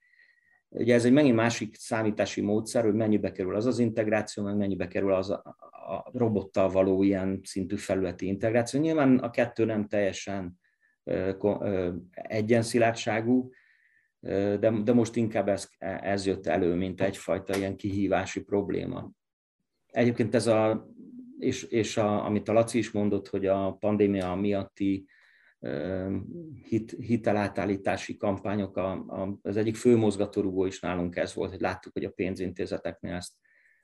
Ugye 0.70 0.94
ez 0.94 1.06
egy 1.06 1.12
megint 1.12 1.36
másik 1.36 1.76
számítási 1.76 2.42
módszer, 2.42 2.84
hogy 2.84 2.94
mennyibe 2.94 3.32
kerül 3.32 3.56
az 3.56 3.66
az 3.66 3.80
integráció, 3.80 4.44
meg 4.44 4.56
mennyibe 4.56 4.88
kerül 4.88 5.14
az 5.14 5.30
a, 5.30 5.56
a 5.72 6.10
robottal 6.14 6.70
való 6.70 7.04
ilyen 7.04 7.42
szintű 7.44 7.76
felületi 7.76 8.28
integráció. 8.28 8.80
Nyilván 8.80 9.18
a 9.18 9.30
kettő 9.30 9.66
nem 9.66 9.88
teljesen 9.88 10.60
egyenszilátságú, 12.12 13.52
de, 14.20 14.82
de 14.84 14.94
most 14.94 15.16
inkább 15.16 15.48
ez, 15.48 15.70
ez 15.80 16.26
jött 16.26 16.48
elő, 16.48 16.76
mint 16.76 17.02
egyfajta 17.02 17.58
ilyen 17.58 17.76
kihívási 17.76 18.44
probléma. 18.44 19.12
Egyébként 19.88 20.36
ez 20.36 20.48
a, 20.48 20.88
és, 21.40 21.64
és 21.64 21.98
a, 21.98 22.26
amit 22.26 22.50
a 22.50 22.54
Laci 22.54 22.78
is 22.78 22.92
mondott, 22.92 23.28
hogy 23.28 23.46
a 23.46 23.72
pandémia 23.72 24.36
miatti 24.36 25.06
hit, 26.64 26.92
hitelátállítási 26.92 28.18
kampányok, 28.18 28.78
a, 28.78 28.92
a, 28.92 29.40
az 29.42 29.58
egyik 29.58 29.76
fő 29.76 29.96
mozgatórugó 29.96 30.66
is 30.66 30.80
nálunk 30.80 31.16
ez 31.16 31.34
volt, 31.34 31.50
hogy 31.50 31.62
láttuk, 31.62 31.94
hogy 31.94 32.04
a 32.04 32.12
pénzintézeteknél 32.12 33.14
ezt 33.14 33.34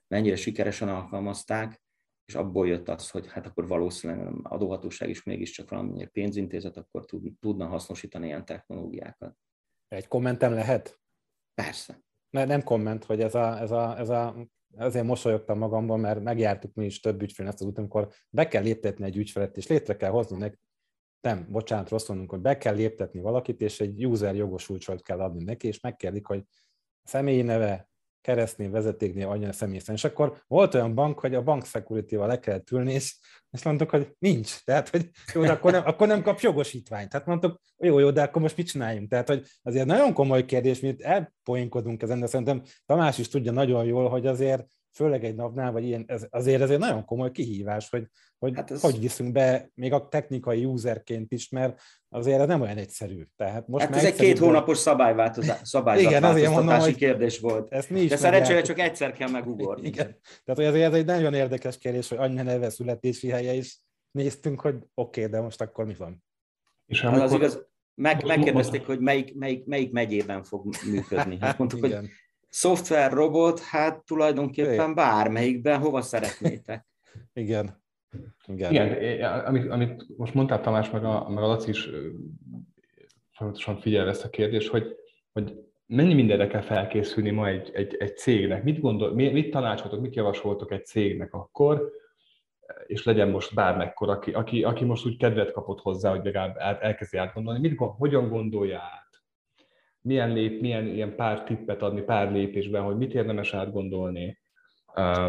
mennyire 0.07 0.35
sikeresen 0.35 0.89
alkalmazták, 0.89 1.81
és 2.25 2.35
abból 2.35 2.67
jött 2.67 2.89
az, 2.89 3.09
hogy 3.09 3.27
hát 3.27 3.45
akkor 3.45 3.67
valószínűleg 3.67 4.33
adóhatóság 4.43 5.09
is 5.09 5.23
mégiscsak 5.23 5.69
valamilyen 5.69 6.11
pénzintézet, 6.11 6.77
akkor 6.77 7.05
tud, 7.05 7.31
tudna 7.39 7.67
hasznosítani 7.67 8.25
ilyen 8.25 8.45
technológiákat. 8.45 9.35
Egy 9.87 10.07
kommentem 10.07 10.53
lehet? 10.53 10.99
Persze. 11.53 12.03
Ne, 12.29 12.45
nem 12.45 12.63
komment, 12.63 13.03
hogy 13.03 13.21
ez 13.21 13.35
a, 13.35 13.59
ez 13.59 13.71
a, 13.71 13.97
ez 13.99 14.09
a 14.09 14.47
azért 14.77 15.05
mosolyogtam 15.05 15.57
magamban, 15.57 15.99
mert 15.99 16.23
megjártuk 16.23 16.73
mi 16.73 16.85
is 16.85 16.99
több 16.99 17.21
ügyfél 17.21 17.47
ezt 17.47 17.61
az 17.61 17.67
úton, 17.67 17.83
amikor 17.83 18.09
be 18.29 18.47
kell 18.47 18.63
léptetni 18.63 19.05
egy 19.05 19.17
ügyfelet, 19.17 19.57
és 19.57 19.67
létre 19.67 19.95
kell 19.95 20.09
hozni 20.09 20.37
nem, 21.23 21.47
bocsánat, 21.49 21.89
rossz 21.89 22.07
mondunk, 22.07 22.29
hogy 22.29 22.39
be 22.39 22.57
kell 22.57 22.75
léptetni 22.75 23.19
valakit, 23.19 23.61
és 23.61 23.79
egy 23.79 24.05
user 24.05 24.35
jogosultságot 24.35 25.03
kell 25.03 25.19
adni 25.19 25.43
neki, 25.43 25.67
és 25.67 25.79
megkérdik, 25.79 26.25
hogy 26.25 26.43
személyi 27.03 27.41
neve, 27.41 27.91
keresztnév, 28.23 28.69
vezetéknév, 28.69 29.29
anya 29.29 29.53
személyesen. 29.53 29.95
És 29.95 30.03
akkor 30.03 30.43
volt 30.47 30.73
olyan 30.73 30.95
bank, 30.95 31.19
hogy 31.19 31.35
a 31.35 31.43
bank 31.43 31.65
security-val 31.65 32.27
le 32.27 32.39
kellett 32.39 32.71
ülni, 32.71 32.93
és, 32.93 33.17
és 33.51 33.63
mondtuk, 33.63 33.89
hogy 33.89 34.15
nincs. 34.19 34.63
Tehát, 34.63 34.89
hogy 34.89 35.09
jó, 35.33 35.41
de 35.41 35.51
akkor 35.51 35.71
nem, 35.71 35.85
akkor 35.85 36.07
nem 36.07 36.21
kap 36.21 36.39
jogosítványt. 36.39 37.09
Tehát 37.09 37.25
mondtuk, 37.25 37.61
jó, 37.77 37.99
jó, 37.99 38.11
de 38.11 38.21
akkor 38.21 38.41
most 38.41 38.57
mit 38.57 38.67
csináljunk? 38.67 39.09
Tehát, 39.09 39.27
hogy 39.27 39.45
azért 39.61 39.85
nagyon 39.85 40.13
komoly 40.13 40.45
kérdés, 40.45 40.79
mi 40.79 40.95
elpoinkodunk 40.99 42.01
ezen, 42.01 42.19
de 42.19 42.25
szerintem 42.25 42.61
Tamás 42.85 43.17
is 43.17 43.27
tudja 43.27 43.51
nagyon 43.51 43.85
jól, 43.85 44.09
hogy 44.09 44.27
azért 44.27 44.65
főleg 44.93 45.23
egy 45.23 45.35
napnál, 45.35 45.71
vagy 45.71 45.83
ilyen, 45.83 46.03
ez, 46.07 46.27
azért 46.29 46.61
ez 46.61 46.69
egy 46.69 46.79
nagyon 46.79 47.05
komoly 47.05 47.31
kihívás, 47.31 47.89
hogy 47.89 48.07
hogy, 48.43 48.55
hát 48.55 48.71
ez... 48.71 48.81
hogy 48.81 48.99
viszünk 48.99 49.31
be 49.31 49.71
még 49.73 49.93
a 49.93 50.07
technikai 50.07 50.65
userként 50.65 51.31
is, 51.31 51.49
mert 51.49 51.81
azért 52.09 52.39
ez 52.39 52.47
nem 52.47 52.61
olyan 52.61 52.77
egyszerű. 52.77 53.23
Tehát 53.35 53.67
most 53.67 53.85
hát 53.85 53.95
ez 53.95 54.03
egy 54.03 54.15
két 54.15 54.39
hónapos 54.39 54.77
szabályváltozás, 54.77 55.59
szabályzatváltoztatási 55.75 56.95
kérdés 56.95 57.39
volt. 57.39 57.73
Ezt 57.73 57.89
mi 57.89 57.99
is 57.99 58.09
De 58.09 58.15
szerencsére 58.15 58.61
csak 58.61 58.79
egyszer 58.79 59.11
kell 59.11 59.29
megugorni. 59.29 59.87
Igen. 59.87 60.19
Tehát 60.43 60.71
hogy 60.71 60.81
ez 60.81 60.93
egy 60.93 61.05
nagyon 61.05 61.33
érdekes 61.33 61.77
kérdés, 61.77 62.09
hogy 62.09 62.17
anya 62.17 62.43
neve 62.43 62.69
születési 62.69 63.29
helye 63.29 63.53
is 63.53 63.79
néztünk, 64.11 64.61
hogy 64.61 64.75
oké, 64.75 65.19
okay, 65.19 65.31
de 65.31 65.41
most 65.41 65.61
akkor 65.61 65.85
mi 65.85 65.95
van? 65.97 66.23
És 66.85 67.01
hát 67.01 67.09
amikor... 67.11 67.27
az 67.27 67.33
igaz, 67.33 67.67
meg, 67.95 68.25
megkérdezték, 68.25 68.85
hogy 68.85 68.99
melyik, 68.99 69.35
melyik, 69.35 69.65
melyik 69.65 69.91
megyében 69.91 70.43
fog 70.43 70.75
működni. 70.85 71.37
Hát 71.39 71.57
mondtuk, 71.57 71.79
hogy 71.79 71.97
szoftver, 72.53 73.11
robot, 73.11 73.59
hát 73.59 74.05
tulajdonképpen 74.05 74.95
bármelyikben, 74.95 75.79
hova 75.79 76.01
szeretnétek. 76.01 76.85
Igen. 77.33 77.81
Igen, 78.47 78.73
Igen 78.73 79.23
amit, 79.23 79.69
amit 79.69 80.17
most 80.17 80.33
mondtál 80.33 80.61
Tamás, 80.61 80.89
meg 80.89 81.05
a, 81.05 81.29
meg 81.29 81.43
a 81.43 81.47
Laci 81.47 81.69
is 81.69 81.89
fontosan 83.31 83.77
figyel 83.77 84.07
ezt 84.07 84.23
a 84.23 84.29
kérdést, 84.29 84.69
hogy, 84.69 84.95
hogy 85.31 85.53
mennyi 85.85 86.13
mindenre 86.13 86.47
kell 86.47 86.61
felkészülni 86.61 87.29
ma 87.29 87.47
egy, 87.47 87.71
egy, 87.73 87.95
egy 87.99 88.17
cégnek? 88.17 88.63
Mit, 88.63 88.79
gondol, 88.79 89.13
mit 89.13 89.51
tanácsoltok, 89.51 90.01
mit 90.01 90.15
javasoltok 90.15 90.71
egy 90.71 90.85
cégnek 90.85 91.33
akkor, 91.33 91.91
és 92.87 93.03
legyen 93.03 93.29
most 93.29 93.53
bármekkor, 93.53 94.09
aki, 94.09 94.31
aki, 94.31 94.63
aki 94.63 94.85
most 94.85 95.05
úgy 95.05 95.17
kedvet 95.17 95.51
kapott 95.51 95.79
hozzá, 95.79 96.09
hogy 96.09 96.23
legalább 96.23 96.57
elkezdi 96.81 97.17
átgondolni, 97.17 97.59
mit, 97.59 97.79
hogyan 97.97 98.29
gondolja 98.29 98.79
át? 98.79 99.22
Milyen 100.03 100.33
lép, 100.33 100.61
milyen 100.61 100.87
ilyen 100.87 101.15
pár 101.15 101.43
tippet 101.43 101.81
adni 101.81 102.01
pár 102.01 102.31
lépésben, 102.31 102.81
hogy 102.81 102.97
mit 102.97 103.13
érdemes 103.13 103.53
átgondolni, 103.53 104.41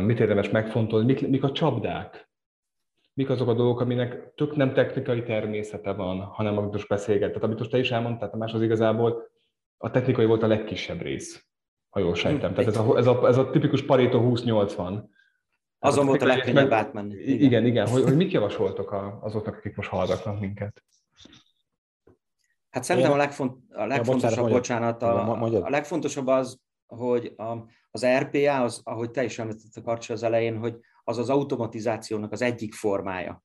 mit 0.01 0.21
érdemes 0.21 0.51
megfontolni, 0.51 1.07
mik, 1.07 1.29
mik 1.29 1.43
a 1.43 1.53
csapdák, 1.53 2.31
mik 3.15 3.31
azok 3.31 3.49
a 3.49 3.55
dolgok, 3.55 3.81
aminek 3.81 4.35
tök 4.35 4.57
nem 4.57 4.73
technikai 4.73 5.23
természete 5.23 5.93
van, 5.93 6.21
hanem 6.21 6.59
amit 6.59 6.73
most 6.73 6.89
beszélget. 6.89 7.29
Tehát 7.29 7.45
amit 7.45 7.59
most 7.59 7.71
te 7.71 7.79
is 7.79 7.91
elmondtál, 7.91 8.31
más 8.37 8.53
az 8.53 8.63
igazából 8.63 9.23
a 9.77 9.91
technikai 9.91 10.25
volt 10.25 10.43
a 10.43 10.47
legkisebb 10.47 11.01
rész, 11.01 11.47
ha 11.89 12.01
jól 12.01 12.15
sejtem. 12.15 12.55
Tehát 12.55 12.71
ez 12.71 12.77
a, 12.77 12.97
ez 12.97 13.07
a, 13.07 13.27
ez 13.29 13.37
a 13.37 13.51
tipikus 13.51 13.83
Pareto 13.83 14.21
20-80. 14.23 15.03
Azon 15.79 16.07
volt 16.07 16.23
a 16.23 16.27
legkönnyebb 16.27 16.73
átmenni. 16.73 17.15
Igen, 17.15 17.41
igen, 17.41 17.67
igen. 17.67 17.89
Hogy, 17.89 18.03
hogy 18.03 18.17
mit 18.17 18.33
javasoltok 18.33 19.19
azoknak, 19.21 19.57
akik 19.57 19.77
most 19.77 19.89
hallgatnak 19.89 20.41
minket? 20.41 20.83
Hát 22.75 22.85
szerintem 22.85 23.13
a, 23.13 23.17
legfont, 23.17 23.57
a 23.73 23.87
legfontosabb, 23.87 24.47
ja, 24.47 24.53
bocsánat, 24.53 25.03
a, 25.03 25.43
a 25.43 25.71
legfontosabb 25.71 26.27
az, 26.27 26.61
hogy 26.87 27.35
a, 27.37 27.57
az 27.91 28.07
RPA, 28.07 28.63
az, 28.63 28.81
ahogy 28.85 29.11
te 29.11 29.25
is 29.25 29.39
említetted 29.39 29.85
Karcsi 29.85 30.13
az 30.13 30.23
elején, 30.23 30.59
hogy 30.59 30.79
az 31.05 31.19
az 31.19 31.31
automatizációnak 31.31 32.33
az 32.33 32.43
egyik 32.43 32.75
formája. 32.75 33.45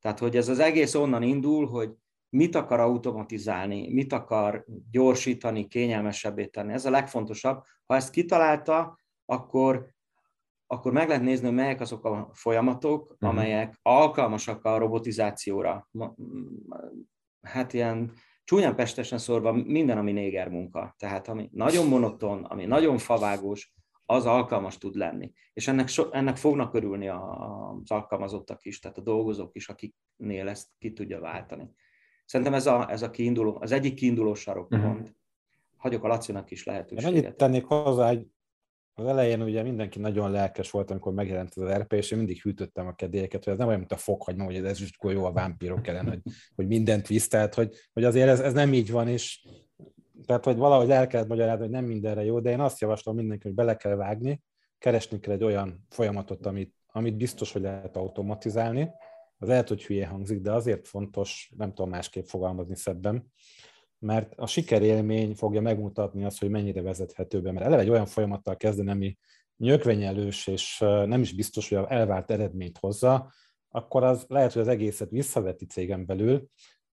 Tehát, 0.00 0.18
hogy 0.18 0.36
ez 0.36 0.48
az 0.48 0.58
egész 0.58 0.94
onnan 0.94 1.22
indul, 1.22 1.66
hogy 1.68 1.94
mit 2.28 2.54
akar 2.54 2.80
automatizálni, 2.80 3.92
mit 3.92 4.12
akar 4.12 4.64
gyorsítani, 4.90 5.66
kényelmesebbé 5.66 6.46
tenni. 6.46 6.72
Ez 6.72 6.84
a 6.84 6.90
legfontosabb. 6.90 7.62
Ha 7.86 7.94
ezt 7.94 8.10
kitalálta, 8.10 8.98
akkor, 9.24 9.90
akkor 10.66 10.92
meg 10.92 11.08
lehet 11.08 11.22
nézni, 11.22 11.46
hogy 11.46 11.54
melyek 11.54 11.80
azok 11.80 12.04
a 12.04 12.30
folyamatok, 12.32 13.10
uh-huh. 13.10 13.28
amelyek 13.28 13.78
alkalmasak 13.82 14.64
a 14.64 14.78
robotizációra. 14.78 15.88
Hát 17.40 17.72
ilyen 17.72 18.12
csúnyán 18.46 18.76
pestesen 18.76 19.18
szórva 19.18 19.52
minden, 19.52 19.98
ami 19.98 20.12
néger 20.12 20.48
munka. 20.48 20.94
Tehát 20.98 21.28
ami 21.28 21.48
nagyon 21.52 21.86
monoton, 21.86 22.44
ami 22.44 22.64
nagyon 22.64 22.98
favágós, 22.98 23.74
az 24.06 24.26
alkalmas 24.26 24.78
tud 24.78 24.94
lenni. 24.94 25.32
És 25.52 25.68
ennek, 25.68 25.88
so, 25.88 26.10
ennek 26.10 26.36
fognak 26.36 26.74
örülni 26.74 27.08
az 27.08 27.90
alkalmazottak 27.90 28.64
is, 28.64 28.78
tehát 28.78 28.98
a 28.98 29.00
dolgozók 29.00 29.56
is, 29.56 29.68
akiknél 29.68 30.48
ezt 30.48 30.68
ki 30.78 30.92
tudja 30.92 31.20
váltani. 31.20 31.70
Szerintem 32.24 32.54
ez 32.54 32.66
a, 32.66 32.90
ez 32.90 33.02
a 33.02 33.10
kiinduló, 33.10 33.58
az 33.60 33.72
egyik 33.72 33.94
kiinduló 33.94 34.34
sarokpont. 34.34 34.84
Uh-huh. 34.84 35.08
Hagyok 35.76 36.04
a 36.04 36.08
Lacinak 36.08 36.50
is 36.50 36.64
lehetőséget. 36.64 37.12
Mennyit 37.12 37.36
tennék 37.36 37.64
hozzá, 37.64 38.08
hogy 38.08 38.26
az 38.98 39.06
elején 39.06 39.42
ugye 39.42 39.62
mindenki 39.62 39.98
nagyon 39.98 40.30
lelkes 40.30 40.70
volt, 40.70 40.90
amikor 40.90 41.12
megjelent 41.12 41.54
az 41.54 41.70
RP, 41.70 41.92
és 41.92 42.10
én 42.10 42.18
mindig 42.18 42.42
hűtöttem 42.42 42.86
a 42.86 42.94
kedélyeket, 42.94 43.44
hogy 43.44 43.52
ez 43.52 43.58
nem 43.58 43.66
olyan, 43.66 43.78
mint 43.78 43.92
a 43.92 43.96
fokhagyma, 43.96 44.44
hogy 44.44 44.56
ez 44.56 44.80
is 44.80 44.90
jó 45.00 45.24
a 45.24 45.32
vámpírok 45.32 45.86
ellen, 45.86 46.08
hogy, 46.08 46.20
hogy 46.54 46.66
mindent 46.66 47.06
visz, 47.06 47.28
tehát 47.28 47.54
hogy, 47.54 47.74
hogy 47.92 48.04
azért 48.04 48.28
ez, 48.28 48.40
ez 48.40 48.52
nem 48.52 48.72
így 48.72 48.90
van, 48.90 49.08
és 49.08 49.46
tehát, 50.26 50.44
hogy 50.44 50.56
valahogy 50.56 50.90
el 50.90 51.06
kellett 51.06 51.28
magyarázni, 51.28 51.62
hogy 51.62 51.72
nem 51.72 51.84
mindenre 51.84 52.24
jó, 52.24 52.40
de 52.40 52.50
én 52.50 52.60
azt 52.60 52.80
javaslom 52.80 53.16
mindenki, 53.16 53.46
hogy 53.46 53.54
bele 53.54 53.76
kell 53.76 53.94
vágni, 53.94 54.42
keresni 54.78 55.20
kell 55.20 55.34
egy 55.34 55.44
olyan 55.44 55.86
folyamatot, 55.88 56.46
amit, 56.46 56.74
amit 56.86 57.16
biztos, 57.16 57.52
hogy 57.52 57.62
lehet 57.62 57.96
automatizálni. 57.96 58.90
Az 59.38 59.48
lehet, 59.48 59.68
hogy 59.68 59.84
hülye 59.84 60.06
hangzik, 60.06 60.40
de 60.40 60.52
azért 60.52 60.88
fontos, 60.88 61.52
nem 61.56 61.68
tudom 61.68 61.90
másképp 61.90 62.24
fogalmazni 62.24 62.76
szebben, 62.76 63.32
mert 63.98 64.32
a 64.36 64.46
sikerélmény 64.46 65.34
fogja 65.34 65.60
megmutatni 65.60 66.24
azt, 66.24 66.38
hogy 66.38 66.50
mennyire 66.50 66.82
vezethető 66.82 67.40
be, 67.40 67.52
mert 67.52 67.66
eleve 67.66 67.82
egy 67.82 67.90
olyan 67.90 68.06
folyamattal 68.06 68.56
kezdeni, 68.56 68.90
ami 68.90 69.16
nyögvenyelős, 69.56 70.46
és 70.46 70.78
nem 70.78 71.20
is 71.20 71.34
biztos, 71.34 71.68
hogy 71.68 71.84
elvárt 71.88 72.30
eredményt 72.30 72.78
hozza, 72.78 73.32
akkor 73.68 74.04
az 74.04 74.24
lehet, 74.28 74.52
hogy 74.52 74.62
az 74.62 74.68
egészet 74.68 75.10
visszaveti 75.10 75.66
cégen 75.66 76.06
belül, 76.06 76.48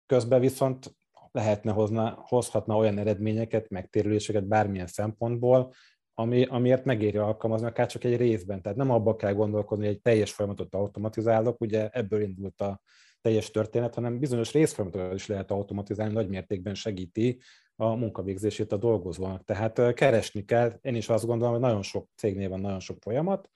közben 0.07 0.41
viszont 0.41 0.97
lehetne 1.31 1.73
hozna, 1.73 2.25
hozhatna 2.27 2.77
olyan 2.77 2.99
eredményeket, 2.99 3.69
megtérüléseket 3.69 4.47
bármilyen 4.47 4.87
szempontból, 4.87 5.73
ami, 6.15 6.45
amiért 6.45 6.85
megéri 6.85 7.17
alkalmazni, 7.17 7.67
akár 7.67 7.87
csak 7.87 8.05
egy 8.05 8.17
részben. 8.17 8.63
Tehát 8.63 8.79
nem 8.79 8.91
abba 8.91 9.17
kell 9.17 9.33
gondolkodni, 9.33 9.85
hogy 9.85 9.95
egy 9.95 10.01
teljes 10.01 10.33
folyamatot 10.33 10.75
automatizálok, 10.75 11.61
ugye 11.61 11.89
ebből 11.89 12.21
indult 12.21 12.61
a 12.61 12.81
teljes 13.21 13.51
történet, 13.51 13.95
hanem 13.95 14.19
bizonyos 14.19 14.53
részfolyamatokat 14.53 15.15
is 15.15 15.27
lehet 15.27 15.51
automatizálni, 15.51 16.13
nagy 16.13 16.29
mértékben 16.29 16.75
segíti 16.75 17.41
a 17.77 17.95
munkavégzését 17.95 18.73
a 18.73 18.77
dolgozónak. 18.77 19.45
Tehát 19.45 19.95
keresni 19.95 20.45
kell, 20.45 20.79
én 20.81 20.95
is 20.95 21.09
azt 21.09 21.27
gondolom, 21.27 21.53
hogy 21.53 21.63
nagyon 21.63 21.83
sok 21.83 22.09
cégnél 22.17 22.49
van 22.49 22.61
nagyon 22.61 22.81
sok 22.81 22.97
folyamat. 23.01 23.51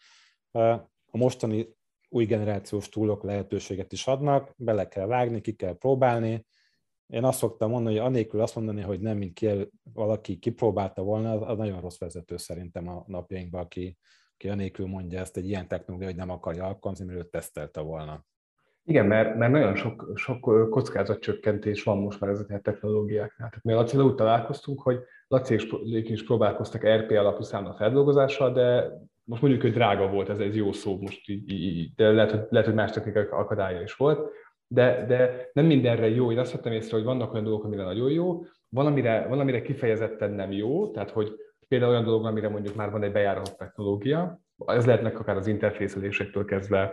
A 1.06 1.18
mostani 1.18 1.68
új 2.08 2.24
generációs 2.24 2.88
túlok 2.88 3.22
lehetőséget 3.22 3.92
is 3.92 4.06
adnak, 4.06 4.54
bele 4.56 4.88
kell 4.88 5.06
vágni, 5.06 5.40
ki 5.40 5.52
kell 5.52 5.76
próbálni. 5.76 6.46
Én 7.06 7.24
azt 7.24 7.38
szoktam 7.38 7.70
mondani, 7.70 7.96
hogy 7.96 8.06
anélkül 8.06 8.40
azt 8.40 8.54
mondani, 8.54 8.80
hogy 8.80 9.00
nem, 9.00 9.16
mint 9.16 9.32
ki, 9.32 9.70
valaki 9.82 10.38
kipróbálta 10.38 11.02
volna, 11.02 11.40
az, 11.40 11.56
nagyon 11.56 11.80
rossz 11.80 11.98
vezető 11.98 12.36
szerintem 12.36 12.88
a 12.88 13.04
napjainkban, 13.06 13.60
aki, 13.60 13.98
aki 14.34 14.48
anélkül 14.48 14.86
mondja 14.86 15.20
ezt 15.20 15.36
egy 15.36 15.48
ilyen 15.48 15.68
technológia, 15.68 16.06
hogy 16.08 16.16
nem 16.16 16.30
akarja 16.30 16.64
alkalmazni, 16.64 17.04
mert 17.06 17.18
ő 17.18 17.28
tesztelte 17.28 17.80
volna. 17.80 18.24
Igen, 18.84 19.06
mert, 19.06 19.36
mert 19.36 19.52
nagyon 19.52 19.74
sok, 19.74 20.12
sok 20.14 20.70
kockázatcsökkentés 20.70 21.82
van 21.82 21.98
most 21.98 22.20
már 22.20 22.30
ezeknél 22.30 22.56
a 22.56 22.60
technológiáknál. 22.60 23.48
Tehát 23.48 23.64
mi 23.64 23.72
a 23.72 23.76
Laci 23.76 23.98
úgy 23.98 24.14
találkoztunk, 24.14 24.80
hogy 24.80 24.98
Laci 25.28 25.58
is 25.92 26.24
próbálkoztak 26.24 26.88
RP 26.88 27.10
alapú 27.10 27.42
számla 27.42 27.74
feldolgozással, 27.74 28.52
de 28.52 28.90
most 29.24 29.42
mondjuk, 29.42 29.62
hogy 29.62 29.72
drága 29.72 30.08
volt, 30.08 30.28
ez 30.28 30.38
egy 30.38 30.56
jó 30.56 30.72
szó 30.72 30.98
most 31.00 31.20
de 31.96 32.10
lehet, 32.10 32.30
hogy, 32.30 32.40
lehet, 32.48 32.66
hogy 32.66 32.76
más 32.76 32.90
technikák 32.90 33.32
akadálya 33.32 33.82
is 33.82 33.94
volt, 33.94 34.30
de, 34.66 35.04
de 35.06 35.50
nem 35.52 35.66
mindenre 35.66 36.08
jó. 36.08 36.32
Én 36.32 36.38
azt 36.38 36.52
vettem 36.52 36.72
észre, 36.72 36.96
hogy 36.96 37.04
vannak 37.04 37.32
olyan 37.32 37.44
dolgok, 37.44 37.64
amire 37.64 37.82
nagyon 37.82 38.10
jó, 38.10 38.44
valamire, 38.68 39.26
valamire 39.28 39.62
kifejezetten 39.62 40.30
nem 40.30 40.52
jó, 40.52 40.90
tehát 40.90 41.10
hogy 41.10 41.32
például 41.68 41.90
olyan 41.90 42.04
dolog, 42.04 42.24
amire 42.24 42.48
mondjuk 42.48 42.74
már 42.74 42.90
van 42.90 43.02
egy 43.02 43.12
bejáratott 43.12 43.56
technológia, 43.56 44.40
ez 44.66 44.86
lehetnek 44.86 45.20
akár 45.20 45.36
az 45.36 45.46
interfészelésektől 45.46 46.44
kezdve 46.44 46.92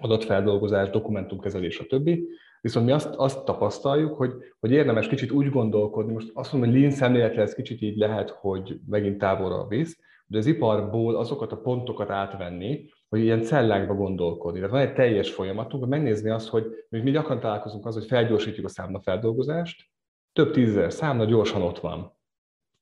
adatfeldolgozás, 0.00 0.90
dokumentumkezelés, 0.90 1.78
a 1.78 1.86
többi. 1.86 2.28
Viszont 2.60 2.86
mi 2.86 2.92
azt, 2.92 3.14
azt 3.14 3.44
tapasztaljuk, 3.44 4.14
hogy, 4.14 4.32
hogy 4.60 4.70
érdemes 4.70 5.08
kicsit 5.08 5.30
úgy 5.30 5.50
gondolkodni, 5.50 6.12
most 6.12 6.30
azt 6.34 6.52
mondom, 6.52 6.70
hogy 6.70 6.80
lean 6.80 6.92
szemléletre 6.92 7.42
ez 7.42 7.54
kicsit 7.54 7.80
így 7.80 7.96
lehet, 7.96 8.30
hogy 8.30 8.80
megint 8.86 9.18
távolra 9.18 9.66
visz, 9.66 9.98
de 10.26 10.38
az 10.38 10.46
iparból 10.46 11.16
azokat 11.16 11.52
a 11.52 11.60
pontokat 11.60 12.10
átvenni, 12.10 12.88
hogy 13.08 13.20
ilyen 13.20 13.42
cellákba 13.42 13.94
gondolkodni. 13.94 14.58
Tehát 14.58 14.74
van 14.74 14.80
egy 14.80 14.92
teljes 14.92 15.30
folyamatunk, 15.30 15.82
hogy 15.82 15.92
megnézni 15.92 16.30
azt, 16.30 16.48
hogy 16.48 16.64
mi 16.88 17.10
gyakran 17.10 17.40
találkozunk 17.40 17.86
az, 17.86 17.94
hogy 17.94 18.06
felgyorsítjuk 18.06 18.66
a 18.66 18.68
számlafeldolgozást, 18.68 19.90
több 20.32 20.50
tízezer 20.50 20.92
számla 20.92 21.24
gyorsan 21.24 21.62
ott 21.62 21.78
van. 21.78 22.18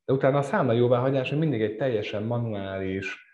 De 0.05 0.13
utána 0.13 0.39
a 0.39 0.43
számla 0.43 0.73
jóváhagyás 0.73 1.31
mindig 1.31 1.63
egy 1.63 1.77
teljesen 1.77 2.23
manuális, 2.23 3.28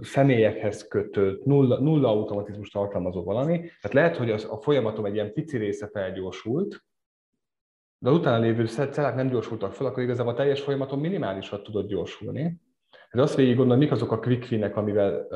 személyekhez 0.00 0.88
kötött, 0.88 1.44
nulla, 1.44 1.80
nulla 1.80 2.08
automatizmus 2.08 2.70
tartalmazó 2.70 3.24
valami. 3.24 3.56
Tehát 3.58 3.92
lehet, 3.92 4.16
hogy 4.16 4.30
az, 4.30 4.46
a 4.50 4.56
folyamatom 4.56 5.04
egy 5.04 5.14
ilyen 5.14 5.32
pici 5.32 5.56
része 5.56 5.88
felgyorsult, 5.92 6.84
de 7.98 8.10
utána 8.10 8.38
lévő 8.38 8.66
cellák 8.66 9.14
nem 9.14 9.28
gyorsultak 9.28 9.72
fel, 9.72 9.86
akkor 9.86 10.02
igazából 10.02 10.32
a 10.32 10.36
teljes 10.36 10.60
folyamaton 10.60 10.98
minimálisat 10.98 11.62
tudott 11.62 11.88
gyorsulni. 11.88 12.60
Ez 13.10 13.20
azt 13.20 13.34
végig 13.34 13.56
gondolom, 13.56 13.80
mik 13.80 13.90
azok 13.90 14.12
a 14.12 14.18
quick 14.18 14.44
finek, 14.44 14.76
amivel 14.76 15.26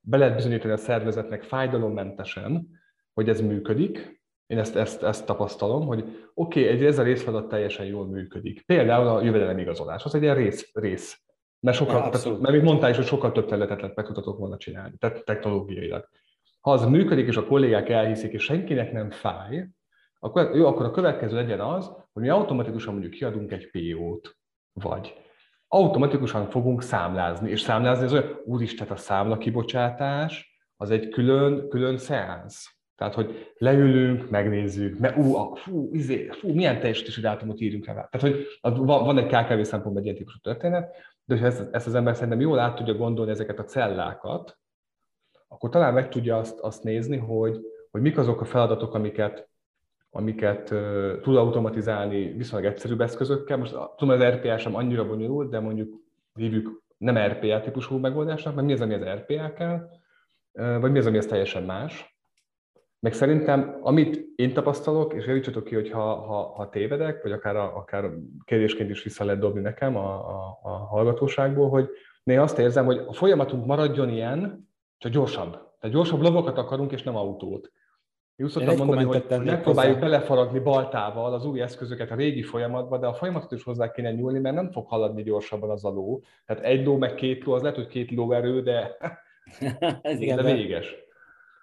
be 0.00 0.16
lehet 0.16 0.34
bizonyítani 0.34 0.72
a 0.72 0.76
szervezetnek 0.76 1.42
fájdalommentesen, 1.42 2.68
hogy 3.14 3.28
ez 3.28 3.40
működik. 3.40 4.22
Én 4.46 4.58
ezt, 4.58 4.76
ezt, 4.76 5.02
ezt 5.02 5.26
tapasztalom, 5.26 5.86
hogy 5.86 6.00
oké, 6.34 6.60
okay, 6.60 6.72
egy 6.72 6.84
ez 6.84 6.98
a 6.98 7.02
részfeladat 7.02 7.48
teljesen 7.48 7.86
jól 7.86 8.06
működik. 8.06 8.66
Például 8.66 9.06
a 9.06 9.22
jövedelemigazolás, 9.22 10.04
az 10.04 10.14
egy 10.14 10.22
ilyen 10.22 10.34
rész, 10.34 10.70
rész 10.72 11.27
mert, 11.60 11.76
sokkal, 11.76 11.94
ja, 11.94 12.08
tehát, 12.08 12.40
mert 12.40 12.54
még 12.54 12.62
mondtál 12.62 12.90
is, 12.90 12.96
hogy 12.96 13.06
sokkal 13.06 13.32
több 13.32 13.46
területet 13.46 13.94
meg 13.94 14.06
tudhatok 14.06 14.38
volna 14.38 14.56
csinálni, 14.56 14.96
tehát 14.96 15.24
technológiailag. 15.24 16.08
Ha 16.60 16.70
az 16.70 16.84
működik, 16.84 17.26
és 17.26 17.36
a 17.36 17.46
kollégák 17.46 17.88
elhiszik, 17.88 18.32
és 18.32 18.42
senkinek 18.42 18.92
nem 18.92 19.10
fáj, 19.10 19.68
akkor, 20.18 20.56
jó, 20.56 20.66
akkor 20.66 20.86
a 20.86 20.90
következő 20.90 21.36
legyen 21.36 21.60
az, 21.60 21.86
hogy 22.12 22.22
mi 22.22 22.28
automatikusan 22.28 22.92
mondjuk 22.92 23.12
kiadunk 23.12 23.52
egy 23.52 23.70
PO-t, 23.70 24.36
vagy 24.72 25.14
automatikusan 25.68 26.50
fogunk 26.50 26.82
számlázni, 26.82 27.50
és 27.50 27.60
számlázni 27.60 28.04
az 28.04 28.12
olyan, 28.12 28.40
úristen, 28.44 28.88
a 28.88 28.96
számla 28.96 29.38
kibocsátás, 29.38 30.58
az 30.76 30.90
egy 30.90 31.08
külön, 31.08 31.68
külön 31.68 31.98
szeánsz. 31.98 32.76
Tehát, 32.96 33.14
hogy 33.14 33.52
leülünk, 33.56 34.30
megnézzük, 34.30 34.98
mert 34.98 35.16
ú, 35.16 35.34
a, 35.34 35.56
fú, 35.56 35.88
izé, 35.92 36.28
fú, 36.28 36.52
milyen 36.52 36.80
teljesítési 36.80 37.20
dátumot 37.20 37.60
írunk 37.60 37.86
rá. 37.86 37.92
Tehát, 37.92 38.20
hogy 38.20 38.46
van, 38.60 39.04
van 39.04 39.18
egy 39.18 39.26
KKV 39.26 39.62
szempontból 39.62 39.98
egy 39.98 40.04
ilyen 40.04 40.16
típusú 40.16 40.38
történet, 40.38 40.96
de 41.28 41.38
ha 41.38 41.46
ezt, 41.46 41.68
ezt 41.74 41.86
az 41.86 41.94
ember 41.94 42.14
szerintem 42.14 42.40
jól 42.40 42.58
át 42.58 42.76
tudja 42.76 42.94
gondolni 42.94 43.30
ezeket 43.30 43.58
a 43.58 43.64
cellákat, 43.64 44.58
akkor 45.48 45.70
talán 45.70 45.94
meg 45.94 46.08
tudja 46.08 46.38
azt, 46.38 46.58
azt 46.58 46.82
nézni, 46.82 47.16
hogy, 47.16 47.60
hogy 47.90 48.00
mik 48.00 48.18
azok 48.18 48.40
a 48.40 48.44
feladatok, 48.44 48.94
amiket, 48.94 49.48
amiket 50.10 50.70
uh, 50.70 51.20
tud 51.20 51.36
automatizálni 51.36 52.32
viszonylag 52.32 52.72
egyszerűbb 52.72 53.00
eszközökkel. 53.00 53.56
Most 53.56 53.76
tudom, 53.96 54.14
az 54.14 54.22
RPA 54.22 54.58
sem 54.58 54.74
annyira 54.74 55.06
bonyolult, 55.06 55.50
de 55.50 55.60
mondjuk 55.60 56.00
hívjuk 56.34 56.82
nem 56.96 57.18
RPA 57.18 57.60
típusú 57.60 57.96
megoldásnak, 57.96 58.54
mert 58.54 58.66
mi 58.66 58.72
az, 58.72 58.80
ami 58.80 58.94
az 58.94 59.04
RPA 59.04 59.52
kell, 59.52 59.88
vagy 60.52 60.90
mi 60.90 60.98
az, 60.98 61.06
ami 61.06 61.18
az 61.18 61.26
teljesen 61.26 61.62
más. 61.62 62.17
Meg 63.00 63.12
szerintem, 63.12 63.78
amit 63.80 64.26
én 64.36 64.52
tapasztalok, 64.52 65.14
és 65.14 65.26
javítsatok 65.26 65.64
ki, 65.64 65.74
hogy 65.74 65.90
ha, 65.90 66.14
ha, 66.14 66.52
ha 66.56 66.68
tévedek, 66.68 67.22
vagy 67.22 67.32
akár, 67.32 67.56
a, 67.56 67.76
akár 67.76 68.10
kérdésként 68.44 68.90
is 68.90 69.02
vissza 69.02 69.24
lehet 69.24 69.40
dobni 69.40 69.60
nekem 69.60 69.96
a, 69.96 70.14
a, 70.14 70.58
a 70.62 70.68
hallgatóságból, 70.68 71.68
hogy 71.68 71.88
néha 72.22 72.42
azt 72.42 72.58
érzem, 72.58 72.84
hogy 72.84 73.04
a 73.06 73.12
folyamatunk 73.12 73.66
maradjon 73.66 74.08
ilyen, 74.08 74.68
csak 74.98 75.12
gyorsabb. 75.12 75.50
Tehát 75.50 75.96
gyorsabb 75.96 76.20
lovakat 76.20 76.58
akarunk, 76.58 76.92
és 76.92 77.02
nem 77.02 77.16
autót. 77.16 77.72
Én 78.36 78.46
úgy 78.46 78.52
szoktam 78.52 78.76
mondani, 78.76 79.04
hogy 79.04 79.24
megpróbáljuk 79.28 79.94
hozzá. 79.94 80.08
belefaragni 80.08 80.58
baltával 80.58 81.32
az 81.34 81.44
új 81.44 81.60
eszközöket 81.60 82.10
a 82.10 82.14
régi 82.14 82.42
folyamatba, 82.42 82.98
de 82.98 83.06
a 83.06 83.14
folyamatot 83.14 83.52
is 83.52 83.62
hozzá 83.62 83.90
kéne 83.90 84.12
nyúlni, 84.12 84.38
mert 84.38 84.54
nem 84.54 84.70
fog 84.70 84.86
haladni 84.86 85.22
gyorsabban 85.22 85.70
az 85.70 85.84
a 85.84 85.88
ló. 85.88 86.22
Tehát 86.46 86.64
egy 86.64 86.84
ló 86.84 86.96
meg 86.96 87.14
két 87.14 87.44
ló, 87.44 87.52
az 87.52 87.62
lehet, 87.62 87.76
hogy 87.76 87.86
két 87.86 88.10
lóerő, 88.10 88.62
de, 88.62 88.96
de 90.36 90.42
véges. 90.42 91.07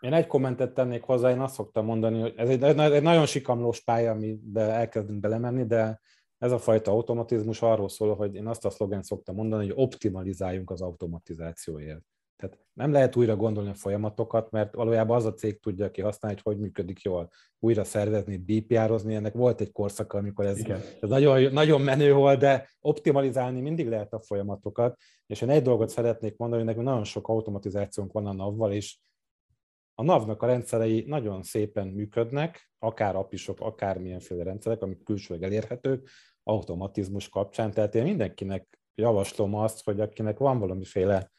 Én 0.06 0.14
egy 0.14 0.28
kommentet 0.28 0.74
tennék 0.74 1.04
hozzá, 1.04 1.30
én 1.30 1.40
azt 1.40 1.54
szoktam 1.54 1.86
mondani, 1.86 2.22
hogy 2.22 2.34
ez 2.36 2.50
egy, 2.50 2.64
egy 2.64 3.02
nagyon 3.02 3.26
sikamlós 3.26 3.82
pálya, 3.82 4.12
amiben 4.12 4.70
elkezdünk 4.70 5.20
belemenni, 5.20 5.66
de 5.66 6.02
ez 6.38 6.52
a 6.52 6.58
fajta 6.58 6.92
automatizmus 6.92 7.62
arról 7.62 7.90
szól, 7.90 8.16
hogy 8.16 8.36
én 8.36 8.48
azt 8.48 8.66
a 8.66 8.70
szlogent 8.70 9.04
szoktam 9.04 9.36
mondani, 9.36 9.66
hogy 9.66 9.74
optimalizáljunk 9.84 10.72
az 10.72 10.82
automatizációért. 10.82 12.02
Tehát 12.36 12.60
nem 12.74 12.92
lehet 12.92 13.16
újra 13.16 13.36
gondolni 13.36 13.70
a 13.70 13.74
folyamatokat, 13.74 14.52
mert 14.52 14.74
valójában 14.74 15.18
az 15.18 15.26
a 15.26 15.34
cég 15.34 15.60
tudja 15.60 15.92
ki 15.92 16.02
használni, 16.02 16.40
hogy 16.44 16.54
hogy 16.54 16.64
működik 16.64 17.02
jól. 17.02 17.30
Újra 17.60 17.84
szervezni, 17.84 18.38
BPR-ozni, 18.38 19.16
ennek 19.16 19.34
volt 19.34 19.62
egy 19.62 19.72
korszaka, 19.72 20.18
amikor 20.18 20.46
ez, 20.46 20.66
ez 21.02 21.10
nagyon, 21.10 21.54
nagyon 21.54 21.82
menő 21.82 22.14
volt, 22.14 22.40
de 22.40 22.70
optimalizálni 22.82 23.62
mindig 23.62 23.88
lehet 23.88 24.14
a 24.14 24.22
folyamatokat. 24.22 25.00
És 25.26 25.42
én 25.42 25.50
egy 25.50 25.64
dolgot 25.64 25.90
szeretnék 25.90 26.38
mondani, 26.38 26.62
hogy 26.62 26.70
nekünk 26.70 26.88
nagyon 26.88 27.04
sok 27.04 27.28
automatizációnk 27.28 28.12
van 28.12 28.26
a 28.26 28.34
NAV-val, 28.34 28.72
és 28.72 28.98
a 29.96 30.04
NAV-nak 30.04 30.42
a 30.42 30.46
rendszerei 30.46 31.04
nagyon 31.08 31.44
szépen 31.44 31.88
működnek, 31.88 32.72
akár 32.80 33.16
apisok, 33.16 33.60
akár 33.60 33.98
milyenféle 33.98 34.44
rendszerek, 34.44 34.82
amik 34.82 35.04
külsőleg 35.04 35.44
elérhetők, 35.44 36.10
automatizmus 36.44 37.30
kapcsán. 37.30 37.72
Tehát 37.72 37.96
én 37.96 38.04
mindenkinek 38.04 38.80
javaslom 38.96 39.56
azt, 39.56 39.84
hogy 39.84 40.00
akinek 40.00 40.38
van 40.38 40.60
valamiféle 40.60 41.32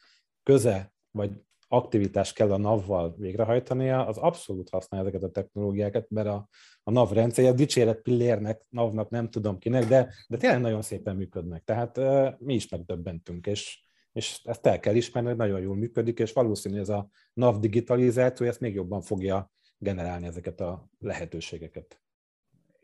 köze, 0.43 0.93
vagy 1.11 1.31
aktivitás 1.67 2.33
kell 2.33 2.51
a 2.51 2.57
NAV-val 2.57 3.15
végrehajtania, 3.17 4.05
az 4.05 4.17
abszolút 4.17 4.69
használja 4.69 5.07
ezeket 5.07 5.29
a 5.29 5.31
technológiákat, 5.31 6.09
mert 6.09 6.27
a, 6.27 6.47
a 6.83 6.91
NAV 6.91 7.11
rendszerje, 7.11 7.49
a 7.49 7.53
dicséret 7.53 8.01
pillérnek, 8.01 8.65
NAV-nak 8.69 9.09
nem 9.09 9.29
tudom 9.29 9.57
kinek, 9.57 9.85
de, 9.85 10.13
de 10.27 10.37
tényleg 10.37 10.61
nagyon 10.61 10.81
szépen 10.81 11.15
működnek. 11.15 11.63
Tehát 11.63 11.97
uh, 11.97 12.29
mi 12.37 12.53
is 12.53 12.69
megdöbbentünk, 12.69 13.45
és 13.45 13.86
és 14.17 14.39
ezt 14.43 14.65
el 14.65 14.79
kell 14.79 14.95
ismerni, 14.95 15.29
hogy 15.29 15.37
nagyon 15.37 15.59
jól 15.59 15.75
működik, 15.75 16.19
és 16.19 16.33
valószínű 16.33 16.79
ez 16.79 16.89
a 16.89 17.09
NAV 17.33 17.59
digitalizáció 17.59 18.47
ezt 18.47 18.59
még 18.59 18.73
jobban 18.73 19.01
fogja 19.01 19.51
generálni 19.77 20.27
ezeket 20.27 20.59
a 20.59 20.87
lehetőségeket. 20.99 21.99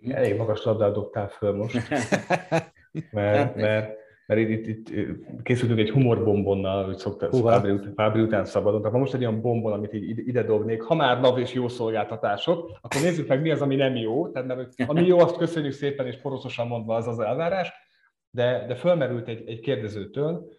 Elég 0.10 0.38
magas 0.38 0.64
labdát 0.64 0.94
dobtál 0.94 1.28
föl 1.28 1.56
most, 1.56 1.74
mert, 3.12 3.38
hát, 3.38 3.56
mert, 3.56 3.98
mert 4.28 4.40
itt, 4.42 4.68
itt, 4.68 4.90
itt 4.90 5.42
készültünk 5.44 5.80
egy 5.80 5.90
humorbombonnal, 5.90 6.86
hogy 6.86 6.98
szokta 6.98 7.32
Fábri, 7.32 7.72
után, 7.72 7.94
Fábri 7.96 8.22
után 8.22 8.46
szabadon. 8.46 8.82
Tehát 8.82 9.00
most 9.00 9.14
egy 9.14 9.26
olyan 9.26 9.42
bombon, 9.42 9.74
amit 9.74 9.94
így 9.94 10.28
ide 10.28 10.44
dobnék, 10.44 10.82
ha 10.82 10.96
már 10.96 11.20
NAV 11.20 11.38
és 11.38 11.54
jó 11.54 11.68
szolgáltatások, 11.68 12.72
akkor 12.82 13.02
nézzük 13.02 13.28
meg, 13.28 13.42
mi 13.42 13.52
az, 13.52 13.62
ami 13.62 13.76
nem 13.76 13.96
jó. 13.96 14.32
Tehát 14.32 14.48
mert, 14.48 14.74
ami 14.86 15.06
jó, 15.06 15.20
azt 15.20 15.38
köszönjük 15.38 15.74
szépen, 15.74 16.08
és 16.08 16.18
poroszosan 16.22 16.68
mondva 16.68 16.96
az 16.96 17.08
az 17.08 17.20
elvárás. 17.20 17.72
De, 18.30 18.66
de 18.68 18.76
fölmerült 18.76 19.28
egy, 19.28 19.50
egy 19.50 19.60
kérdezőtől, 19.60 20.52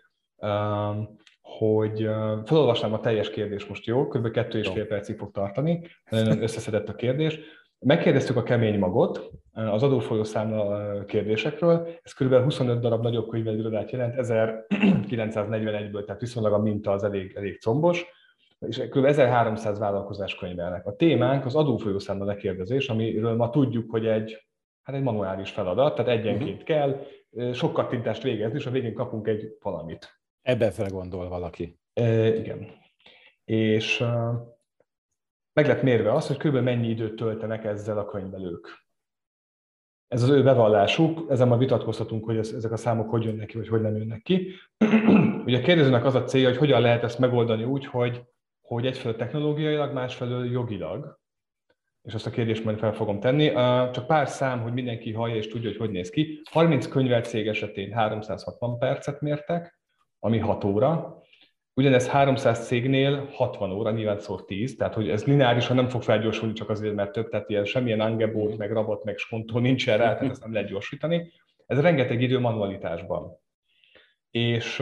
hogy 1.42 2.08
felolvasnám 2.44 2.92
a 2.92 3.00
teljes 3.00 3.30
kérdést 3.30 3.68
most, 3.68 3.86
jó? 3.86 4.08
Kb. 4.08 4.30
kettő 4.30 4.58
és 4.58 4.68
fél 4.68 4.86
percig 4.86 5.16
fog 5.16 5.30
tartani, 5.30 5.86
nagyon 6.10 6.42
összeszedett 6.42 6.88
a 6.88 6.94
kérdés. 6.94 7.38
Megkérdeztük 7.78 8.36
a 8.36 8.42
kemény 8.42 8.78
magot 8.78 9.30
az 9.52 9.82
adófolyószámla 9.82 11.04
kérdésekről, 11.04 11.88
ez 12.02 12.12
kb. 12.12 12.34
25 12.34 12.80
darab 12.80 13.02
nagyobb 13.02 13.28
könyvelőirodát 13.28 13.90
jelent, 13.90 14.14
1941-ből, 14.16 16.04
tehát 16.04 16.20
viszonylag 16.20 16.52
a 16.52 16.58
minta 16.58 16.90
az 16.90 17.04
elég, 17.04 17.32
elég 17.36 17.60
combos, 17.60 18.04
és 18.58 18.78
kb. 18.78 19.04
1300 19.04 19.78
vállalkozás 19.78 20.34
könyvelnek. 20.34 20.86
A 20.86 20.96
témánk 20.96 21.44
az 21.44 21.54
adófolyószámla 21.54 22.24
lekérdezés, 22.24 22.88
amiről 22.88 23.36
ma 23.36 23.50
tudjuk, 23.50 23.90
hogy 23.90 24.06
egy 24.06 24.44
Hát 24.84 24.96
egy 24.96 25.02
manuális 25.02 25.50
feladat, 25.50 25.94
tehát 25.94 26.10
egyenként 26.10 26.62
uh-huh. 26.62 26.64
kell, 26.64 27.00
sok 27.52 27.72
kattintást 27.72 28.22
végezni, 28.22 28.58
és 28.58 28.66
a 28.66 28.70
végén 28.70 28.94
kapunk 28.94 29.28
egy 29.28 29.56
valamit. 29.62 30.20
Ebben 30.44 30.70
fel 30.70 30.88
gondol 30.88 31.28
valaki. 31.28 31.78
E, 31.92 32.34
igen. 32.34 32.66
És 33.44 34.00
uh, 34.00 34.34
meg 35.52 35.66
lett 35.66 35.82
mérve 35.82 36.12
az, 36.12 36.26
hogy 36.26 36.36
kb. 36.36 36.56
mennyi 36.56 36.88
időt 36.88 37.16
töltenek 37.16 37.64
ezzel 37.64 37.98
a 37.98 38.04
könyvelők. 38.04 38.82
Ez 40.08 40.22
az 40.22 40.28
ő 40.28 40.42
bevallásuk, 40.42 41.30
ezen 41.30 41.48
ma 41.48 41.56
vitatkozhatunk, 41.56 42.24
hogy 42.24 42.36
ez, 42.36 42.52
ezek 42.52 42.72
a 42.72 42.76
számok 42.76 43.10
hogy 43.10 43.24
jönnek 43.24 43.46
ki, 43.46 43.56
vagy 43.56 43.68
hogy 43.68 43.80
nem 43.80 43.96
jönnek 43.96 44.22
ki. 44.22 44.52
Ugye 45.46 45.58
a 45.58 45.62
kérdezőnek 45.62 46.04
az 46.04 46.14
a 46.14 46.24
célja, 46.24 46.48
hogy 46.48 46.56
hogyan 46.56 46.80
lehet 46.80 47.02
ezt 47.02 47.18
megoldani 47.18 47.64
úgy, 47.64 47.86
hogy, 47.86 48.22
hogy 48.60 48.86
egyfelől 48.86 49.16
technológiailag, 49.16 49.92
másfelől 49.92 50.50
jogilag 50.50 51.22
és 52.02 52.14
azt 52.14 52.26
a 52.26 52.30
kérdést 52.30 52.64
majd 52.64 52.78
fel 52.78 52.92
fogom 52.92 53.20
tenni. 53.20 53.50
Csak 53.92 54.06
pár 54.06 54.28
szám, 54.28 54.62
hogy 54.62 54.72
mindenki 54.72 55.12
hallja 55.12 55.36
és 55.36 55.48
tudja, 55.48 55.68
hogy 55.68 55.78
hogy 55.78 55.90
néz 55.90 56.10
ki. 56.10 56.40
30 56.50 56.88
könyvelt 56.88 57.24
cég 57.24 57.48
esetén 57.48 57.92
360 57.92 58.78
percet 58.78 59.20
mértek, 59.20 59.78
ami 60.24 60.38
6 60.38 60.64
óra. 60.64 61.22
Ugyanez 61.74 62.08
300 62.08 62.66
cégnél 62.66 63.28
60 63.32 63.72
óra, 63.72 63.90
nyilván 63.90 64.18
szor 64.18 64.44
10, 64.44 64.76
tehát 64.76 64.94
hogy 64.94 65.08
ez 65.08 65.24
lineárisan 65.24 65.76
nem 65.76 65.88
fog 65.88 66.02
felgyorsulni 66.02 66.54
csak 66.54 66.68
azért, 66.68 66.94
mert 66.94 67.12
több, 67.12 67.28
tehát 67.28 67.50
ilyen 67.50 67.64
semmilyen 67.64 68.00
angebót, 68.00 68.56
meg 68.56 68.72
rabot, 68.72 69.04
meg 69.04 69.16
skontó 69.16 69.58
nincsen 69.58 69.98
rá, 69.98 70.14
tehát 70.14 70.30
ezt 70.30 70.42
nem 70.42 70.52
lehet 70.52 70.68
gyorsítani. 70.68 71.32
Ez 71.66 71.80
rengeteg 71.80 72.22
idő 72.22 72.38
manualitásban. 72.38 73.38
És 74.30 74.80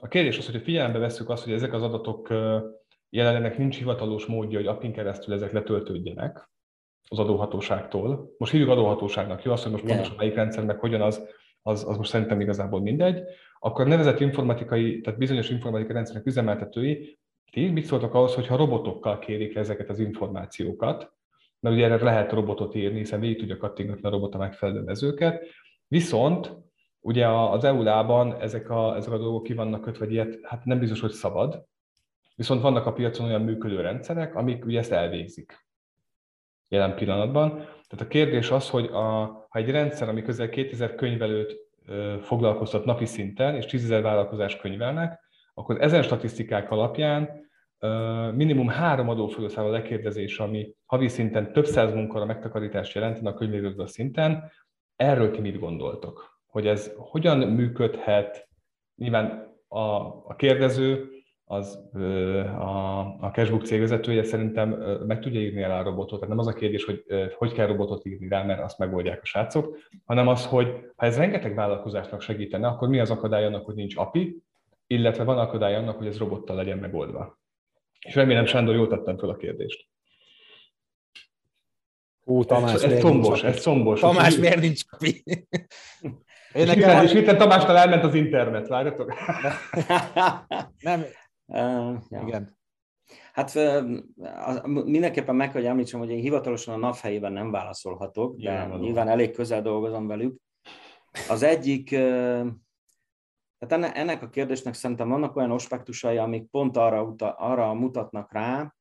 a 0.00 0.08
kérdés 0.08 0.38
az, 0.38 0.50
hogy 0.50 0.62
figyelembe 0.62 0.98
veszük 0.98 1.28
azt, 1.28 1.44
hogy 1.44 1.52
ezek 1.52 1.72
az 1.72 1.82
adatok 1.82 2.28
jelenleg 3.10 3.58
nincs 3.58 3.78
hivatalos 3.78 4.26
módja, 4.26 4.58
hogy 4.58 4.66
appin 4.66 4.92
keresztül 4.92 5.34
ezek 5.34 5.52
letöltődjenek, 5.52 6.50
az 7.08 7.18
adóhatóságtól. 7.18 8.34
Most 8.38 8.52
hívjuk 8.52 8.70
adóhatóságnak, 8.70 9.42
jó? 9.42 9.52
Azt, 9.52 9.62
hogy 9.62 9.72
most 9.72 9.84
pontosan 9.84 10.16
melyik 10.16 10.34
rendszernek 10.34 10.80
hogyan 10.80 11.00
az, 11.00 11.28
az, 11.62 11.84
az 11.88 11.96
most 11.96 12.10
szerintem 12.10 12.40
igazából 12.40 12.80
mindegy. 12.80 13.22
Akkor 13.58 13.86
nevezett 13.86 14.20
informatikai, 14.20 15.00
tehát 15.00 15.18
bizonyos 15.18 15.50
informatikai 15.50 15.94
rendszerek 15.94 16.26
üzemeltetői, 16.26 17.18
ti 17.50 17.70
mit 17.70 17.84
szóltak 17.84 18.14
ahhoz, 18.14 18.34
hogyha 18.34 18.56
robotokkal 18.56 19.18
kérik 19.18 19.56
ezeket 19.56 19.88
az 19.88 19.98
információkat, 19.98 21.12
mert 21.60 21.76
ugye 21.76 21.84
erre 21.84 22.04
lehet 22.04 22.32
robotot 22.32 22.74
írni, 22.74 22.98
hiszen 22.98 23.20
végig 23.20 23.38
tudja 23.38 23.56
kattingatni 23.56 24.08
a 24.08 24.10
robot 24.10 24.34
a 24.34 24.38
megfelelő 24.38 24.80
mezőket, 24.80 25.46
viszont 25.88 26.52
ugye 27.00 27.28
az 27.28 27.64
EU-lában 27.64 28.40
ezek 28.40 28.70
a, 28.70 28.96
ezek 28.96 29.12
a 29.12 29.18
dolgok 29.18 29.42
ki 29.42 29.54
vannak 29.54 29.80
kötve, 29.80 30.04
vagy 30.04 30.14
ilyet, 30.14 30.38
hát 30.42 30.64
nem 30.64 30.78
biztos, 30.78 31.00
hogy 31.00 31.10
szabad, 31.10 31.64
viszont 32.36 32.62
vannak 32.62 32.86
a 32.86 32.92
piacon 32.92 33.26
olyan 33.26 33.42
működő 33.42 33.80
rendszerek, 33.80 34.34
amik 34.34 34.64
ugye 34.64 34.78
ezt 34.78 34.92
elvégzik 34.92 35.68
jelen 36.70 36.94
pillanatban. 36.94 37.50
Tehát 37.58 38.04
a 38.04 38.08
kérdés 38.08 38.50
az, 38.50 38.70
hogy 38.70 38.86
a, 38.86 39.00
ha 39.48 39.58
egy 39.58 39.70
rendszer, 39.70 40.08
ami 40.08 40.22
közel 40.22 40.48
2000 40.48 40.94
könyvelőt 40.94 41.56
foglalkoztat 42.20 42.84
napi 42.84 43.06
szinten, 43.06 43.54
és 43.56 43.66
10 43.66 43.84
ezer 43.84 44.02
vállalkozás 44.02 44.56
könyvelnek, 44.56 45.20
akkor 45.54 45.80
ezen 45.80 46.02
statisztikák 46.02 46.70
alapján 46.70 47.48
minimum 48.34 48.68
három 48.68 49.08
adófolyószámla 49.08 49.70
lekérdezés, 49.70 50.38
ami 50.38 50.74
havi 50.86 51.08
szinten 51.08 51.52
több 51.52 51.66
száz 51.66 51.92
munkára 51.92 52.24
megtakarítást 52.24 52.94
jelentene 52.94 53.30
a 53.30 53.34
könyvelőgazda 53.34 53.86
szinten, 53.86 54.50
erről 54.96 55.30
ti 55.30 55.40
mit 55.40 55.58
gondoltok? 55.58 56.38
Hogy 56.46 56.66
ez 56.66 56.92
hogyan 56.96 57.38
működhet? 57.38 58.48
Nyilván 58.96 59.54
a, 59.68 59.80
a 60.24 60.34
kérdező 60.36 61.08
az 61.50 61.78
a, 62.58 63.00
a 63.20 63.30
Cashbook 63.32 63.64
cégvezetője 63.64 64.22
szerintem 64.22 64.68
meg 65.06 65.20
tudja 65.20 65.40
írni 65.40 65.62
el 65.62 65.70
a 65.78 65.82
robotot. 65.82 66.20
Tehát 66.20 66.28
nem 66.28 66.38
az 66.38 66.46
a 66.46 66.52
kérdés, 66.52 66.84
hogy 66.84 67.04
hogy 67.36 67.52
kell 67.52 67.66
robotot 67.66 68.06
írni 68.06 68.28
rá, 68.28 68.42
mert 68.42 68.62
azt 68.62 68.78
megoldják 68.78 69.22
a 69.22 69.26
srácok, 69.26 69.78
hanem 70.04 70.28
az, 70.28 70.46
hogy 70.46 70.74
ha 70.96 71.06
ez 71.06 71.16
rengeteg 71.16 71.54
vállalkozásnak 71.54 72.20
segítene, 72.20 72.66
akkor 72.66 72.88
mi 72.88 73.00
az 73.00 73.10
akadály 73.10 73.44
annak, 73.44 73.64
hogy 73.64 73.74
nincs 73.74 73.96
API, 73.96 74.42
illetve 74.86 75.24
van 75.24 75.38
akadály 75.38 75.74
annak, 75.74 75.98
hogy 75.98 76.06
ez 76.06 76.18
robottal 76.18 76.56
legyen 76.56 76.78
megoldva. 76.78 77.38
És 78.06 78.14
remélem, 78.14 78.46
Sándor, 78.46 78.74
jól 78.74 78.88
tettem 78.88 79.18
fel 79.18 79.28
a 79.28 79.36
kérdést. 79.36 79.88
Hú, 82.24 82.44
Tamás, 82.44 82.72
ez, 82.72 82.82
ez 82.82 83.00
szombos, 83.00 83.42
ez 83.42 83.60
szombos. 83.60 84.00
Tamás, 84.00 84.36
miért 84.36 84.60
nincs 84.60 84.82
API? 84.90 85.22
Én 86.52 86.66
nekem... 86.66 87.04
És 87.04 87.12
itt 87.12 87.36
Tamásnál 87.36 87.76
elment 87.76 88.04
az 88.04 88.14
internet, 88.14 88.68
várjatok? 88.68 89.14
nem, 90.80 91.04
Uh, 91.50 91.96
ja. 92.08 92.22
Igen. 92.26 92.58
Hát 93.32 93.54
mindenképpen 94.84 95.34
meg 95.34 95.50
kell, 95.50 95.60
hogy 95.60 95.70
említsem, 95.70 96.00
hogy 96.00 96.10
én 96.10 96.20
hivatalosan 96.20 96.74
a 96.74 96.76
NAV 96.76 96.98
helyében 97.00 97.32
nem 97.32 97.50
válaszolhatok, 97.50 98.36
de 98.36 98.50
nyilván, 98.50 98.80
nyilván 98.80 99.08
elég 99.08 99.30
közel 99.32 99.62
dolgozom 99.62 100.06
velük. 100.06 100.40
Az 101.28 101.42
egyik, 101.42 101.88
tehát 103.58 103.94
ennek 103.94 104.22
a 104.22 104.28
kérdésnek 104.28 104.74
szerintem 104.74 105.08
vannak 105.08 105.36
olyan 105.36 105.50
aspektusai, 105.50 106.16
amik 106.16 106.50
pont 106.50 106.76
arra, 106.76 107.02
uta, 107.02 107.30
arra 107.32 107.74
mutatnak 107.74 108.32
rá, 108.32 108.74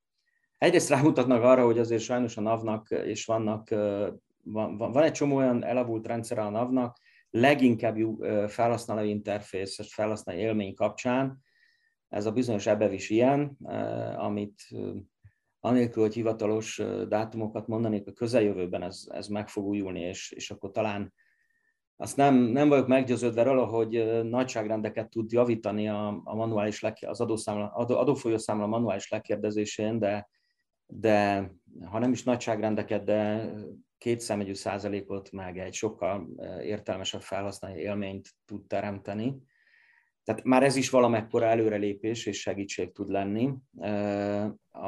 egyrészt 0.58 0.90
rámutatnak 0.90 1.44
arra, 1.44 1.66
hogy 1.66 1.80
azért 1.80 2.02
sajnos 2.02 2.38
a 2.38 2.42
NAV-nak, 2.42 2.90
és 2.90 3.26
vannak, 3.26 3.70
van, 4.44 4.78
van 4.78 5.04
egy 5.04 5.12
csomó 5.12 5.36
olyan 5.36 5.64
elavult 5.64 6.08
rendszer 6.08 6.40
a 6.40 6.50
NAV-nak, 6.50 6.98
leginkább 7.30 7.98
felhasználó 8.48 9.02
interfész, 9.02 9.94
felhasználó 9.94 10.40
élmény 10.40 10.74
kapcsán, 10.74 11.40
ez 12.10 12.26
a 12.26 12.32
bizonyos 12.32 12.66
ebbev 12.68 12.94
is 12.94 13.10
ilyen, 13.10 13.58
eh, 13.64 14.24
amit 14.24 14.62
eh, 14.70 14.80
anélkül, 15.60 16.04
hogy 16.04 16.14
hivatalos 16.14 16.80
eh, 16.80 17.02
dátumokat 17.02 17.68
mondanék, 17.68 18.08
a 18.08 18.12
közeljövőben 18.12 18.84
ez, 18.84 19.04
ez 19.08 19.28
meg 19.28 19.48
fog 19.48 19.66
újulni, 19.66 20.00
és, 20.00 20.32
és 20.32 20.52
akkor 20.52 20.72
talán 20.72 21.14
azt 22.02 22.18
nem, 22.18 22.36
nem 22.36 22.70
vagyok 22.70 22.88
meggyőződve 22.88 23.44
róla, 23.44 23.66
hogy 23.66 24.24
nagyságrendeket 24.24 25.10
tud 25.10 25.32
javítani 25.32 25.90
a, 25.90 26.22
a 26.24 26.36
manuális 26.36 26.84
az 26.84 27.22
adószámla, 27.22 27.72
adó, 27.74 28.18
manuális 28.46 29.10
lekérdezésén, 29.10 30.00
de, 30.00 30.30
de 30.86 31.52
ha 31.86 32.00
nem 32.00 32.12
is 32.12 32.24
nagyságrendeket, 32.24 33.04
de 33.04 33.52
két 33.98 34.20
számegyű 34.20 34.54
százalékot 34.54 35.32
meg 35.32 35.58
egy 35.58 35.74
sokkal 35.74 36.28
értelmesebb 36.62 37.22
felhasználó 37.22 37.76
élményt 37.76 38.30
tud 38.46 38.68
teremteni. 38.68 39.42
Tehát 40.30 40.44
már 40.44 40.64
ez 40.64 40.76
is 40.76 40.90
valamekkora 40.90 41.46
előrelépés 41.46 42.26
és 42.26 42.42
segítség 42.42 42.92
tud 42.92 43.10
lenni. 43.10 43.54
A, 44.72 44.88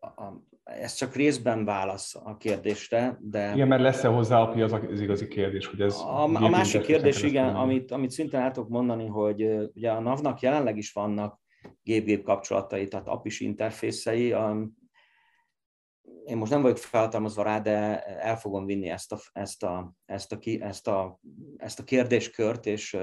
a, 0.00 0.42
ez 0.64 0.94
csak 0.94 1.14
részben 1.14 1.64
válasz 1.64 2.14
a 2.14 2.36
kérdésre, 2.36 3.18
de... 3.20 3.52
Igen, 3.54 3.68
mert 3.68 3.82
lesz-e 3.82 4.08
hozzá 4.08 4.40
API 4.40 4.62
az, 4.62 4.72
az 4.72 5.00
igazi 5.00 5.28
kérdés, 5.28 5.66
hogy 5.66 5.80
ez... 5.80 5.94
A, 5.94 6.22
a 6.22 6.48
másik 6.48 6.82
kérdés, 6.82 7.22
igen, 7.22 7.54
amit, 7.54 7.90
amit 7.90 8.10
szintén 8.10 8.40
el 8.40 8.50
tudok 8.50 8.68
mondani, 8.68 9.06
hogy 9.06 9.70
ugye 9.74 9.90
a 9.90 10.00
NAV-nak 10.00 10.40
jelenleg 10.40 10.76
is 10.76 10.92
vannak 10.92 11.40
gép-gép 11.82 12.22
kapcsolatai, 12.22 12.88
tehát 12.88 13.08
API-s 13.08 13.40
interfészei, 13.40 14.32
én 16.28 16.36
most 16.36 16.52
nem 16.52 16.62
vagyok 16.62 16.76
felhatalmazva 16.76 17.42
rá, 17.42 17.60
de 17.60 18.02
el 18.02 18.36
fogom 18.36 18.66
vinni 18.66 18.88
ezt 18.88 19.12
a, 19.12 19.18
ezt 19.32 19.62
a, 19.62 19.92
ezt 20.04 20.32
a, 20.32 20.38
ezt 20.60 20.88
a, 20.88 21.20
ezt 21.56 21.78
a 21.80 21.84
kérdéskört, 21.84 22.66
és 22.66 22.96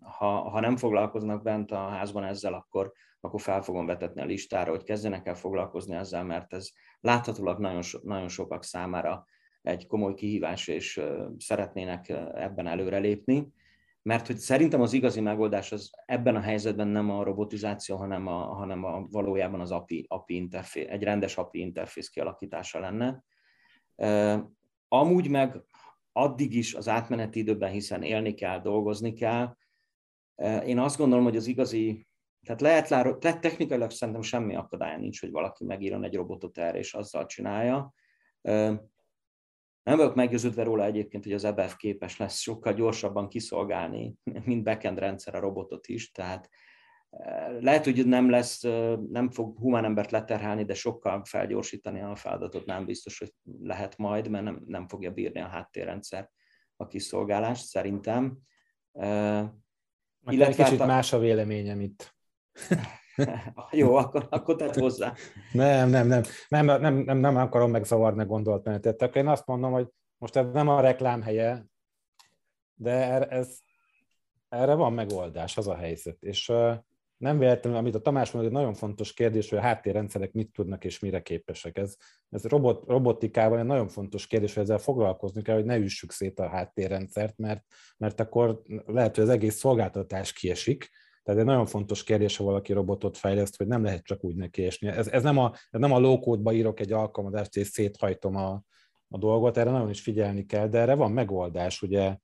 ha, 0.00 0.26
ha 0.26 0.60
nem 0.60 0.76
foglalkoznak 0.76 1.42
bent 1.42 1.70
a 1.70 1.88
házban 1.88 2.24
ezzel, 2.24 2.54
akkor, 2.54 2.92
akkor 3.20 3.40
fel 3.40 3.62
fogom 3.62 3.86
vetetni 3.86 4.20
a 4.20 4.24
listára, 4.24 4.70
hogy 4.70 4.82
kezdjenek 4.82 5.26
el 5.26 5.34
foglalkozni 5.34 5.94
ezzel, 5.94 6.24
mert 6.24 6.52
ez 6.52 6.68
láthatólag 7.00 7.58
nagyon, 7.58 7.82
nagyon 8.02 8.28
sokak 8.28 8.64
számára 8.64 9.24
egy 9.62 9.86
komoly 9.86 10.14
kihívás, 10.14 10.68
és 10.68 11.00
szeretnének 11.38 12.08
ebben 12.34 12.66
előrelépni 12.66 13.52
mert 14.02 14.26
hogy 14.26 14.36
szerintem 14.36 14.80
az 14.80 14.92
igazi 14.92 15.20
megoldás 15.20 15.72
az 15.72 15.90
ebben 16.06 16.36
a 16.36 16.40
helyzetben 16.40 16.88
nem 16.88 17.10
a 17.10 17.22
robotizáció, 17.22 17.96
hanem, 17.96 18.26
a, 18.26 18.54
hanem 18.54 18.84
a, 18.84 19.06
valójában 19.10 19.60
az 19.60 19.70
API, 19.70 20.04
API 20.08 20.34
interfész, 20.34 20.86
egy 20.88 21.02
rendes 21.02 21.36
API 21.36 21.58
interfész 21.58 22.08
kialakítása 22.08 22.78
lenne. 22.80 23.24
Amúgy 24.88 25.28
meg 25.28 25.62
addig 26.12 26.54
is 26.54 26.74
az 26.74 26.88
átmeneti 26.88 27.38
időben, 27.38 27.70
hiszen 27.70 28.02
élni 28.02 28.34
kell, 28.34 28.60
dolgozni 28.60 29.12
kell. 29.12 29.56
Én 30.64 30.78
azt 30.78 30.96
gondolom, 30.98 31.24
hogy 31.24 31.36
az 31.36 31.46
igazi, 31.46 32.06
tehát 32.46 32.60
lehet, 32.60 32.88
lehet 32.88 33.40
technikailag 33.40 33.90
szerintem 33.90 34.22
semmi 34.22 34.56
akadálya 34.56 34.98
nincs, 34.98 35.20
hogy 35.20 35.30
valaki 35.30 35.64
megírjon 35.64 36.04
egy 36.04 36.14
robotot 36.14 36.58
erre, 36.58 36.78
és 36.78 36.94
azzal 36.94 37.26
csinálja. 37.26 37.92
Nem 39.88 39.96
vagyok 39.96 40.14
meggyőződve 40.14 40.62
róla 40.62 40.84
egyébként, 40.84 41.24
hogy 41.24 41.32
az 41.32 41.44
EBF 41.44 41.76
képes 41.76 42.16
lesz 42.16 42.38
sokkal 42.38 42.72
gyorsabban 42.72 43.28
kiszolgálni, 43.28 44.14
mint 44.44 44.64
backend 44.64 44.98
rendszer 44.98 45.34
a 45.34 45.40
robotot 45.40 45.86
is, 45.86 46.10
tehát 46.10 46.48
eh, 47.10 47.60
lehet, 47.60 47.84
hogy 47.84 48.06
nem 48.06 48.30
lesz, 48.30 48.64
eh, 48.64 48.96
nem 48.96 49.30
fog 49.30 49.58
humán 49.58 49.84
embert 49.84 50.10
leterhelni, 50.10 50.64
de 50.64 50.74
sokkal 50.74 51.24
felgyorsítani 51.24 52.00
a 52.00 52.16
feladatot 52.16 52.66
nem 52.66 52.84
biztos, 52.84 53.18
hogy 53.18 53.32
lehet 53.62 53.96
majd, 53.96 54.28
mert 54.28 54.44
nem, 54.44 54.62
nem 54.66 54.88
fogja 54.88 55.10
bírni 55.10 55.40
a 55.40 55.48
háttérrendszer 55.48 56.30
a 56.76 56.86
kiszolgálást, 56.86 57.64
szerintem. 57.64 58.38
Uh, 58.92 59.44
illetve 60.26 60.46
egy 60.46 60.56
kicsit 60.56 60.78
hát 60.78 60.80
a... 60.80 60.86
más 60.86 61.12
a 61.12 61.18
véleményem 61.18 61.80
itt. 61.80 62.14
Jó, 63.70 63.94
akkor, 63.94 64.26
akkor 64.30 64.56
tett 64.56 64.74
hozzá. 64.74 65.14
Nem, 65.52 65.90
nem, 65.90 66.06
nem, 66.06 66.22
nem, 66.48 66.66
nem, 66.66 66.94
nem, 66.94 67.18
nem 67.18 67.36
akarom 67.36 67.70
megzavarni 67.70 68.22
a 68.22 68.26
gondolatmenetet. 68.26 69.16
Én 69.16 69.28
azt 69.28 69.46
mondom, 69.46 69.72
hogy 69.72 69.88
most 70.18 70.36
ez 70.36 70.46
nem 70.52 70.68
a 70.68 70.80
reklám 70.80 71.22
helye, 71.22 71.66
de 72.74 73.26
ez, 73.28 73.58
erre 74.48 74.74
van 74.74 74.92
megoldás, 74.92 75.56
az 75.56 75.68
a 75.68 75.76
helyzet. 75.76 76.22
És 76.22 76.52
nem 77.16 77.38
véletlenül, 77.38 77.78
amit 77.78 77.94
a 77.94 78.00
Tamás 78.00 78.30
mondja, 78.30 78.50
egy 78.50 78.56
nagyon 78.56 78.74
fontos 78.74 79.14
kérdés, 79.14 79.48
hogy 79.48 79.58
a 79.58 79.62
háttérrendszerek 79.62 80.32
mit 80.32 80.52
tudnak 80.52 80.84
és 80.84 80.98
mire 80.98 81.22
képesek. 81.22 81.78
Ez, 81.78 81.96
ez 82.30 82.44
robot, 82.44 82.84
robotikában 82.86 83.58
egy 83.58 83.64
nagyon 83.64 83.88
fontos 83.88 84.26
kérdés, 84.26 84.54
hogy 84.54 84.62
ezzel 84.62 84.78
foglalkozni 84.78 85.42
kell, 85.42 85.54
hogy 85.54 85.64
ne 85.64 85.76
üssük 85.76 86.12
szét 86.12 86.38
a 86.38 86.48
háttérrendszert, 86.48 87.38
mert, 87.38 87.64
mert 87.96 88.20
akkor 88.20 88.62
lehet, 88.86 89.14
hogy 89.14 89.24
az 89.24 89.30
egész 89.30 89.56
szolgáltatás 89.56 90.32
kiesik. 90.32 90.90
Tehát 91.28 91.42
egy 91.42 91.48
nagyon 91.48 91.66
fontos 91.66 92.04
kérdés, 92.04 92.36
ha 92.36 92.44
valaki 92.44 92.72
robotot 92.72 93.16
fejleszt, 93.16 93.56
hogy 93.56 93.66
nem 93.66 93.84
lehet 93.84 94.04
csak 94.04 94.24
úgy 94.24 94.34
nekiesni. 94.34 94.88
Ez, 94.88 95.08
ez 95.08 95.22
nem 95.22 95.38
a, 95.38 95.52
ez 95.70 95.80
nem 95.80 95.92
a 95.92 95.98
low 95.98 96.52
írok 96.52 96.80
egy 96.80 96.92
alkalmazást, 96.92 97.56
és 97.56 97.66
széthajtom 97.66 98.36
a, 98.36 98.62
a 99.08 99.18
dolgot, 99.18 99.56
erre 99.56 99.70
nagyon 99.70 99.90
is 99.90 100.00
figyelni 100.00 100.46
kell, 100.46 100.68
de 100.68 100.78
erre 100.78 100.94
van 100.94 101.12
megoldás, 101.12 101.82
ugye, 101.82 102.16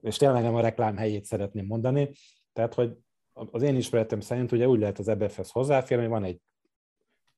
és 0.00 0.16
tényleg 0.16 0.42
nem 0.42 0.54
a 0.54 0.60
reklám 0.60 0.96
helyét 0.96 1.24
szeretném 1.24 1.66
mondani, 1.66 2.10
tehát, 2.52 2.74
hogy 2.74 2.96
az 3.32 3.62
én 3.62 3.76
ismeretem 3.76 4.20
szerint 4.20 4.52
ugye 4.52 4.68
úgy 4.68 4.78
lehet 4.78 4.98
az 4.98 5.08
EBF-hez 5.08 5.50
hozzáférni, 5.50 6.04
hogy 6.04 6.12
van 6.12 6.24
egy 6.24 6.40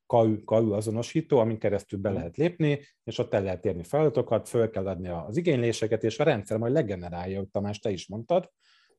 KU, 0.05 0.43
KU 0.43 0.71
azonosító, 0.71 1.37
amin 1.37 1.59
keresztül 1.59 1.99
be 1.99 2.11
lehet 2.11 2.37
lépni, 2.37 2.79
és 3.03 3.17
ott 3.17 3.33
el 3.33 3.43
lehet 3.43 3.65
érni 3.65 3.83
feladatokat, 3.83 4.49
föl 4.49 4.69
kell 4.69 4.87
adni 4.87 5.07
az 5.07 5.37
igényléseket, 5.37 6.03
és 6.03 6.19
a 6.19 6.23
rendszer 6.23 6.57
majd 6.57 6.73
legenerálja, 6.73 7.37
hogy 7.37 7.49
Tamás, 7.49 7.79
te 7.79 7.89
is 7.89 8.07
mondtad, 8.07 8.51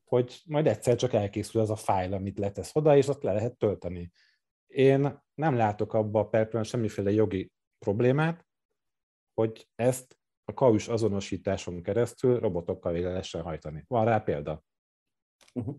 hogy 0.07 0.41
majd 0.45 0.67
egyszer 0.67 0.95
csak 0.95 1.13
elkészül 1.13 1.61
az 1.61 1.69
a 1.69 1.75
fájl, 1.75 2.13
amit 2.13 2.37
letesz 2.37 2.75
oda, 2.75 2.97
és 2.97 3.07
azt 3.07 3.23
le 3.23 3.33
lehet 3.33 3.57
tölteni. 3.57 4.11
Én 4.67 5.21
nem 5.33 5.55
látok 5.55 5.93
abba 5.93 6.29
a 6.51 6.63
semmiféle 6.63 7.11
jogi 7.11 7.51
problémát, 7.79 8.45
hogy 9.33 9.67
ezt 9.75 10.19
a 10.45 10.53
kaus 10.53 10.87
azonosításon 10.87 11.81
keresztül 11.81 12.39
robotokkal 12.39 12.93
végre 12.93 13.09
lehessen 13.09 13.41
hajtani. 13.41 13.83
Van 13.87 14.05
rá 14.05 14.19
példa. 14.19 14.63
Uh-huh. 15.53 15.75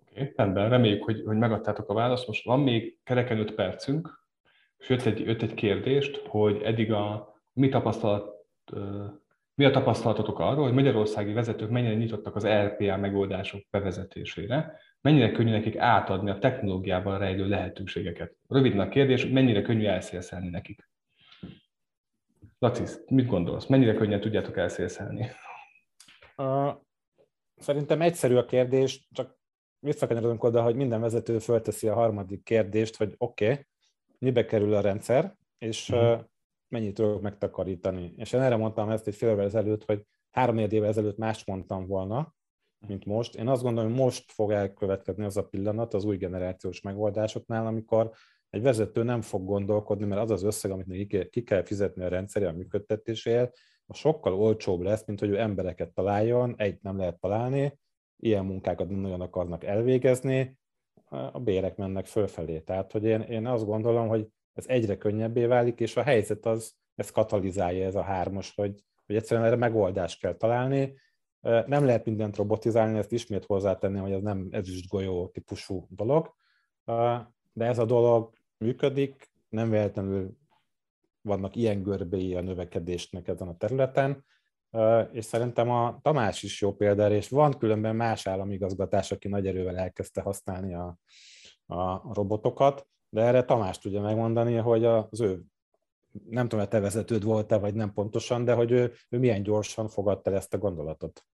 Okay, 0.00 0.32
rendben, 0.36 0.68
reméljük, 0.68 1.04
hogy, 1.04 1.22
hogy 1.24 1.36
megadtátok 1.36 1.88
a 1.88 1.94
választ. 1.94 2.26
Most 2.26 2.44
van 2.44 2.60
még 2.60 2.98
kereken 3.02 3.38
5 3.38 3.54
percünk, 3.54 4.28
és 4.76 4.88
jött 4.88 5.02
egy, 5.02 5.20
jött 5.20 5.42
egy 5.42 5.54
kérdést, 5.54 6.16
hogy 6.16 6.62
eddig 6.62 6.92
a 6.92 7.34
mi 7.52 7.68
tapasztalat, 7.68 8.46
mi 9.56 9.64
a 9.64 9.70
tapasztalatotok 9.70 10.38
arról, 10.38 10.64
hogy 10.64 10.74
magyarországi 10.74 11.32
vezetők 11.32 11.70
mennyire 11.70 11.94
nyitottak 11.94 12.36
az 12.36 12.46
RPA 12.46 12.96
megoldások 12.96 13.62
bevezetésére, 13.70 14.80
mennyire 15.00 15.32
könnyű 15.32 15.50
nekik 15.50 15.76
átadni 15.76 16.30
a 16.30 16.38
technológiában 16.38 17.18
rejlő 17.18 17.48
lehetőségeket? 17.48 18.36
Röviden 18.48 18.80
a 18.80 18.88
kérdés, 18.88 19.26
mennyire 19.26 19.62
könnyű 19.62 19.86
elszélszelni 19.86 20.48
nekik? 20.48 20.88
Laci, 22.58 22.82
mit 23.08 23.26
gondolsz? 23.26 23.66
Mennyire 23.66 23.94
könnyen 23.94 24.20
tudjátok 24.20 24.56
elszélszelni? 24.56 25.30
Uh, 26.36 26.74
szerintem 27.56 28.00
egyszerű 28.00 28.34
a 28.34 28.44
kérdés, 28.44 29.06
csak 29.10 29.38
visszakanyarodunk 29.78 30.44
oda, 30.44 30.62
hogy 30.62 30.74
minden 30.74 31.00
vezető 31.00 31.38
fölteszi 31.38 31.88
a 31.88 31.94
harmadik 31.94 32.42
kérdést, 32.42 32.96
hogy 32.96 33.14
oké, 33.18 33.50
okay, 33.50 33.66
mibe 34.18 34.44
kerül 34.44 34.74
a 34.74 34.80
rendszer, 34.80 35.36
és 35.58 35.88
uh-huh. 35.88 36.24
Mennyit 36.68 36.94
tudok 36.94 37.20
megtakarítani. 37.20 38.12
És 38.16 38.32
én 38.32 38.40
erre 38.40 38.56
mondtam 38.56 38.90
ezt 38.90 39.06
egy 39.06 39.14
fél 39.14 39.30
évvel 39.30 39.44
ezelőtt, 39.44 39.84
hogy 39.84 40.02
három 40.30 40.58
évvel 40.58 40.88
ezelőtt 40.88 41.16
más 41.16 41.44
mondtam 41.44 41.86
volna, 41.86 42.34
mint 42.86 43.04
most. 43.04 43.34
Én 43.34 43.48
azt 43.48 43.62
gondolom, 43.62 43.90
hogy 43.90 44.00
most 44.00 44.32
fog 44.32 44.50
elkövetkezni 44.50 45.24
az 45.24 45.36
a 45.36 45.46
pillanat 45.46 45.94
az 45.94 46.04
új 46.04 46.16
generációs 46.16 46.80
megoldásoknál, 46.80 47.66
amikor 47.66 48.10
egy 48.50 48.62
vezető 48.62 49.02
nem 49.02 49.20
fog 49.20 49.44
gondolkodni, 49.44 50.06
mert 50.06 50.20
az 50.20 50.30
az 50.30 50.42
összeg, 50.42 50.70
amit 50.70 51.28
ki 51.30 51.42
kell 51.42 51.62
fizetni 51.62 52.04
a 52.04 52.08
rendszerre 52.08 52.48
a 52.48 52.52
működtetéséért, 52.52 53.56
a 53.86 53.94
sokkal 53.94 54.34
olcsóbb 54.34 54.80
lesz, 54.80 55.06
mint 55.06 55.20
hogy 55.20 55.28
ő 55.28 55.38
embereket 55.38 55.92
találjon, 55.92 56.54
egy 56.56 56.78
nem 56.82 56.96
lehet 56.96 57.20
találni, 57.20 57.78
ilyen 58.16 58.44
munkákat 58.44 58.88
nem 58.88 58.98
nagyon 58.98 59.20
akarnak 59.20 59.64
elvégezni, 59.64 60.58
a 61.32 61.40
bérek 61.40 61.76
mennek 61.76 62.06
fölfelé. 62.06 62.60
Tehát, 62.60 62.92
hogy 62.92 63.04
én, 63.04 63.20
én 63.20 63.46
azt 63.46 63.64
gondolom, 63.64 64.08
hogy 64.08 64.28
ez 64.56 64.64
egyre 64.68 64.96
könnyebbé 64.96 65.44
válik, 65.44 65.80
és 65.80 65.96
a 65.96 66.02
helyzet 66.02 66.46
az, 66.46 66.74
ez 66.94 67.10
katalizálja 67.10 67.86
ez 67.86 67.94
a 67.94 68.02
hármas, 68.02 68.52
hogy, 68.54 68.84
hogy 69.06 69.16
egyszerűen 69.16 69.46
erre 69.46 69.56
megoldást 69.56 70.20
kell 70.20 70.34
találni. 70.34 70.94
Nem 71.66 71.84
lehet 71.84 72.04
mindent 72.04 72.36
robotizálni, 72.36 72.98
ezt 72.98 73.12
ismét 73.12 73.44
hozzátenni, 73.44 73.98
hogy 73.98 74.12
ez 74.12 74.22
nem 74.22 74.48
ezüstgolyó 74.50 75.28
típusú 75.28 75.86
dolog, 75.90 76.34
de 77.52 77.64
ez 77.64 77.78
a 77.78 77.84
dolog 77.84 78.32
működik, 78.58 79.30
nem 79.48 79.70
véletlenül 79.70 80.36
vannak 81.20 81.56
ilyen 81.56 81.82
görbéi 81.82 82.34
a 82.34 82.40
növekedésnek 82.40 83.28
ezen 83.28 83.48
a 83.48 83.56
területen, 83.56 84.24
és 85.12 85.24
szerintem 85.24 85.70
a 85.70 85.98
Tamás 86.02 86.42
is 86.42 86.60
jó 86.60 86.74
példa, 86.74 87.10
és 87.10 87.28
van 87.28 87.58
különben 87.58 87.96
más 87.96 88.26
államigazgatás, 88.26 89.12
aki 89.12 89.28
nagy 89.28 89.46
erővel 89.46 89.76
elkezdte 89.76 90.20
használni 90.20 90.74
a, 90.74 90.98
a 91.66 92.14
robotokat, 92.14 92.86
de 93.08 93.20
erre 93.20 93.42
Tamás 93.42 93.78
tudja 93.78 94.00
megmondani, 94.00 94.54
hogy 94.54 94.84
az 94.84 95.20
ő, 95.20 95.42
nem 96.28 96.42
tudom, 96.42 96.60
hogy 96.60 96.68
te 96.68 96.80
vezetőd 96.80 97.24
volt-e, 97.24 97.58
vagy 97.58 97.74
nem 97.74 97.92
pontosan, 97.92 98.44
de 98.44 98.54
hogy 98.54 98.70
ő, 98.70 98.92
ő 99.08 99.18
milyen 99.18 99.42
gyorsan 99.42 99.88
fogadta 99.88 100.30
ezt 100.30 100.54
a 100.54 100.58
gondolatot. 100.58 101.26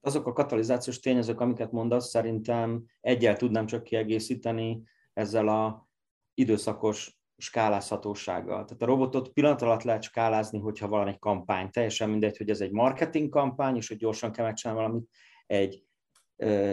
Azok 0.00 0.26
a 0.26 0.32
katalizációs 0.32 1.00
tényezők, 1.00 1.40
amiket 1.40 1.72
mondasz, 1.72 2.08
szerintem 2.08 2.84
egyel 3.00 3.36
tudnám 3.36 3.66
csak 3.66 3.82
kiegészíteni 3.82 4.82
ezzel 5.12 5.48
a 5.48 5.88
időszakos 6.34 7.18
skálázhatósággal. 7.36 8.64
Tehát 8.64 8.82
a 8.82 8.86
robotot 8.86 9.28
pillanat 9.28 9.62
alatt 9.62 9.82
lehet 9.82 10.02
skálázni, 10.02 10.58
hogyha 10.58 10.88
van 10.88 11.08
egy 11.08 11.18
kampány. 11.18 11.70
Teljesen 11.70 12.10
mindegy, 12.10 12.36
hogy 12.36 12.50
ez 12.50 12.60
egy 12.60 12.72
marketing 12.72 13.28
kampány, 13.28 13.76
és 13.76 13.88
hogy 13.88 13.96
gyorsan 13.96 14.32
kell 14.32 14.44
megcsinálni 14.44 14.82
valamit, 14.82 15.08
egy 15.46 15.84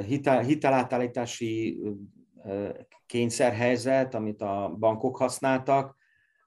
hitel, 0.06 0.42
hitelátállítási 0.42 1.82
kényszerhelyzet, 3.06 4.14
amit 4.14 4.42
a 4.42 4.76
bankok 4.80 5.18
használtak, 5.18 5.98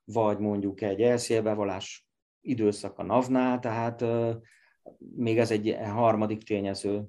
vagy 0.05 0.39
mondjuk 0.39 0.81
egy 0.81 1.03
elszélbevallás 1.03 2.09
időszak 2.41 2.99
a 2.99 3.03
NAV-nál, 3.03 3.59
tehát 3.59 4.05
még 5.17 5.39
ez 5.39 5.51
egy 5.51 5.77
harmadik 5.83 6.43
tényező. 6.43 7.05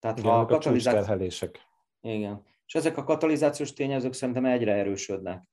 Tehát 0.00 0.18
Igen, 0.18 0.30
ha 0.30 0.38
a 0.38 0.46
katalizáció... 0.46 1.50
Igen. 2.00 2.42
És 2.66 2.74
ezek 2.74 2.96
a 2.96 3.04
katalizációs 3.04 3.72
tényezők 3.72 4.12
szerintem 4.12 4.44
egyre 4.44 4.72
erősödnek. 4.72 5.48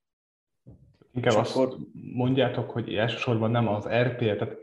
Inkább 1.11 1.33
és 1.33 1.39
azt 1.39 1.55
akkor... 1.55 1.77
mondjátok, 2.13 2.71
hogy 2.71 2.95
elsősorban 2.95 3.51
nem 3.51 3.67
az 3.67 3.87
RP, 3.87 4.17
tehát 4.17 4.57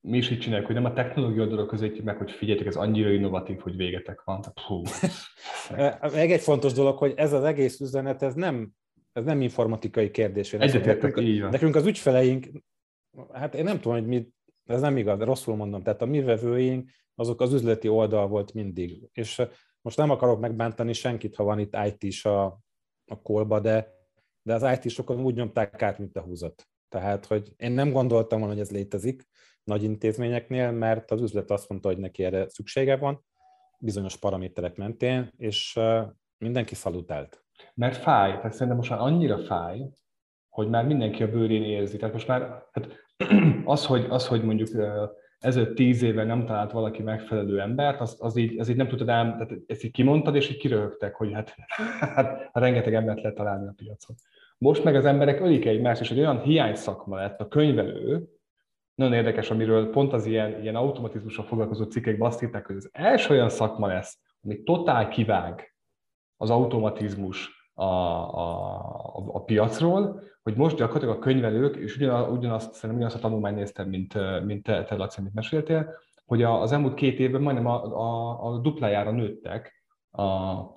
mi 0.00 0.16
is 0.16 0.30
így 0.30 0.38
csináljuk, 0.38 0.66
hogy 0.66 0.74
nem 0.74 0.84
a 0.84 0.92
technológia 0.92 1.42
oldalra 1.42 1.66
közelítjük 1.66 2.04
meg, 2.04 2.16
hogy 2.16 2.30
figyeljetek, 2.30 2.66
ez 2.66 2.76
annyira 2.76 3.10
innovatív, 3.10 3.60
hogy 3.60 3.76
végetek 3.76 4.22
van. 4.24 4.40
Tehát, 4.40 6.12
Meg 6.14 6.32
egy 6.32 6.40
fontos 6.40 6.72
dolog, 6.72 6.98
hogy 6.98 7.12
ez 7.16 7.32
az 7.32 7.44
egész 7.44 7.80
üzenet, 7.80 8.22
ez 8.22 8.34
nem, 8.34 8.72
ez 9.12 9.24
nem 9.24 9.40
informatikai 9.40 10.10
kérdés. 10.10 10.52
Egyetértek, 10.52 11.20
így 11.20 11.40
van. 11.40 11.50
Nekünk 11.50 11.74
az 11.74 11.86
ügyfeleink, 11.86 12.46
hát 13.32 13.54
én 13.54 13.64
nem 13.64 13.80
tudom, 13.80 13.98
hogy 13.98 14.06
mi, 14.06 14.28
ez 14.64 14.80
nem 14.80 14.96
igaz, 14.96 15.20
rosszul 15.20 15.56
mondom, 15.56 15.82
tehát 15.82 16.02
a 16.02 16.06
mi 16.06 16.20
vevőink, 16.20 16.90
azok 17.14 17.40
az 17.40 17.52
üzleti 17.52 17.88
oldal 17.88 18.28
volt 18.28 18.54
mindig. 18.54 19.08
És 19.12 19.42
most 19.80 19.96
nem 19.96 20.10
akarok 20.10 20.40
megbántani 20.40 20.92
senkit, 20.92 21.36
ha 21.36 21.44
van 21.44 21.58
itt 21.58 21.76
IT 21.86 22.02
is 22.02 22.24
a, 22.24 22.44
a 23.06 23.22
kolba, 23.22 23.60
de 23.60 23.98
de 24.42 24.54
az 24.54 24.78
IT-sokon 24.82 25.20
úgy 25.20 25.34
nyomták 25.34 25.82
át, 25.82 25.98
mint 25.98 26.16
a 26.16 26.20
húzat. 26.20 26.68
Tehát, 26.88 27.26
hogy 27.26 27.52
én 27.56 27.72
nem 27.72 27.92
gondoltam 27.92 28.38
volna, 28.38 28.54
hogy 28.54 28.62
ez 28.62 28.70
létezik 28.70 29.28
nagy 29.64 29.82
intézményeknél, 29.82 30.70
mert 30.70 31.10
az 31.10 31.22
üzlet 31.22 31.50
azt 31.50 31.68
mondta, 31.68 31.88
hogy 31.88 31.98
neki 31.98 32.24
erre 32.24 32.48
szüksége 32.48 32.96
van, 32.96 33.24
bizonyos 33.78 34.16
paraméterek 34.16 34.76
mentén, 34.76 35.32
és 35.36 35.78
mindenki 36.38 36.74
szalutált. 36.74 37.44
Mert 37.74 37.96
fáj, 37.96 38.30
tehát 38.30 38.52
szerintem 38.52 38.76
most 38.76 38.90
már 38.90 39.00
annyira 39.00 39.38
fáj, 39.38 39.90
hogy 40.48 40.68
már 40.68 40.86
mindenki 40.86 41.22
a 41.22 41.30
bőrén 41.30 41.62
érzi. 41.62 41.96
Tehát 41.96 42.14
most 42.14 42.28
már 42.28 42.64
hát 42.72 42.88
az, 43.64 43.86
hogy, 43.86 44.06
az, 44.08 44.26
hogy 44.26 44.42
mondjuk 44.42 44.68
ezelőtt 45.38 45.74
tíz 45.74 46.02
éve 46.02 46.24
nem 46.24 46.46
talált 46.46 46.72
valaki 46.72 47.02
megfelelő 47.02 47.60
embert, 47.60 48.00
az, 48.00 48.16
az, 48.20 48.36
így, 48.36 48.58
az 48.58 48.68
így 48.68 48.76
nem 48.76 48.88
tudtad 48.88 49.08
ám, 49.08 49.32
tehát 49.32 49.52
ezt 49.66 49.84
így 49.84 49.90
kimondtad, 49.90 50.34
és 50.34 50.50
így 50.50 50.56
kiröhögtek, 50.56 51.14
hogy 51.14 51.32
hát, 51.32 51.54
hát 52.14 52.50
rengeteg 52.52 52.94
embert 52.94 53.20
lehet 53.20 53.36
találni 53.36 53.68
a 53.68 53.74
piacon. 53.76 54.16
Most 54.58 54.84
meg 54.84 54.94
az 54.94 55.04
emberek 55.04 55.40
ölik 55.40 55.64
egymást, 55.64 56.00
és 56.00 56.10
egy 56.10 56.18
olyan 56.18 56.40
hiány 56.40 56.76
lett 57.06 57.40
a 57.40 57.48
könyvelő, 57.48 58.28
nagyon 59.00 59.16
érdekes, 59.16 59.50
amiről 59.50 59.90
pont 59.90 60.12
az 60.12 60.26
ilyen, 60.26 60.60
ilyen 60.60 60.76
automatizmussal 60.76 61.44
foglalkozó 61.44 61.84
cikkek 61.84 62.22
azt 62.22 62.42
írták, 62.42 62.66
hogy 62.66 62.76
az 62.76 62.88
első 62.92 63.34
olyan 63.34 63.48
szakma 63.48 63.86
lesz, 63.86 64.18
ami 64.42 64.62
totál 64.62 65.08
kivág 65.08 65.74
az 66.36 66.50
automatizmus 66.50 67.70
a, 67.74 67.84
a, 67.84 68.74
a, 69.14 69.34
a 69.34 69.44
piacról, 69.44 70.22
hogy 70.42 70.56
most 70.56 70.76
gyakorlatilag 70.76 71.16
a 71.16 71.18
könyvelők, 71.18 71.76
és 71.76 71.96
ugyanaz, 71.96 72.30
ugyanazt, 72.30 72.72
szerintem 72.72 72.96
ugyanazt 72.96 73.16
a 73.16 73.18
tanulmányt 73.18 73.56
néztem, 73.56 73.88
mint, 73.88 74.14
mint 74.44 74.62
te, 74.62 74.84
te 74.84 74.94
Laci, 74.94 75.20
amit 75.20 75.34
meséltél, 75.34 75.94
hogy 76.26 76.42
az 76.42 76.72
elmúlt 76.72 76.94
két 76.94 77.18
évben 77.18 77.42
majdnem 77.42 77.66
a, 77.66 77.84
a, 77.84 78.44
a 78.46 78.58
duplájára 78.58 79.10
nőttek 79.10 79.84
a, 80.10 80.22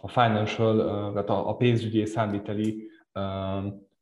a 0.02 0.08
financial, 0.08 0.78
tehát 1.14 1.30
a, 1.30 1.50
a 1.50 1.56
pénzügyi 1.56 2.06
számviteli 2.06 2.88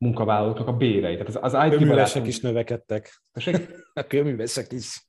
munkavállalóknak 0.02 0.68
a 0.68 0.74
bérei. 0.74 1.18
Tehát 1.18 1.28
az, 1.28 1.54
az 1.54 1.66
IT 1.66 1.78
Kőművesek 1.78 2.28
is 2.28 2.40
növekedtek. 2.40 3.22
A 3.94 4.02
kőművesek 4.08 4.72
is. 4.72 5.08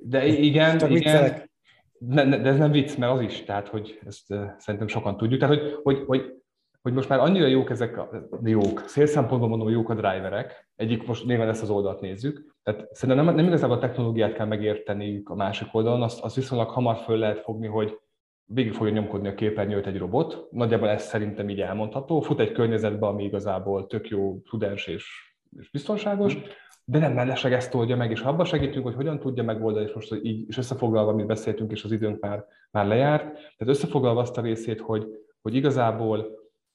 De 0.00 0.26
igen, 0.26 0.78
Csak 0.78 0.90
igen. 0.90 1.50
Ne, 1.98 2.24
ne, 2.24 2.38
de 2.38 2.48
ez 2.48 2.58
nem 2.58 2.70
vicc, 2.70 2.96
mert 2.96 3.12
az 3.12 3.20
is, 3.20 3.44
tehát 3.44 3.68
hogy 3.68 4.00
ezt 4.06 4.30
uh, 4.32 4.44
szerintem 4.58 4.88
sokan 4.88 5.16
tudjuk. 5.16 5.40
Tehát, 5.40 5.54
hogy, 5.54 5.72
hogy, 5.82 6.04
hogy, 6.06 6.34
hogy 6.82 6.92
most 6.92 7.08
már 7.08 7.18
annyira 7.18 7.46
jók 7.46 7.70
ezek 7.70 7.96
a 7.96 8.08
jók, 8.44 8.82
szélszempontból 8.86 9.48
mondom, 9.48 9.68
jók 9.68 9.90
a 9.90 9.94
driverek, 9.94 10.68
egyik 10.76 11.06
most 11.06 11.24
néven 11.24 11.48
ezt 11.48 11.62
az 11.62 11.70
oldalt 11.70 12.00
nézzük, 12.00 12.54
tehát 12.62 12.88
szerintem 12.94 13.24
nem, 13.24 13.34
nem 13.34 13.46
igazából 13.46 13.76
a 13.76 13.80
technológiát 13.80 14.32
kell 14.32 14.46
megérteniük 14.46 15.28
a 15.28 15.34
másik 15.34 15.68
oldalon, 15.74 16.02
azt, 16.02 16.20
azt 16.20 16.34
viszonylag 16.34 16.68
hamar 16.68 16.96
föl 16.96 17.18
lehet 17.18 17.40
fogni, 17.40 17.66
hogy 17.66 17.98
végig 18.46 18.72
fogja 18.72 18.92
nyomkodni 18.92 19.28
a 19.28 19.34
képernyőt 19.34 19.86
egy 19.86 19.98
robot. 19.98 20.48
Nagyjából 20.50 20.88
ez 20.88 21.02
szerintem 21.02 21.48
így 21.48 21.60
elmondható. 21.60 22.20
Fut 22.20 22.40
egy 22.40 22.52
környezetbe, 22.52 23.06
ami 23.06 23.24
igazából 23.24 23.86
tök 23.86 24.08
jó, 24.08 24.40
prudens 24.40 24.86
és, 24.86 25.34
és 25.58 25.70
biztonságos, 25.70 26.38
de 26.84 26.98
nem 26.98 27.12
mellesleg 27.12 27.52
ezt 27.52 27.74
oldja 27.74 27.96
meg, 27.96 28.10
és 28.10 28.20
ha 28.20 28.28
abban 28.28 28.44
segítünk, 28.44 28.84
hogy 28.84 28.94
hogyan 28.94 29.18
tudja 29.18 29.42
megoldani, 29.42 29.84
és 29.84 29.92
most 29.92 30.14
így, 30.22 30.48
és 30.48 30.58
összefoglalva, 30.58 31.10
amit 31.10 31.26
beszéltünk, 31.26 31.70
és 31.72 31.84
az 31.84 31.92
időnk 31.92 32.20
már, 32.20 32.44
már 32.70 32.86
lejárt, 32.86 33.24
tehát 33.32 33.74
összefoglalva 33.74 34.20
azt 34.20 34.38
a 34.38 34.40
részét, 34.40 34.80
hogy, 34.80 35.06
hogy 35.42 35.54
igazából 35.54 36.26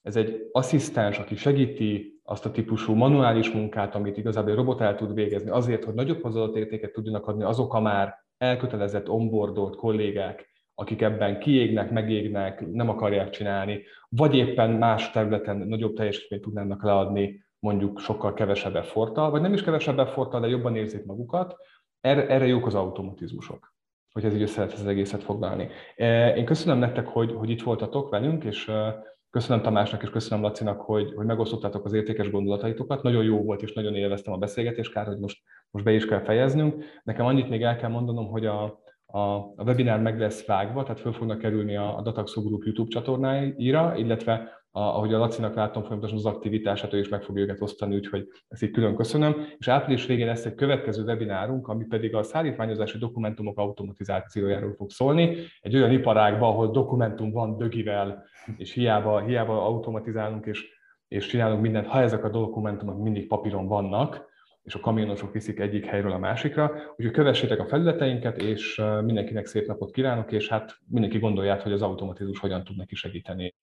ez 0.01 0.15
egy 0.15 0.49
asszisztens, 0.51 1.17
aki 1.17 1.35
segíti 1.35 2.19
azt 2.23 2.45
a 2.45 2.51
típusú 2.51 2.93
manuális 2.93 3.51
munkát, 3.51 3.95
amit 3.95 4.17
igazából 4.17 4.49
egy 4.49 4.55
robot 4.55 4.81
el 4.81 4.95
tud 4.95 5.13
végezni, 5.13 5.49
azért, 5.49 5.83
hogy 5.83 5.93
nagyobb 5.93 6.21
hozzáadott 6.21 6.55
értéket 6.55 6.91
tudjanak 6.91 7.27
adni 7.27 7.43
azok 7.43 7.73
a 7.73 7.79
már 7.79 8.15
elkötelezett, 8.37 9.09
onboardolt 9.09 9.75
kollégák, 9.75 10.50
akik 10.81 11.01
ebben 11.01 11.39
kiégnek, 11.39 11.91
megégnek, 11.91 12.71
nem 12.71 12.89
akarják 12.89 13.29
csinálni, 13.29 13.83
vagy 14.09 14.35
éppen 14.35 14.69
más 14.69 15.11
területen 15.11 15.57
nagyobb 15.57 15.95
teljesítményt 15.95 16.41
tudnának 16.41 16.83
leadni, 16.83 17.43
mondjuk 17.59 17.99
sokkal 17.99 18.33
kevesebb 18.33 18.75
efforttal, 18.75 19.29
vagy 19.29 19.41
nem 19.41 19.53
is 19.53 19.63
kevesebb 19.63 19.99
efforttal, 19.99 20.39
de 20.39 20.47
jobban 20.47 20.75
érzik 20.75 21.05
magukat, 21.05 21.55
erre, 21.99 22.27
erre 22.27 22.45
jók 22.45 22.65
az 22.65 22.75
automatizmusok, 22.75 23.73
hogy 24.11 24.25
ez 24.25 24.35
így 24.35 24.41
össze 24.41 24.61
lehet 24.61 24.73
az 24.73 24.87
egészet 24.87 25.23
foglalni. 25.23 25.69
E, 25.95 26.35
én 26.35 26.45
köszönöm 26.45 26.79
nektek, 26.79 27.07
hogy, 27.07 27.31
hogy 27.31 27.49
itt 27.49 27.61
voltatok 27.61 28.09
velünk, 28.09 28.43
és 28.43 28.67
e, 28.67 29.03
köszönöm 29.29 29.63
Tamásnak 29.63 30.03
és 30.03 30.09
köszönöm 30.09 30.43
Lacinak, 30.43 30.81
hogy, 30.81 31.13
hogy 31.15 31.25
megosztottátok 31.25 31.85
az 31.85 31.93
értékes 31.93 32.29
gondolataitokat. 32.31 33.03
Nagyon 33.03 33.23
jó 33.23 33.43
volt, 33.43 33.61
és 33.61 33.73
nagyon 33.73 33.95
élveztem 33.95 34.33
a 34.33 34.37
beszélgetést, 34.37 34.91
kár, 34.91 35.05
hogy 35.05 35.19
most, 35.19 35.41
most 35.71 35.85
be 35.85 35.91
is 35.91 36.05
kell 36.05 36.21
fejeznünk. 36.21 36.83
Nekem 37.03 37.25
annyit 37.25 37.49
még 37.49 37.63
el 37.63 37.75
kell 37.75 37.89
mondanom, 37.89 38.27
hogy 38.27 38.45
a, 38.45 38.80
a, 39.11 39.35
a 39.35 39.63
webinár 39.65 40.01
meg 40.01 40.19
lesz 40.19 40.45
vágva, 40.45 40.83
tehát 40.83 40.99
föl 40.99 41.13
fognak 41.13 41.37
kerülni 41.37 41.75
a, 41.75 41.97
a 41.97 42.01
Dataxo 42.01 42.41
Group 42.41 42.63
YouTube 42.63 42.89
csatornáira, 42.89 43.95
illetve 43.95 44.61
a, 44.71 44.79
ahogy 44.79 45.13
a 45.13 45.17
Lacinak 45.17 45.55
látom 45.55 45.83
folyamatosan 45.83 46.17
az 46.17 46.25
aktivitását, 46.25 46.93
ő 46.93 46.99
is 46.99 47.09
meg 47.09 47.23
fogja 47.23 47.43
őket 47.43 47.61
osztani, 47.61 47.95
úgyhogy 47.95 48.27
ezt 48.47 48.63
így 48.63 48.71
külön 48.71 48.95
köszönöm. 48.95 49.35
És 49.57 49.67
április 49.67 50.05
végén 50.05 50.25
lesz 50.25 50.45
egy 50.45 50.55
következő 50.55 51.03
webinárunk, 51.03 51.67
ami 51.67 51.85
pedig 51.85 52.15
a 52.15 52.23
szállítmányozási 52.23 52.97
dokumentumok 52.97 53.57
automatizációjáról 53.57 54.73
fog 54.73 54.89
szólni. 54.89 55.35
Egy 55.61 55.75
olyan 55.75 55.91
iparágban, 55.91 56.49
ahol 56.49 56.71
dokumentum 56.71 57.31
van 57.31 57.57
dögivel, 57.57 58.23
és 58.57 58.73
hiába, 58.73 59.19
hiába 59.19 59.65
automatizálunk 59.65 60.45
és, 60.45 60.65
és 61.07 61.27
csinálunk 61.27 61.61
mindent, 61.61 61.87
ha 61.87 62.01
ezek 62.01 62.23
a 62.23 62.29
dokumentumok 62.29 63.01
mindig 63.01 63.27
papíron 63.27 63.67
vannak, 63.67 64.29
és 64.63 64.75
a 64.75 64.79
kamionosok 64.79 65.33
viszik 65.33 65.59
egyik 65.59 65.85
helyről 65.85 66.11
a 66.11 66.17
másikra. 66.17 66.71
Úgyhogy 66.95 67.11
kövessétek 67.11 67.59
a 67.59 67.67
felületeinket, 67.67 68.37
és 68.37 68.81
mindenkinek 69.03 69.45
szép 69.45 69.67
napot 69.67 69.91
kívánok, 69.91 70.31
és 70.31 70.47
hát 70.47 70.77
mindenki 70.87 71.19
gondolját, 71.19 71.61
hogy 71.61 71.71
az 71.71 71.81
automatizmus 71.81 72.39
hogyan 72.39 72.63
tud 72.63 72.77
neki 72.77 72.95
segíteni. 72.95 73.55